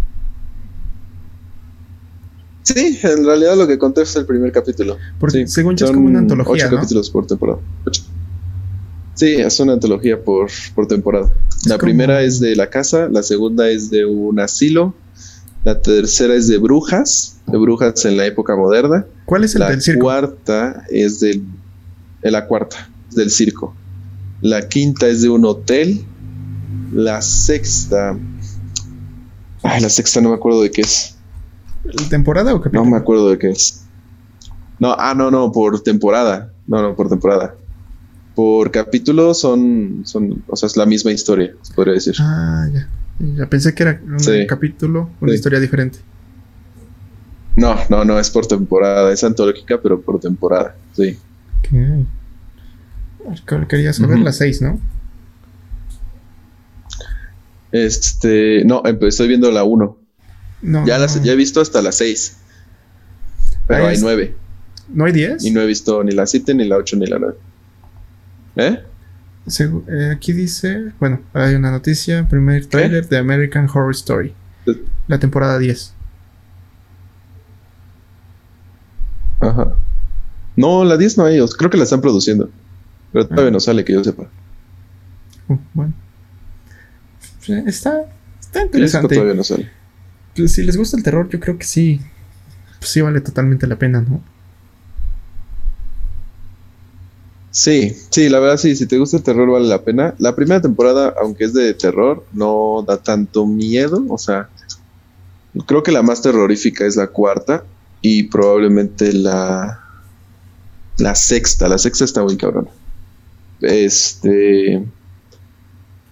Sí, 2.74 3.00
en 3.02 3.26
realidad 3.26 3.58
lo 3.58 3.68
que 3.68 3.80
conté 3.80 4.04
es 4.04 4.16
el 4.16 4.28
primer 4.28 4.52
capítulo. 4.52 4.98
Porque 5.20 5.48
según 5.48 5.76
yo 5.76 5.88
es 5.88 5.92
como 5.92 6.06
una 6.06 6.20
antología. 6.20 6.68
Ocho 6.68 6.76
capítulos 6.76 7.10
por 7.10 7.26
temporada. 7.26 7.60
Sí, 9.16 9.36
es 9.36 9.60
una 9.60 9.74
antología 9.74 10.22
por, 10.24 10.50
temporada. 10.88 11.34
la 11.66 11.80
primera 11.80 12.22
es 12.22 12.40
de 12.40 12.56
la 12.56 12.70
casa, 12.70 13.10
la 13.10 13.24
segunda 13.24 13.70
es 13.70 13.90
de 13.90 14.06
un 14.06 14.40
asilo, 14.40 14.94
la 15.66 15.82
tercera 15.82 16.36
es 16.36 16.48
de 16.48 16.58
brujas, 16.58 17.38
de 17.48 17.58
brujas 17.58 18.06
en 18.06 18.18
la 18.18 18.28
época 18.28 18.56
moderna. 18.56 19.06
¿Cuál 19.26 19.44
es 19.44 19.56
el 19.56 19.62
la 19.62 19.72
del 19.72 19.82
circo? 19.82 20.08
La 20.08 20.22
cuarta 20.22 20.86
es 20.90 21.20
del. 21.20 21.44
la 22.22 22.46
cuarta, 22.46 22.90
es 23.10 23.16
del 23.16 23.32
circo. 23.32 23.76
La 24.42 24.70
quinta 24.70 25.08
es 25.08 25.24
de 25.24 25.30
un 25.30 25.44
hotel. 25.44 26.02
La 26.94 27.22
sexta. 27.22 28.18
Ay, 29.64 29.82
la 29.82 29.90
sexta 29.90 30.22
no 30.22 30.30
me 30.30 30.36
acuerdo 30.36 30.62
de 30.62 30.72
qué 30.72 30.82
es. 30.82 31.16
¿Temporada 32.10 32.54
o 32.54 32.62
capítulo? 32.62 32.86
No 32.86 32.92
me 32.92 32.98
acuerdo 32.98 33.30
de 33.30 33.38
qué 33.38 33.50
es. 33.50 33.86
No, 34.80 34.96
ah, 34.98 35.14
no, 35.16 35.30
no, 35.32 35.52
por 35.52 35.82
temporada. 35.82 36.52
No, 36.68 36.82
no, 36.82 36.96
por 36.96 37.10
temporada. 37.10 37.56
Por 38.36 38.72
capítulo 38.72 39.34
son, 39.34 40.04
son, 40.06 40.44
o 40.48 40.56
sea, 40.56 40.68
es 40.68 40.78
la 40.78 40.86
misma 40.86 41.12
historia, 41.12 41.54
se 41.62 41.74
podría 41.74 41.96
decir. 41.96 42.16
Ah, 42.20 42.68
ya. 42.72 42.88
Ya 43.20 43.48
pensé 43.48 43.76
que 43.76 43.84
era 43.84 44.02
un 44.02 44.46
capítulo, 44.48 45.10
una 45.20 45.34
historia 45.34 45.60
diferente. 45.60 46.00
No, 47.58 47.76
no, 47.90 48.06
no, 48.06 48.18
es 48.18 48.30
por 48.30 48.46
temporada. 48.46 49.12
Es 49.12 49.24
antológica, 49.26 49.82
pero 49.82 50.00
por 50.00 50.20
temporada, 50.22 50.76
sí. 50.94 51.18
Okay. 51.60 52.06
Quería 53.68 53.92
saber 53.92 54.20
las 54.20 54.38
seis, 54.38 54.62
¿no? 54.62 54.80
Este, 57.72 58.64
no, 58.66 58.82
estoy 58.86 59.28
viendo 59.28 59.52
la 59.52 59.64
uno. 59.64 59.99
No, 60.62 60.86
ya, 60.86 60.98
Las, 60.98 61.22
ya 61.24 61.34
he 61.34 61.36
visto 61.36 61.62
hasta 61.62 61.82
las 61.82 61.96
6. 61.98 62.38
Pero 63.68 63.88
hay 63.88 63.98
9. 64.00 64.36
¿No 64.90 65.06
hay 65.06 65.12
10? 65.12 65.44
Y 65.46 65.52
no 65.52 65.62
he 65.62 65.66
visto 65.66 66.04
ni 66.04 66.12
la 66.12 66.26
7, 66.26 66.56
ni 66.56 66.68
la 66.68 66.78
8, 66.78 66.98
ni 66.98 67.06
la 67.06 67.20
9. 67.20 67.38
¿Eh? 68.56 68.84
eh 69.88 70.12
aquí 70.14 70.34
dice, 70.34 70.92
bueno, 71.00 71.22
hay 71.34 71.56
una 71.56 71.72
noticia, 71.72 72.28
primer 72.28 72.66
trailer 72.66 73.08
de 73.08 73.18
American 73.18 73.68
Horror 73.70 73.92
Story. 73.92 74.34
La 75.08 75.20
temporada 75.20 75.58
10. 75.58 75.94
Ajá. 79.40 79.76
No, 80.56 80.84
la 80.84 80.98
10 80.98 81.18
no 81.18 81.26
hay, 81.26 81.40
creo 81.58 81.70
que 81.70 81.78
la 81.78 81.84
están 81.84 82.02
produciendo. 82.02 82.50
Pero 83.14 83.28
todavía 83.28 83.50
ah. 83.50 83.52
no 83.52 83.60
sale, 83.60 83.86
que 83.86 83.94
yo 83.94 84.04
sepa. 84.04 84.28
Uh, 85.48 85.58
bueno. 85.74 85.94
Está, 87.48 88.06
está 88.40 88.64
interesante. 88.64 89.16
todavía 89.16 89.36
no 89.36 89.44
sale. 89.44 89.79
Pues, 90.40 90.54
si 90.54 90.64
les 90.64 90.78
gusta 90.78 90.96
el 90.96 91.04
terror, 91.04 91.28
yo 91.30 91.40
creo 91.40 91.58
que 91.58 91.66
sí. 91.66 92.00
Pues 92.80 92.92
sí 92.92 93.02
vale 93.02 93.20
totalmente 93.20 93.68
la 93.68 93.78
pena, 93.78 94.00
¿no? 94.02 94.24
Sí, 97.52 97.94
sí, 98.10 98.30
la 98.30 98.40
verdad 98.40 98.58
sí, 98.58 98.76
si 98.76 98.86
te 98.86 98.98
gusta 98.98 99.18
el 99.18 99.24
terror 99.24 99.52
vale 99.52 99.68
la 99.68 99.84
pena. 99.84 100.16
La 100.18 100.36
primera 100.36 100.62
temporada, 100.62 101.14
aunque 101.22 101.44
es 101.44 101.54
de 101.54 101.74
terror, 101.74 102.26
no 102.32 102.86
da 102.88 102.98
tanto 102.98 103.46
miedo, 103.46 104.02
o 104.08 104.18
sea, 104.18 104.48
creo 105.66 105.84
que 105.84 105.92
la 105.92 106.04
más 106.04 106.22
terrorífica 106.22 106.86
es 106.86 106.96
la 106.96 107.08
cuarta 107.08 107.66
y 108.02 108.24
probablemente 108.24 109.12
la 109.12 109.84
la 111.00 111.16
sexta, 111.16 111.68
la 111.68 111.78
sexta 111.78 112.06
está 112.06 112.24
muy 112.24 112.38
cabrona. 112.38 112.70
Este, 113.62 114.86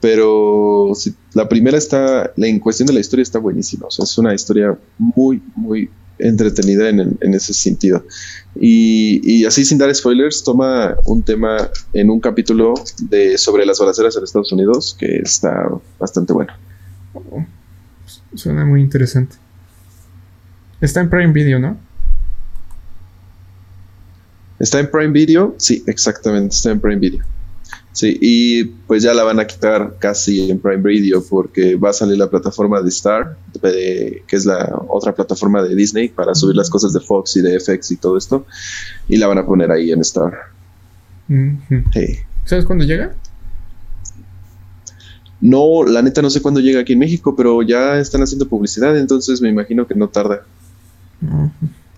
pero 0.02 0.92
la 1.38 1.48
primera 1.48 1.78
está, 1.78 2.34
la, 2.36 2.48
en 2.48 2.60
cuestión 2.60 2.88
de 2.88 2.94
la 2.94 3.00
historia 3.00 3.22
está 3.22 3.38
buenísima. 3.38 3.86
O 3.86 3.92
sea, 3.92 4.06
es 4.06 4.18
una 4.18 4.34
historia 4.34 4.76
muy, 4.98 5.40
muy 5.56 5.88
entretenida 6.18 6.90
en, 6.90 7.16
ese 7.22 7.54
sentido. 7.54 8.04
Y, 8.60 9.46
así 9.46 9.64
sin 9.64 9.78
dar 9.78 9.94
spoilers, 9.94 10.44
toma 10.44 10.98
un 11.06 11.22
tema 11.22 11.70
en 11.94 12.10
un 12.10 12.20
capítulo 12.20 12.74
de 13.02 13.38
sobre 13.38 13.68
las 13.68 13.78
balaceras 13.78 14.18
en 14.18 14.24
Estados 14.24 14.52
Unidos 14.52 14.98
que 15.00 15.18
está 15.18 15.70
bastante 16.00 16.34
bueno. 16.34 16.54
suena 18.34 18.66
muy 18.66 18.82
interesante. 18.82 19.36
Está 20.82 21.02
en 21.02 21.10
Prime 21.12 21.34
Video, 21.34 21.60
¿no? 21.60 21.78
¿Está 24.58 24.80
en 24.80 24.90
Prime 24.90 25.14
Video? 25.14 25.54
Sí, 25.60 25.84
exactamente, 25.86 26.56
está 26.56 26.72
en 26.72 26.80
Prime 26.80 27.00
Video. 27.00 27.37
Sí, 27.98 28.16
y 28.22 28.64
pues 28.86 29.02
ya 29.02 29.12
la 29.16 29.24
van 29.24 29.40
a 29.40 29.48
quitar 29.48 29.96
casi 29.98 30.52
en 30.52 30.60
Prime 30.60 30.84
Video 30.84 31.24
porque 31.28 31.76
va 31.78 31.90
a 31.90 31.94
salir 31.94 32.16
la 32.16 32.30
plataforma 32.30 32.80
de 32.80 32.90
Star, 32.90 33.36
que 33.60 34.22
es 34.30 34.46
la 34.46 34.84
otra 34.88 35.16
plataforma 35.16 35.64
de 35.64 35.74
Disney 35.74 36.08
para 36.08 36.36
subir 36.36 36.56
las 36.56 36.70
cosas 36.70 36.94
de 36.94 37.00
Fox 37.00 37.38
y 37.38 37.42
de 37.42 37.60
FX 37.60 37.90
y 37.90 37.98
todo 37.98 38.16
esto, 38.16 38.46
y 39.08 39.18
la 39.18 39.26
van 39.26 39.40
a 39.40 39.48
poner 39.48 39.72
ahí 39.72 39.92
en 39.92 40.02
Star. 40.02 40.32
¿Sabes 42.46 42.66
cuándo 42.66 42.86
llega? 42.86 43.16
No, 45.42 45.84
la 45.84 46.04
neta 46.04 46.22
no 46.22 46.30
sé 46.30 46.40
cuándo 46.44 46.60
llega 46.60 46.82
aquí 46.82 46.94
en 46.94 47.00
México, 47.00 47.36
pero 47.36 47.64
ya 47.64 47.98
están 47.98 48.22
haciendo 48.22 48.48
publicidad, 48.48 48.96
entonces 48.96 49.42
me 49.42 49.50
imagino 49.50 49.88
que 49.88 49.96
no 49.96 50.08
tarda. 50.08 50.46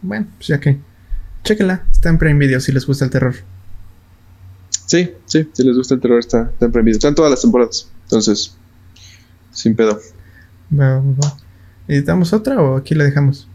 Bueno, 0.01 0.27
pues 0.37 0.47
ya 0.47 0.61
que. 0.61 0.77
Chéquenla, 1.43 1.83
está 1.91 2.07
en 2.07 2.17
Prime 2.17 2.39
Video 2.39 2.61
si 2.61 2.71
les 2.71 2.87
gusta 2.87 3.03
el 3.03 3.11
terror. 3.11 3.35
Sí, 4.89 5.13
sí, 5.27 5.47
si 5.53 5.63
les 5.63 5.77
gusta 5.77 5.93
el 5.93 6.01
terror 6.01 6.17
está, 6.17 6.49
está 6.51 6.65
en 6.65 6.87
Están 6.87 7.13
todas 7.13 7.29
las 7.29 7.43
temporadas. 7.43 7.91
Entonces, 8.05 8.55
sin 9.51 9.75
pedo. 9.75 9.99
Va, 10.73 10.99
va. 10.99 11.37
¿Editamos 11.87 12.33
otra 12.33 12.59
o 12.59 12.75
aquí 12.75 12.95
la 12.95 13.03
dejamos? 13.03 13.47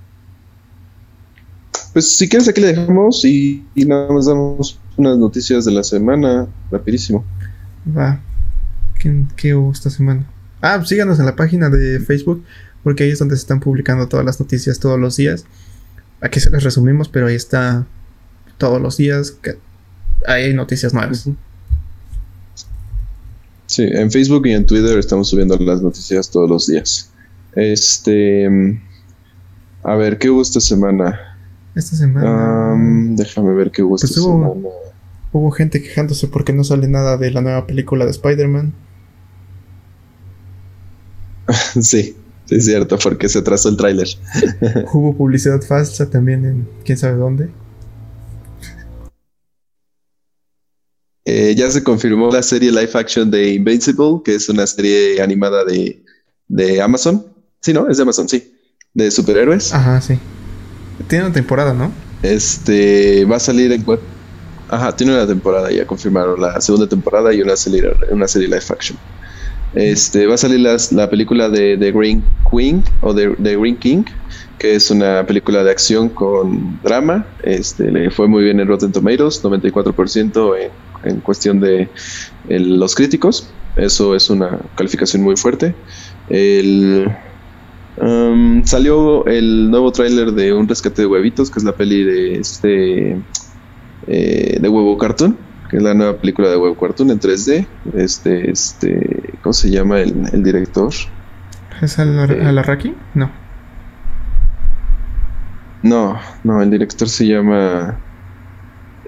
Pues 1.92 2.16
si 2.16 2.28
quieres 2.28 2.48
aquí 2.48 2.60
la 2.60 2.68
dejamos 2.68 3.24
y, 3.24 3.64
nada 3.74 4.12
más 4.12 4.26
damos 4.26 4.78
unas 4.96 5.18
noticias 5.18 5.64
de 5.64 5.72
la 5.72 5.82
semana, 5.82 6.46
rapidísimo. 6.70 7.24
Va. 7.84 8.20
¿Qué, 9.00 9.24
qué 9.34 9.56
hubo 9.56 9.72
esta 9.72 9.90
semana? 9.90 10.30
Ah, 10.60 10.76
pues 10.76 10.88
síganos 10.88 11.18
en 11.18 11.26
la 11.26 11.34
página 11.34 11.68
de 11.68 11.98
Facebook, 11.98 12.44
porque 12.84 13.02
ahí 13.02 13.10
es 13.10 13.18
donde 13.18 13.34
se 13.34 13.40
están 13.40 13.58
publicando 13.58 14.06
todas 14.06 14.24
las 14.24 14.38
noticias 14.38 14.78
todos 14.78 15.00
los 15.00 15.16
días. 15.16 15.46
Aquí 16.20 16.38
se 16.38 16.50
las 16.50 16.62
resumimos, 16.62 17.08
pero 17.08 17.26
ahí 17.26 17.34
está 17.34 17.88
todos 18.56 18.80
los 18.80 18.96
días. 18.96 19.36
Hay 20.26 20.54
noticias 20.54 20.94
nuevas. 20.94 21.28
Sí, 23.66 23.82
en 23.82 24.10
Facebook 24.10 24.46
y 24.46 24.52
en 24.52 24.66
Twitter 24.66 24.98
estamos 24.98 25.28
subiendo 25.28 25.56
las 25.56 25.82
noticias 25.82 26.30
todos 26.30 26.48
los 26.48 26.66
días. 26.66 27.10
Este. 27.54 28.80
A 29.82 29.96
ver, 29.96 30.18
¿qué 30.18 30.30
hubo 30.30 30.42
esta 30.42 30.60
semana? 30.60 31.18
Esta 31.74 31.96
semana. 31.96 32.74
déjame 33.16 33.52
ver 33.54 33.70
qué 33.70 33.82
hubo 33.82 33.96
esta 33.96 34.06
pues 34.06 34.18
hubo, 34.18 34.54
semana. 34.54 34.68
Hubo 35.32 35.50
gente 35.50 35.82
quejándose 35.82 36.28
porque 36.28 36.52
no 36.52 36.62
sale 36.64 36.88
nada 36.88 37.16
de 37.16 37.30
la 37.30 37.40
nueva 37.40 37.66
película 37.66 38.04
de 38.04 38.12
Spider-Man. 38.12 38.72
sí, 41.80 42.16
sí, 42.44 42.54
es 42.54 42.64
cierto, 42.64 42.98
porque 42.98 43.28
se 43.28 43.40
atrasó 43.40 43.68
el 43.68 43.76
tráiler. 43.76 44.08
hubo 44.92 45.16
publicidad 45.16 45.60
falsa 45.62 46.08
también 46.08 46.44
en 46.44 46.68
quién 46.84 46.96
sabe 46.96 47.16
dónde. 47.16 47.50
Eh, 51.24 51.54
ya 51.56 51.70
se 51.70 51.82
confirmó 51.82 52.30
la 52.30 52.42
serie 52.42 52.70
live 52.70 52.90
action 52.94 53.30
de 53.30 53.54
Invincible, 53.54 54.20
que 54.24 54.34
es 54.34 54.48
una 54.48 54.66
serie 54.66 55.22
animada 55.22 55.64
de, 55.64 56.02
de 56.48 56.82
Amazon. 56.82 57.24
Sí, 57.60 57.72
¿no? 57.72 57.88
Es 57.88 57.96
de 57.96 58.02
Amazon, 58.02 58.28
sí. 58.28 58.52
De 58.92 59.10
superhéroes. 59.10 59.72
Ajá, 59.72 60.00
sí. 60.00 60.18
Tiene 61.08 61.24
una 61.24 61.34
temporada, 61.34 61.72
¿no? 61.72 61.92
Este 62.22 63.24
va 63.24 63.36
a 63.36 63.40
salir 63.40 63.72
en 63.72 63.84
Ajá, 64.68 64.96
tiene 64.96 65.12
una 65.12 65.26
temporada, 65.26 65.70
ya 65.70 65.86
confirmaron 65.86 66.40
la 66.40 66.60
segunda 66.60 66.88
temporada 66.88 67.32
y 67.32 67.42
una 67.42 67.54
serie, 67.54 67.82
una 68.10 68.26
serie 68.26 68.48
live 68.48 68.64
action. 68.70 68.98
Este, 69.74 70.26
va 70.26 70.34
a 70.34 70.38
salir 70.38 70.60
la 70.60 71.10
película 71.10 71.48
de 71.48 71.76
The 71.76 71.90
Green 71.92 72.22
Queen 72.50 72.82
o 73.00 73.14
The, 73.14 73.56
Green 73.56 73.76
King, 73.76 74.04
que 74.58 74.76
es 74.76 74.90
una 74.90 75.26
película 75.26 75.64
de 75.64 75.70
acción 75.70 76.08
con 76.08 76.80
drama. 76.82 77.26
Este, 77.42 77.90
le 77.90 78.10
fue 78.10 78.28
muy 78.28 78.44
bien 78.44 78.60
en 78.60 78.68
Rotten 78.68 78.92
Tomatoes, 78.92 79.42
94% 79.42 80.56
en 80.60 80.70
en 81.04 81.20
cuestión 81.20 81.60
de 81.60 81.88
los 82.48 82.94
críticos. 82.94 83.50
Eso 83.76 84.14
es 84.14 84.30
una 84.30 84.58
calificación 84.76 85.22
muy 85.22 85.36
fuerte. 85.36 85.74
Um, 87.96 88.64
salió 88.64 89.24
el 89.26 89.70
nuevo 89.70 89.92
tráiler 89.92 90.32
de 90.32 90.52
Un 90.52 90.68
rescate 90.68 91.02
de 91.02 91.06
huevitos, 91.06 91.50
que 91.50 91.60
es 91.60 91.64
la 91.64 91.72
peli 91.72 92.02
de 92.02 92.38
este 92.38 93.16
eh, 94.06 94.58
de 94.60 94.68
huevo 94.68 94.98
cartoon, 94.98 95.36
que 95.70 95.76
es 95.76 95.82
la 95.82 95.94
nueva 95.94 96.16
película 96.16 96.48
de 96.48 96.56
huevo 96.56 96.76
cartoon 96.76 97.10
en 97.10 97.20
3D. 97.20 97.66
Este, 97.94 98.50
este, 98.50 99.34
¿cómo 99.42 99.52
se 99.52 99.70
llama 99.70 100.00
el, 100.00 100.42
director? 100.42 100.92
¿Es 101.80 101.98
Alarraki? 101.98 102.88
Eh, 102.88 102.94
no. 103.14 103.30
No, 105.82 106.18
no, 106.42 106.62
el 106.62 106.70
director 106.70 107.08
se 107.08 107.26
llama 107.26 107.98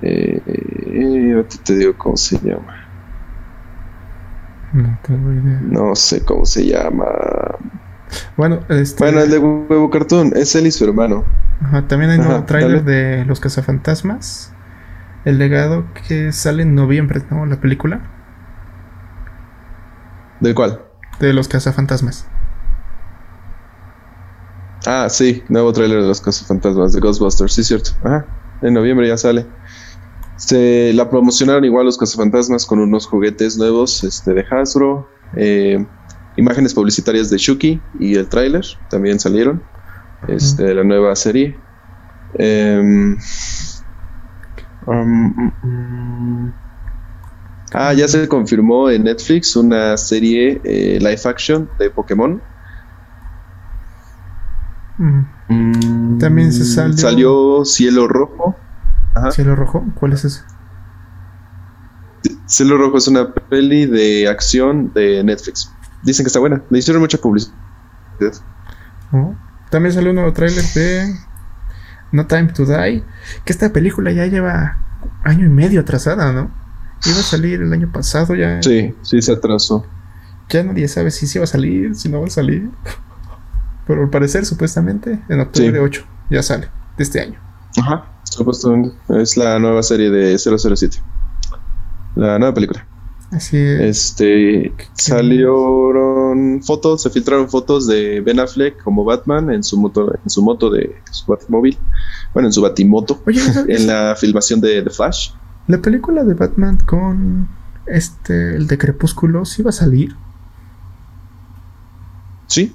eh, 0.03 1.44
te 1.64 1.76
digo 1.76 1.94
cómo 1.97 2.16
se 2.16 2.38
llama. 2.38 2.86
No 4.72 4.99
tengo 5.03 5.32
idea. 5.32 5.61
No 5.62 5.94
sé 5.94 6.24
cómo 6.24 6.44
se 6.44 6.66
llama. 6.66 7.07
Bueno, 8.36 8.61
este... 8.68 9.03
Bueno, 9.03 9.20
el 9.20 9.30
de 9.30 9.38
Huevo 9.38 9.90
Cartoon, 9.90 10.32
es 10.36 10.55
él 10.55 10.66
y 10.66 10.70
su 10.70 10.84
hermano. 10.84 11.24
Ajá, 11.62 11.88
también 11.88 12.11
hay 12.11 12.18
un 12.18 12.26
nuevo 12.26 12.44
tráiler 12.44 12.84
de 12.84 13.24
Los 13.24 13.40
Cazafantasmas. 13.40 14.53
El 15.24 15.38
legado 15.38 15.86
que 16.07 16.32
sale 16.32 16.62
en 16.62 16.74
noviembre, 16.74 17.22
¿no? 17.30 17.47
La 17.47 17.61
película. 17.61 18.01
¿Del 20.40 20.55
cuál? 20.55 20.82
De 21.18 21.32
Los 21.32 21.49
Cazafantasmas. 21.49 22.28
Ah, 24.86 25.09
sí, 25.09 25.42
nuevo 25.49 25.72
tráiler 25.72 26.03
de 26.03 26.07
Los 26.07 26.20
Cazafantasmas 26.20 26.92
de 26.92 27.01
Ghostbusters, 27.01 27.55
sí, 27.55 27.64
cierto. 27.64 27.90
Ajá, 28.05 28.26
en 28.62 28.74
noviembre 28.74 29.09
ya 29.09 29.16
sale. 29.16 29.47
Se 30.37 30.93
la 30.95 31.09
promocionaron 31.09 31.64
igual 31.64 31.87
los 31.87 31.97
cazafantasmas 31.99 32.66
con 32.66 32.78
unos 32.78 33.07
juguetes 33.07 33.57
nuevos 33.57 34.05
este, 34.05 34.34
de 34.34 34.45
Hasbro. 34.51 35.09
Eh, 35.34 35.84
imágenes 36.37 36.74
publicitarias 36.74 37.30
de 37.30 37.39
Shuki 37.39 37.80
y 37.99 38.16
el 38.16 38.28
tráiler 38.28 38.64
también 38.91 39.18
salieron. 39.18 39.62
Este, 40.28 40.64
de 40.64 40.74
la 40.74 40.82
nueva 40.82 41.14
serie. 41.14 41.57
Em, 42.34 43.16
um, 44.87 44.95
mm, 44.95 45.53
mm. 45.62 46.55
ah, 47.74 47.93
ya 47.93 48.09
se 48.09 48.26
confirmó 48.26 48.91
en 48.91 49.05
Netflix 49.05 49.55
una 49.57 49.97
serie 49.97 50.61
eh, 50.64 50.99
live 51.01 51.20
action 51.24 51.68
de 51.78 51.91
Pokémon. 51.91 52.43
Mm. 54.99 56.18
También 56.18 56.53
se 56.53 56.64
salió. 56.64 56.97
Salió 56.97 57.64
Cielo 57.64 58.09
Rojo. 58.09 58.57
¿Cielo 59.30 59.56
Rojo? 59.56 59.84
¿Cuál 59.94 60.12
es 60.12 60.24
ese? 60.24 60.42
Cielo 62.46 62.78
Rojo 62.78 62.98
es 62.98 63.08
una 63.08 63.32
peli 63.32 63.86
de 63.86 64.28
acción 64.28 64.92
de 64.94 65.22
Netflix. 65.24 65.72
Dicen 66.02 66.24
que 66.24 66.28
está 66.28 66.38
buena. 66.38 66.62
Le 66.70 66.78
hicieron 66.78 67.02
mucha 67.02 67.18
publicidad. 67.18 67.54
Oh. 69.12 69.34
También 69.70 69.94
salió 69.94 70.10
un 70.10 70.16
nuevo 70.16 70.32
tráiler 70.32 70.64
de 70.74 71.14
No 72.12 72.26
Time 72.26 72.52
to 72.52 72.64
Die. 72.64 73.04
Que 73.44 73.52
esta 73.52 73.72
película 73.72 74.12
ya 74.12 74.26
lleva 74.26 74.78
año 75.24 75.46
y 75.46 75.50
medio 75.50 75.80
atrasada, 75.80 76.32
¿no? 76.32 76.50
Iba 77.04 77.18
a 77.18 77.22
salir 77.22 77.62
el 77.62 77.72
año 77.72 77.90
pasado 77.92 78.34
ya. 78.34 78.62
Sí, 78.62 78.94
sí 79.02 79.20
se 79.20 79.32
atrasó. 79.32 79.86
Ya 80.48 80.62
nadie 80.62 80.86
sabe 80.88 81.10
si 81.10 81.26
sí 81.26 81.38
va 81.38 81.44
a 81.44 81.48
salir, 81.48 81.94
si 81.94 82.08
no 82.08 82.20
va 82.20 82.26
a 82.26 82.30
salir. 82.30 82.70
Pero 83.86 84.02
al 84.02 84.10
parecer, 84.10 84.44
supuestamente, 84.46 85.20
en 85.28 85.40
octubre 85.40 85.78
8 85.78 86.04
ya 86.30 86.42
sale, 86.42 86.68
de 86.96 87.02
este 87.02 87.20
año. 87.20 87.40
Ajá. 87.78 88.15
Supuestamente. 88.30 88.94
Es 89.08 89.36
la 89.36 89.58
nueva 89.58 89.82
serie 89.82 90.10
de 90.10 90.38
007. 90.38 90.98
La 92.16 92.38
nueva 92.38 92.54
película. 92.54 92.86
Así 93.30 93.56
es. 93.56 93.80
Este 93.80 94.72
salieron 94.94 96.62
fotos, 96.62 97.02
se 97.02 97.10
filtraron 97.10 97.48
fotos 97.48 97.86
de 97.86 98.20
Ben 98.20 98.38
Affleck 98.38 98.82
como 98.82 99.04
Batman 99.04 99.50
en 99.50 99.64
su 99.64 99.78
moto, 99.78 100.14
en 100.22 100.30
su 100.30 100.42
moto 100.42 100.70
de 100.70 100.94
su 101.10 101.26
Batmóvil. 101.26 101.76
Bueno, 102.32 102.48
en 102.48 102.52
su 102.52 102.62
Batimoto. 102.62 103.20
Oye, 103.26 103.40
en 103.68 103.86
la 103.86 104.14
filmación 104.16 104.60
de 104.60 104.82
The 104.82 104.90
Flash. 104.90 105.30
La 105.66 105.78
película 105.78 106.22
de 106.22 106.34
Batman 106.34 106.78
con 106.86 107.48
este 107.86 108.56
el 108.56 108.66
de 108.68 108.78
Crepúsculo 108.78 109.44
sí 109.44 109.62
va 109.62 109.70
a 109.70 109.72
salir. 109.72 110.14
Sí, 112.46 112.72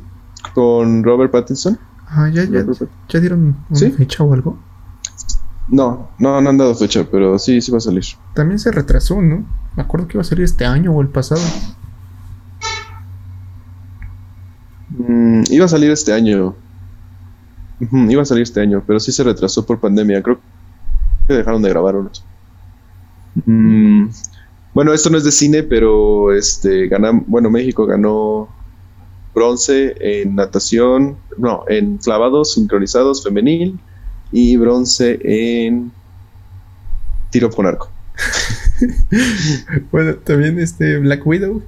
con 0.54 1.04
Robert 1.04 1.32
Pattinson. 1.32 1.80
Ah, 2.08 2.28
ya, 2.28 2.44
ya, 2.44 2.66
ya 3.08 3.20
dieron 3.22 3.56
una 3.70 3.90
fecha 3.92 4.24
o 4.24 4.34
algo. 4.34 4.60
No, 5.72 6.10
no, 6.20 6.42
no 6.42 6.50
han 6.50 6.58
dado 6.58 6.76
fecha, 6.76 7.08
pero 7.10 7.40
sí, 7.40 7.62
sí 7.62 7.72
va 7.72 7.78
a 7.78 7.82
salir. 7.82 8.04
También 8.36 8.60
se 8.60 8.72
retrasó, 8.72 9.22
¿no? 9.22 9.46
Me 9.78 9.84
acuerdo 9.84 10.06
que 10.06 10.18
iba 10.18 10.22
a 10.22 10.26
salir 10.26 10.44
este 10.44 10.66
año 10.66 10.92
o 10.92 11.02
el 11.02 11.08
pasado. 11.08 11.42
Mm, 14.90 15.44
iba 15.50 15.64
a 15.64 15.70
salir 15.70 15.90
este 15.90 16.12
año. 16.12 16.56
iba 17.90 18.22
a 18.22 18.26
salir 18.26 18.44
este 18.44 18.60
año, 18.60 18.84
pero 18.86 19.00
sí 19.00 19.14
se 19.14 19.24
retrasó 19.24 19.66
por 19.66 19.80
pandemia. 19.80 20.22
Creo 20.22 20.42
que 21.26 21.34
dejaron 21.36 21.62
de 21.62 21.70
grabar 21.70 21.96
unos. 21.96 22.22
Mm, 23.46 24.10
bueno, 24.74 24.92
esto 24.92 25.10
no 25.10 25.18
es 25.18 25.24
de 25.24 25.32
cine, 25.32 25.64
pero 25.64 26.34
este 26.34 26.90
bueno, 27.28 27.50
México 27.50 27.86
ganó 27.86 28.50
bronce 29.34 29.96
en 30.02 30.36
natación, 30.36 31.16
no, 31.38 31.64
en 31.70 31.98
clavados 31.98 32.56
sincronizados 32.56 33.24
femenil 33.24 33.80
y 34.32 34.58
bronce 34.58 35.20
en 35.24 35.92
tiro 37.30 37.50
con 37.50 37.66
arco. 37.66 37.90
bueno, 39.92 40.16
también 40.16 40.60
este 40.60 40.98
Black 40.98 41.26
Widow 41.26 41.64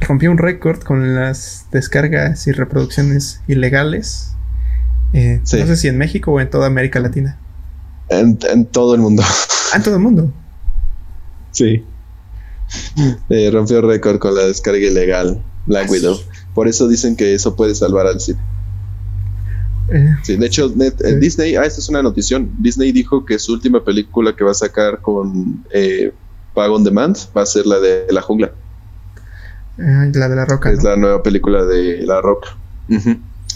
rompió 0.00 0.30
un 0.30 0.38
récord 0.38 0.82
con 0.82 1.14
las 1.14 1.66
descargas 1.70 2.46
y 2.46 2.52
reproducciones 2.52 3.40
ilegales. 3.48 4.32
Eh, 5.12 5.40
no 5.40 5.66
sé 5.66 5.76
si 5.76 5.88
en 5.88 5.98
México 5.98 6.32
o 6.32 6.40
en 6.40 6.50
toda 6.50 6.66
América 6.66 7.00
Latina. 7.00 7.38
En, 8.08 8.36
todo 8.66 8.94
el 8.94 9.00
mundo. 9.00 9.22
Ah, 9.72 9.76
en 9.76 9.82
todo 9.82 9.96
el 9.96 10.00
mundo. 10.00 10.32
Sí. 11.52 11.84
Eh, 13.30 13.50
rompió 13.52 13.80
récord 13.80 14.18
con 14.18 14.34
la 14.34 14.42
descarga 14.46 14.78
ilegal 14.78 15.42
Black 15.66 15.90
Widow. 15.90 16.18
Por 16.54 16.68
eso 16.68 16.88
dicen 16.88 17.16
que 17.16 17.34
eso 17.34 17.56
puede 17.56 17.74
salvar 17.74 18.06
al 18.06 18.20
cine. 18.20 18.38
Eh, 19.90 20.14
sí, 20.22 20.36
de 20.36 20.46
hecho, 20.46 20.72
eh, 20.80 21.16
Disney, 21.18 21.56
ah, 21.56 21.64
esta 21.64 21.80
es 21.80 21.88
una 21.88 22.02
notición. 22.02 22.50
Disney 22.58 22.92
dijo 22.92 23.24
que 23.24 23.38
su 23.38 23.52
última 23.52 23.84
película 23.84 24.36
que 24.36 24.44
va 24.44 24.50
a 24.50 24.54
sacar 24.54 25.00
con 25.00 25.64
eh, 25.70 26.12
Pago 26.54 26.76
on 26.76 26.84
Demand 26.84 27.16
va 27.36 27.42
a 27.42 27.46
ser 27.46 27.66
la 27.66 27.78
de 27.80 28.06
La 28.10 28.20
Jungla. 28.20 28.52
la 29.76 30.28
de 30.28 30.36
La 30.36 30.44
Roca. 30.44 30.70
Es 30.70 30.82
la 30.82 30.96
nueva 30.96 31.22
película 31.22 31.64
de 31.64 32.02
La 32.02 32.20
Roca. 32.20 32.48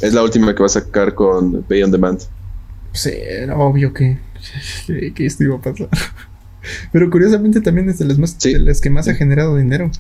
Es 0.00 0.14
la 0.14 0.22
última 0.22 0.54
que 0.54 0.60
va 0.60 0.66
a 0.66 0.70
sacar 0.70 1.14
con 1.14 1.62
Pay 1.64 1.82
on 1.82 1.90
Demand. 1.90 2.20
Sí, 2.92 3.10
era 3.12 3.56
obvio 3.56 3.92
que, 3.92 4.18
que, 5.14 5.26
esto 5.26 5.44
iba 5.44 5.56
a 5.56 5.60
pasar. 5.60 5.88
Pero 6.92 7.10
curiosamente 7.10 7.60
también 7.60 7.88
es 7.88 7.98
de 7.98 8.04
las, 8.04 8.18
más, 8.18 8.38
de 8.38 8.58
las 8.58 8.80
que 8.80 8.90
más 8.90 9.08
ha 9.08 9.14
generado 9.14 9.56
dinero. 9.56 9.90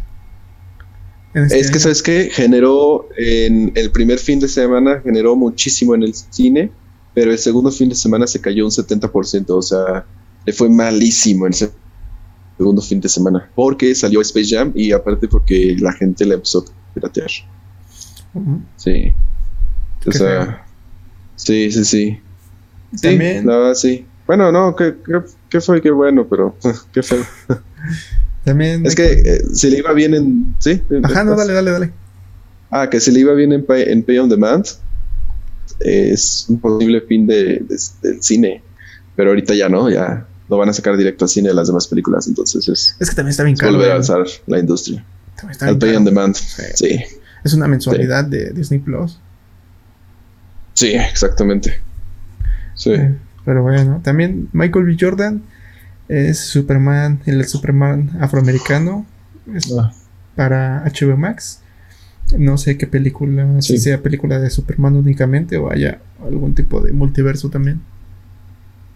Este 1.34 1.60
es 1.60 1.70
que, 1.70 1.78
¿sabes 1.78 2.02
qué? 2.02 2.30
Generó 2.30 3.08
en 3.16 3.72
el 3.74 3.90
primer 3.90 4.18
fin 4.18 4.38
de 4.38 4.48
semana, 4.48 5.00
generó 5.02 5.34
muchísimo 5.34 5.94
en 5.94 6.02
el 6.02 6.14
cine, 6.14 6.70
pero 7.14 7.30
el 7.30 7.38
segundo 7.38 7.70
fin 7.70 7.88
de 7.88 7.94
semana 7.94 8.26
se 8.26 8.40
cayó 8.40 8.64
un 8.64 8.70
70%, 8.70 9.46
o 9.48 9.62
sea, 9.62 10.04
le 10.44 10.52
fue 10.52 10.68
malísimo 10.68 11.46
el 11.46 11.54
segundo 11.54 12.82
fin 12.82 13.00
de 13.00 13.08
semana, 13.08 13.50
porque 13.54 13.94
salió 13.94 14.20
Space 14.20 14.54
Jam 14.54 14.72
y 14.74 14.92
aparte 14.92 15.26
porque 15.26 15.76
la 15.78 15.92
gente 15.92 16.26
le 16.26 16.34
empezó 16.34 16.58
a 16.58 16.92
piratear. 16.94 17.30
Sí. 18.76 19.14
O 20.06 20.12
sea, 20.12 20.66
sí, 21.36 21.70
sí, 21.70 21.84
sí. 21.84 22.20
También. 23.00 23.46
sí. 23.74 24.06
Bueno, 24.26 24.52
no, 24.52 24.76
que, 24.76 24.96
que 25.48 25.60
fue, 25.60 25.80
qué 25.80 25.90
bueno, 25.90 26.26
pero 26.28 26.56
qué 26.92 27.02
feo. 27.02 27.24
También. 28.44 28.84
Es 28.84 28.94
que 28.94 29.12
eh, 29.12 29.42
si 29.52 29.70
le 29.70 29.78
iba 29.78 29.92
bien 29.92 30.14
en. 30.14 30.54
¿Sí? 30.58 30.82
Ajá, 31.02 31.24
no, 31.24 31.36
dale, 31.36 31.52
dale, 31.52 31.70
dale. 31.70 31.92
Ah, 32.70 32.88
que 32.88 33.00
si 33.00 33.12
le 33.12 33.20
iba 33.20 33.34
bien 33.34 33.52
en 33.52 33.64
Pay, 33.64 33.84
en 33.88 34.02
pay 34.02 34.18
on 34.18 34.28
Demand, 34.28 34.66
es 35.80 36.46
un 36.48 36.58
posible 36.58 37.02
fin 37.02 37.26
de, 37.26 37.64
del 38.02 38.22
cine. 38.22 38.62
Pero 39.14 39.30
ahorita 39.30 39.54
ya 39.54 39.68
no, 39.68 39.90
ya 39.90 40.26
lo 40.48 40.56
van 40.56 40.70
a 40.70 40.72
sacar 40.72 40.96
directo 40.96 41.26
al 41.26 41.28
cine 41.28 41.50
de 41.50 41.54
las 41.54 41.68
demás 41.68 41.86
películas. 41.86 42.26
Entonces 42.26 42.68
es. 42.68 42.96
Es 42.98 43.10
que 43.10 43.16
también 43.16 43.30
está 43.30 43.44
bien 43.44 43.56
caro. 43.56 43.72
Volver 43.72 43.92
a 43.92 43.96
alzar 43.96 44.24
la 44.46 44.58
industria. 44.58 45.04
También 45.36 45.52
está 45.52 45.68
Al 45.68 45.78
Pay 45.78 45.96
on 45.96 46.04
Demand. 46.04 46.34
Sí. 46.34 47.00
Es 47.44 47.54
una 47.54 47.68
mensualidad 47.68 48.24
de 48.24 48.52
Disney 48.52 48.80
Plus. 48.80 49.18
Sí, 50.74 50.94
exactamente. 50.94 51.80
Sí. 52.74 52.94
pero 53.44 53.62
bueno, 53.62 54.00
también 54.02 54.48
Michael 54.52 54.86
B. 54.86 54.96
Jordan 54.98 55.42
es 56.12 56.38
Superman, 56.38 57.20
el 57.24 57.44
Superman 57.46 58.10
afroamericano. 58.20 59.06
Ah. 59.78 59.92
Para 60.36 60.84
HBO 60.84 61.16
Max. 61.16 61.60
No 62.36 62.56
sé 62.56 62.78
qué 62.78 62.86
película, 62.86 63.60
si 63.60 63.78
sea 63.78 64.02
película 64.02 64.38
de 64.38 64.48
Superman 64.48 64.96
únicamente 64.96 65.56
o 65.56 65.70
haya 65.70 66.00
algún 66.24 66.54
tipo 66.54 66.80
de 66.80 66.92
multiverso 66.92 67.50
también. 67.50 67.80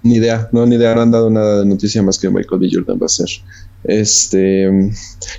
Ni 0.02 0.16
idea, 0.16 0.48
no, 0.52 0.64
ni 0.64 0.76
idea, 0.76 0.94
no 0.94 1.02
han 1.02 1.10
dado 1.10 1.28
nada 1.28 1.60
de 1.60 1.66
noticia 1.66 2.02
más 2.02 2.18
que 2.18 2.30
Michael 2.30 2.60
B. 2.60 2.68
Jordan 2.72 2.98
va 3.00 3.06
a 3.06 3.08
ser. 3.08 3.28
Este 3.84 4.90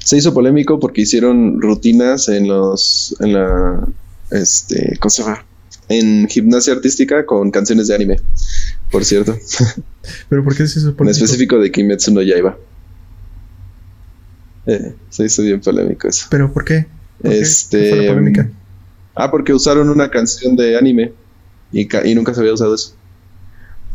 se 0.04 0.18
hizo 0.18 0.34
polémico 0.34 0.80
porque 0.80 1.02
hicieron 1.02 1.62
rutinas 1.62 2.28
en 2.28 2.48
los 2.48 3.16
en 3.20 3.34
la 3.34 3.88
este, 4.32 4.98
¿cómo 5.00 5.10
se 5.10 5.24
llama? 5.24 5.46
En 5.90 6.28
gimnasia 6.28 6.74
artística 6.74 7.26
con 7.26 7.50
canciones 7.52 7.88
de 7.88 7.96
anime 7.96 8.18
por 8.92 9.06
cierto. 9.06 9.38
¿Pero 10.30 10.44
por 10.44 10.56
qué 10.56 10.68
se 10.68 10.80
supone? 10.80 11.10
En 11.10 11.16
específico 11.16 11.60
de 11.60 11.72
Kimetsu 11.72 12.14
no 12.14 12.22
Yaiba. 12.22 12.58
Eh, 14.66 14.94
se 15.10 15.26
hizo 15.26 15.44
bien 15.44 15.62
polémico 15.62 16.08
eso. 16.08 16.28
¿Pero 16.30 16.52
por 16.52 16.66
qué? 16.66 16.88
este, 17.24 17.90
fue 17.90 18.02
la 18.02 18.14
polémica? 18.14 18.50
Ah, 19.16 19.32
porque 19.32 19.54
usaron 19.54 19.90
una 19.90 20.10
canción 20.10 20.56
de 20.56 20.78
anime 20.78 21.14
y, 21.72 21.88
y 22.10 22.16
nunca 22.16 22.34
se 22.34 22.42
había 22.42 22.54
usado 22.54 22.76
eso. 22.76 22.94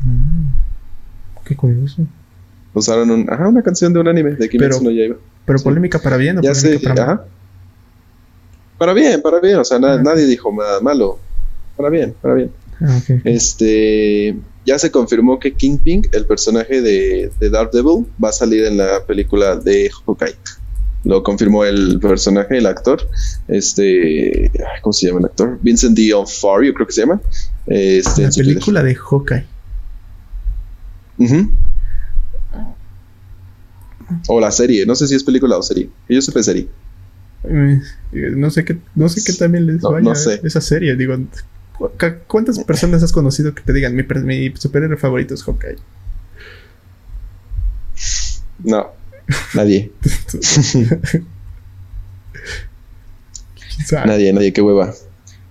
Mm, 0.02 1.44
qué 1.44 1.56
curioso. 1.56 2.06
Usaron 2.74 3.10
un, 3.10 3.30
ajá, 3.30 3.48
una 3.48 3.62
canción 3.62 3.92
de 3.92 4.00
un 4.00 4.08
anime 4.08 4.32
de 4.32 4.48
Kimetsu 4.48 4.82
no 4.82 4.90
Yaiba. 4.90 5.16
Pero 5.44 5.58
polémica 5.58 5.98
para 5.98 6.16
bien 6.16 6.38
o 6.38 6.42
ya 6.42 6.52
polémica 6.52 6.94
para 6.94 7.04
ajá. 7.04 7.24
Para 8.78 8.94
bien, 8.94 9.22
para 9.22 9.38
bien, 9.40 9.58
o 9.58 9.64
sea, 9.64 9.78
nadie 9.78 10.26
dijo 10.26 10.52
nada 10.52 10.80
malo. 10.80 11.18
Para 11.76 11.90
bien, 11.90 12.14
para 12.20 12.34
bien. 12.34 12.50
Ah, 12.80 13.00
este, 13.24 14.36
ya 14.66 14.78
se 14.78 14.90
confirmó 14.90 15.38
que 15.38 15.52
Kingpin, 15.52 16.06
el 16.12 16.26
personaje 16.26 16.82
de, 16.82 17.30
de 17.38 17.50
Daredevil, 17.50 18.06
va 18.22 18.30
a 18.30 18.32
salir 18.32 18.64
en 18.64 18.76
la 18.76 19.04
película 19.06 19.56
de 19.56 19.90
Hawkeye. 19.90 20.36
Lo 21.04 21.22
confirmó 21.22 21.64
el 21.64 21.98
personaje, 22.00 22.58
el 22.58 22.66
actor. 22.66 23.08
Este, 23.48 24.50
¿cómo 24.82 24.92
se 24.92 25.06
llama 25.06 25.20
el 25.20 25.26
actor? 25.26 25.58
Vincent 25.62 25.98
D'Onofrio, 25.98 26.74
creo 26.74 26.86
que 26.86 26.92
se 26.92 27.00
llama. 27.00 27.20
Este, 27.66 28.22
la 28.22 28.30
película 28.30 28.82
de 28.82 28.94
Hawkeye. 28.94 29.46
O 34.28 34.40
la 34.40 34.50
serie, 34.50 34.84
no 34.86 34.94
sé 34.94 35.08
si 35.08 35.14
es 35.14 35.24
película 35.24 35.56
o 35.56 35.62
serie. 35.62 35.88
Yo 36.08 36.20
sé 36.20 36.42
serie. 36.42 36.68
Eh, 37.44 37.80
no 38.12 38.50
sé 38.50 38.64
qué, 38.64 38.78
no 38.94 39.08
sé 39.08 39.22
qué 39.24 39.36
también 39.36 39.66
les 39.66 39.80
vaya 39.80 40.12
esa 40.12 40.60
serie. 40.60 40.94
Digo, 40.96 41.16
¿cuántas 42.26 42.58
personas 42.64 43.02
has 43.02 43.12
conocido 43.12 43.54
que 43.54 43.62
te 43.62 43.72
digan 43.72 43.94
mi, 43.94 44.02
mi 44.02 44.54
superhéroe 44.56 44.96
favorito 44.96 45.34
es 45.34 45.42
Hawkeye? 45.42 45.76
No, 48.64 48.92
nadie. 49.54 49.92
nadie, 54.06 54.32
nadie, 54.32 54.52
qué 54.52 54.62
hueva. 54.62 54.94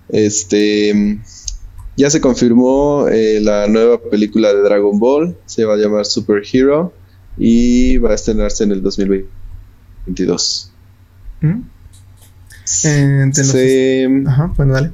Este 0.09 1.19
ya 1.97 2.09
se 2.09 2.21
confirmó 2.21 3.07
eh, 3.09 3.39
la 3.41 3.67
nueva 3.67 4.01
película 4.01 4.53
de 4.53 4.61
Dragon 4.61 4.97
Ball, 4.99 5.37
se 5.45 5.65
va 5.65 5.75
a 5.75 5.77
llamar 5.77 6.05
Super 6.05 6.41
Hero 6.51 6.93
y 7.37 7.97
va 7.97 8.11
a 8.11 8.15
estrenarse 8.15 8.63
en 8.63 8.71
el 8.71 8.81
2022. 8.81 10.71
¿Mm? 11.41 11.61
Eh, 12.85 14.23
Ajá, 14.27 14.53
bueno, 14.55 14.73
dale. 14.73 14.91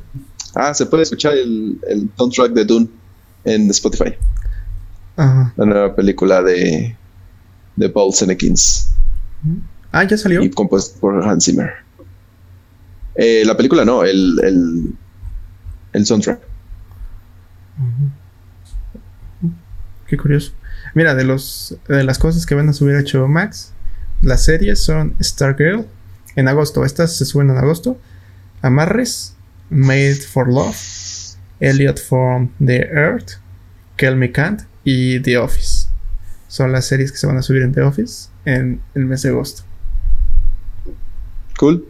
Ah, 0.59 0.73
se 0.73 0.85
puede 0.87 1.03
escuchar 1.03 1.33
el, 1.33 1.79
el 1.87 2.09
soundtrack 2.17 2.51
de 2.53 2.65
Dune 2.65 2.87
en 3.43 3.69
Spotify. 3.69 4.15
Ajá. 5.15 5.53
La 5.55 5.65
nueva 5.65 5.95
película 5.95 6.41
de, 6.41 6.95
de 7.75 7.89
Paul 7.89 8.13
Senekins. 8.13 8.89
Ah, 9.91 10.03
ya 10.03 10.17
salió. 10.17 10.41
Y 10.41 10.49
compuesto 10.49 10.99
por 10.99 11.23
Hans 11.23 11.45
Zimmer. 11.45 11.71
Eh, 13.15 13.43
la 13.45 13.55
película 13.55 13.85
no, 13.85 14.03
el, 14.03 14.39
el, 14.43 14.93
el 15.93 16.05
soundtrack. 16.05 16.39
Qué 20.07 20.17
curioso. 20.17 20.53
Mira, 20.95 21.13
de 21.13 21.23
los 21.23 21.77
de 21.87 22.03
las 22.03 22.17
cosas 22.17 22.45
que 22.45 22.55
van 22.55 22.69
a 22.69 22.73
subir 22.73 22.95
a 22.95 23.01
HBO 23.01 23.27
Max, 23.27 23.73
las 24.21 24.45
series 24.45 24.79
son 24.83 25.15
Stargirl 25.21 25.85
en 26.35 26.47
agosto. 26.47 26.83
Estas 26.85 27.15
se 27.15 27.25
suben 27.25 27.51
en 27.51 27.57
agosto. 27.57 27.99
Amarres, 28.61 29.35
Made 29.69 30.15
for 30.15 30.47
Love, 30.47 30.77
Elliot 31.59 31.99
from 31.99 32.51
the 32.63 32.87
Earth, 32.91 33.33
Kill 33.97 34.15
Me 34.15 34.31
Can't 34.31 34.61
y 34.83 35.19
The 35.19 35.37
Office. 35.37 35.87
Son 36.47 36.71
las 36.71 36.85
series 36.85 37.11
que 37.11 37.17
se 37.17 37.27
van 37.27 37.37
a 37.37 37.41
subir 37.41 37.61
en 37.61 37.73
The 37.73 37.81
Office 37.81 38.29
en 38.45 38.81
el 38.95 39.05
mes 39.05 39.21
de 39.23 39.29
agosto. 39.29 39.63
Cool. 41.59 41.85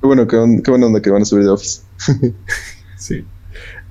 Qué 0.00 0.06
bueno, 0.06 0.26
qué, 0.26 0.36
buena 0.36 0.86
onda 0.86 1.02
que 1.02 1.10
van 1.10 1.22
a 1.22 1.24
subir 1.24 1.44
The 1.44 1.50
Office. 1.50 1.82
sí. 2.96 3.24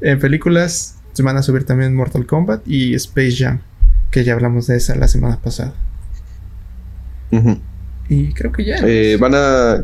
En 0.01 0.19
películas 0.19 0.95
se 1.13 1.23
van 1.23 1.38
a 1.38 1.43
subir 1.43 1.65
también 1.65 1.95
Mortal 1.95 2.25
Kombat 2.25 2.67
y 2.67 2.95
Space 2.95 3.36
Jam, 3.38 3.61
que 4.09 4.23
ya 4.23 4.34
hablamos 4.34 4.67
de 4.67 4.77
esa 4.77 4.95
la 4.95 5.07
semana 5.07 5.39
pasada. 5.39 5.73
Y 8.09 8.34
creo 8.34 8.51
que 8.51 8.65
ya. 8.65 8.77
Eh, 8.84 9.17
van 9.17 9.36
a. 9.36 9.84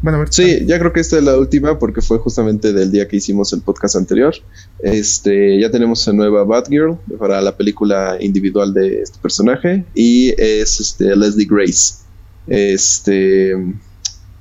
Bueno, 0.00 0.16
a 0.16 0.20
ver, 0.20 0.28
sí, 0.32 0.64
ya 0.64 0.78
creo 0.78 0.92
que 0.92 1.00
esta 1.00 1.18
es 1.18 1.24
la 1.24 1.36
última 1.36 1.78
porque 1.78 2.00
fue 2.00 2.18
justamente 2.18 2.72
del 2.72 2.92
día 2.92 3.08
que 3.08 3.16
hicimos 3.16 3.52
el 3.52 3.62
podcast 3.62 3.96
anterior. 3.96 4.32
Este, 4.80 5.60
ya 5.60 5.70
tenemos 5.70 6.06
a 6.06 6.12
nueva 6.12 6.44
Batgirl 6.44 6.96
para 7.18 7.40
la 7.40 7.56
película 7.56 8.16
individual 8.20 8.72
de 8.72 9.02
este 9.02 9.18
personaje 9.18 9.84
y 9.94 10.34
es 10.40 10.78
este, 10.78 11.16
Leslie 11.16 11.48
Grace. 11.50 11.96
Este, 12.46 13.54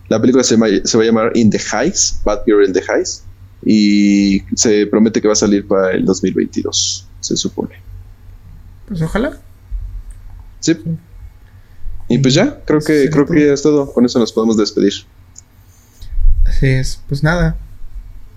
la 0.09 0.21
película 0.21 0.43
se, 0.43 0.57
se 0.85 0.97
va 0.97 1.03
a 1.03 1.07
llamar 1.07 1.31
In 1.35 1.49
the 1.49 1.59
Heights, 1.59 2.21
Batgirl 2.23 2.65
in 2.67 2.73
the 2.73 2.83
Heights 2.87 3.23
y 3.65 4.43
se 4.55 4.85
promete 4.85 5.21
que 5.21 5.27
va 5.27 5.33
a 5.33 5.35
salir 5.35 5.67
para 5.67 5.93
el 5.93 6.05
2022, 6.05 7.07
se 7.19 7.35
supone. 7.35 7.75
Pues 8.87 9.01
ojalá. 9.01 9.41
Sí. 10.59 10.77
Y 12.09 12.19
pues 12.19 12.35
ya, 12.35 12.63
creo 12.63 12.79
que 12.79 13.09
creo 13.09 13.25
que 13.25 13.47
ya 13.47 13.53
es 13.53 13.61
todo. 13.61 13.91
Con 13.91 14.05
eso 14.05 14.19
nos 14.19 14.31
podemos 14.31 14.55
despedir. 14.55 14.93
Así 16.47 16.67
es. 16.67 17.01
Pues 17.07 17.23
nada. 17.23 17.57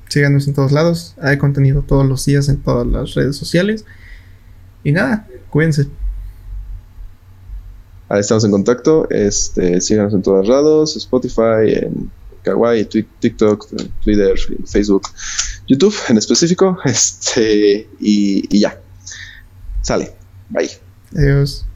Síganos 0.08 0.48
en 0.48 0.54
todos 0.54 0.72
lados. 0.72 1.14
Hay 1.22 1.38
contenido 1.38 1.82
todos 1.82 2.06
los 2.06 2.24
días 2.26 2.48
en 2.48 2.60
todas 2.60 2.86
las 2.86 3.14
redes 3.14 3.36
sociales. 3.36 3.84
Y 4.82 4.92
nada, 4.92 5.28
cuídense. 5.50 5.86
Ahí 8.08 8.20
estamos 8.20 8.44
en 8.44 8.50
contacto. 8.50 9.08
Este, 9.10 9.80
síganos 9.80 10.12
en 10.14 10.22
todos 10.22 10.48
lados, 10.48 10.96
Spotify, 10.96 11.74
en 11.82 12.10
Kawaii, 12.42 12.84
TikTok, 12.84 13.68
Twitter, 14.02 14.34
Facebook, 14.66 15.02
YouTube 15.68 15.94
en 16.08 16.18
específico. 16.18 16.76
Este, 16.84 17.88
y, 18.00 18.44
y 18.50 18.60
ya. 18.60 18.80
Sale. 19.82 20.12
Bye. 20.48 20.70
Adiós. 21.16 21.66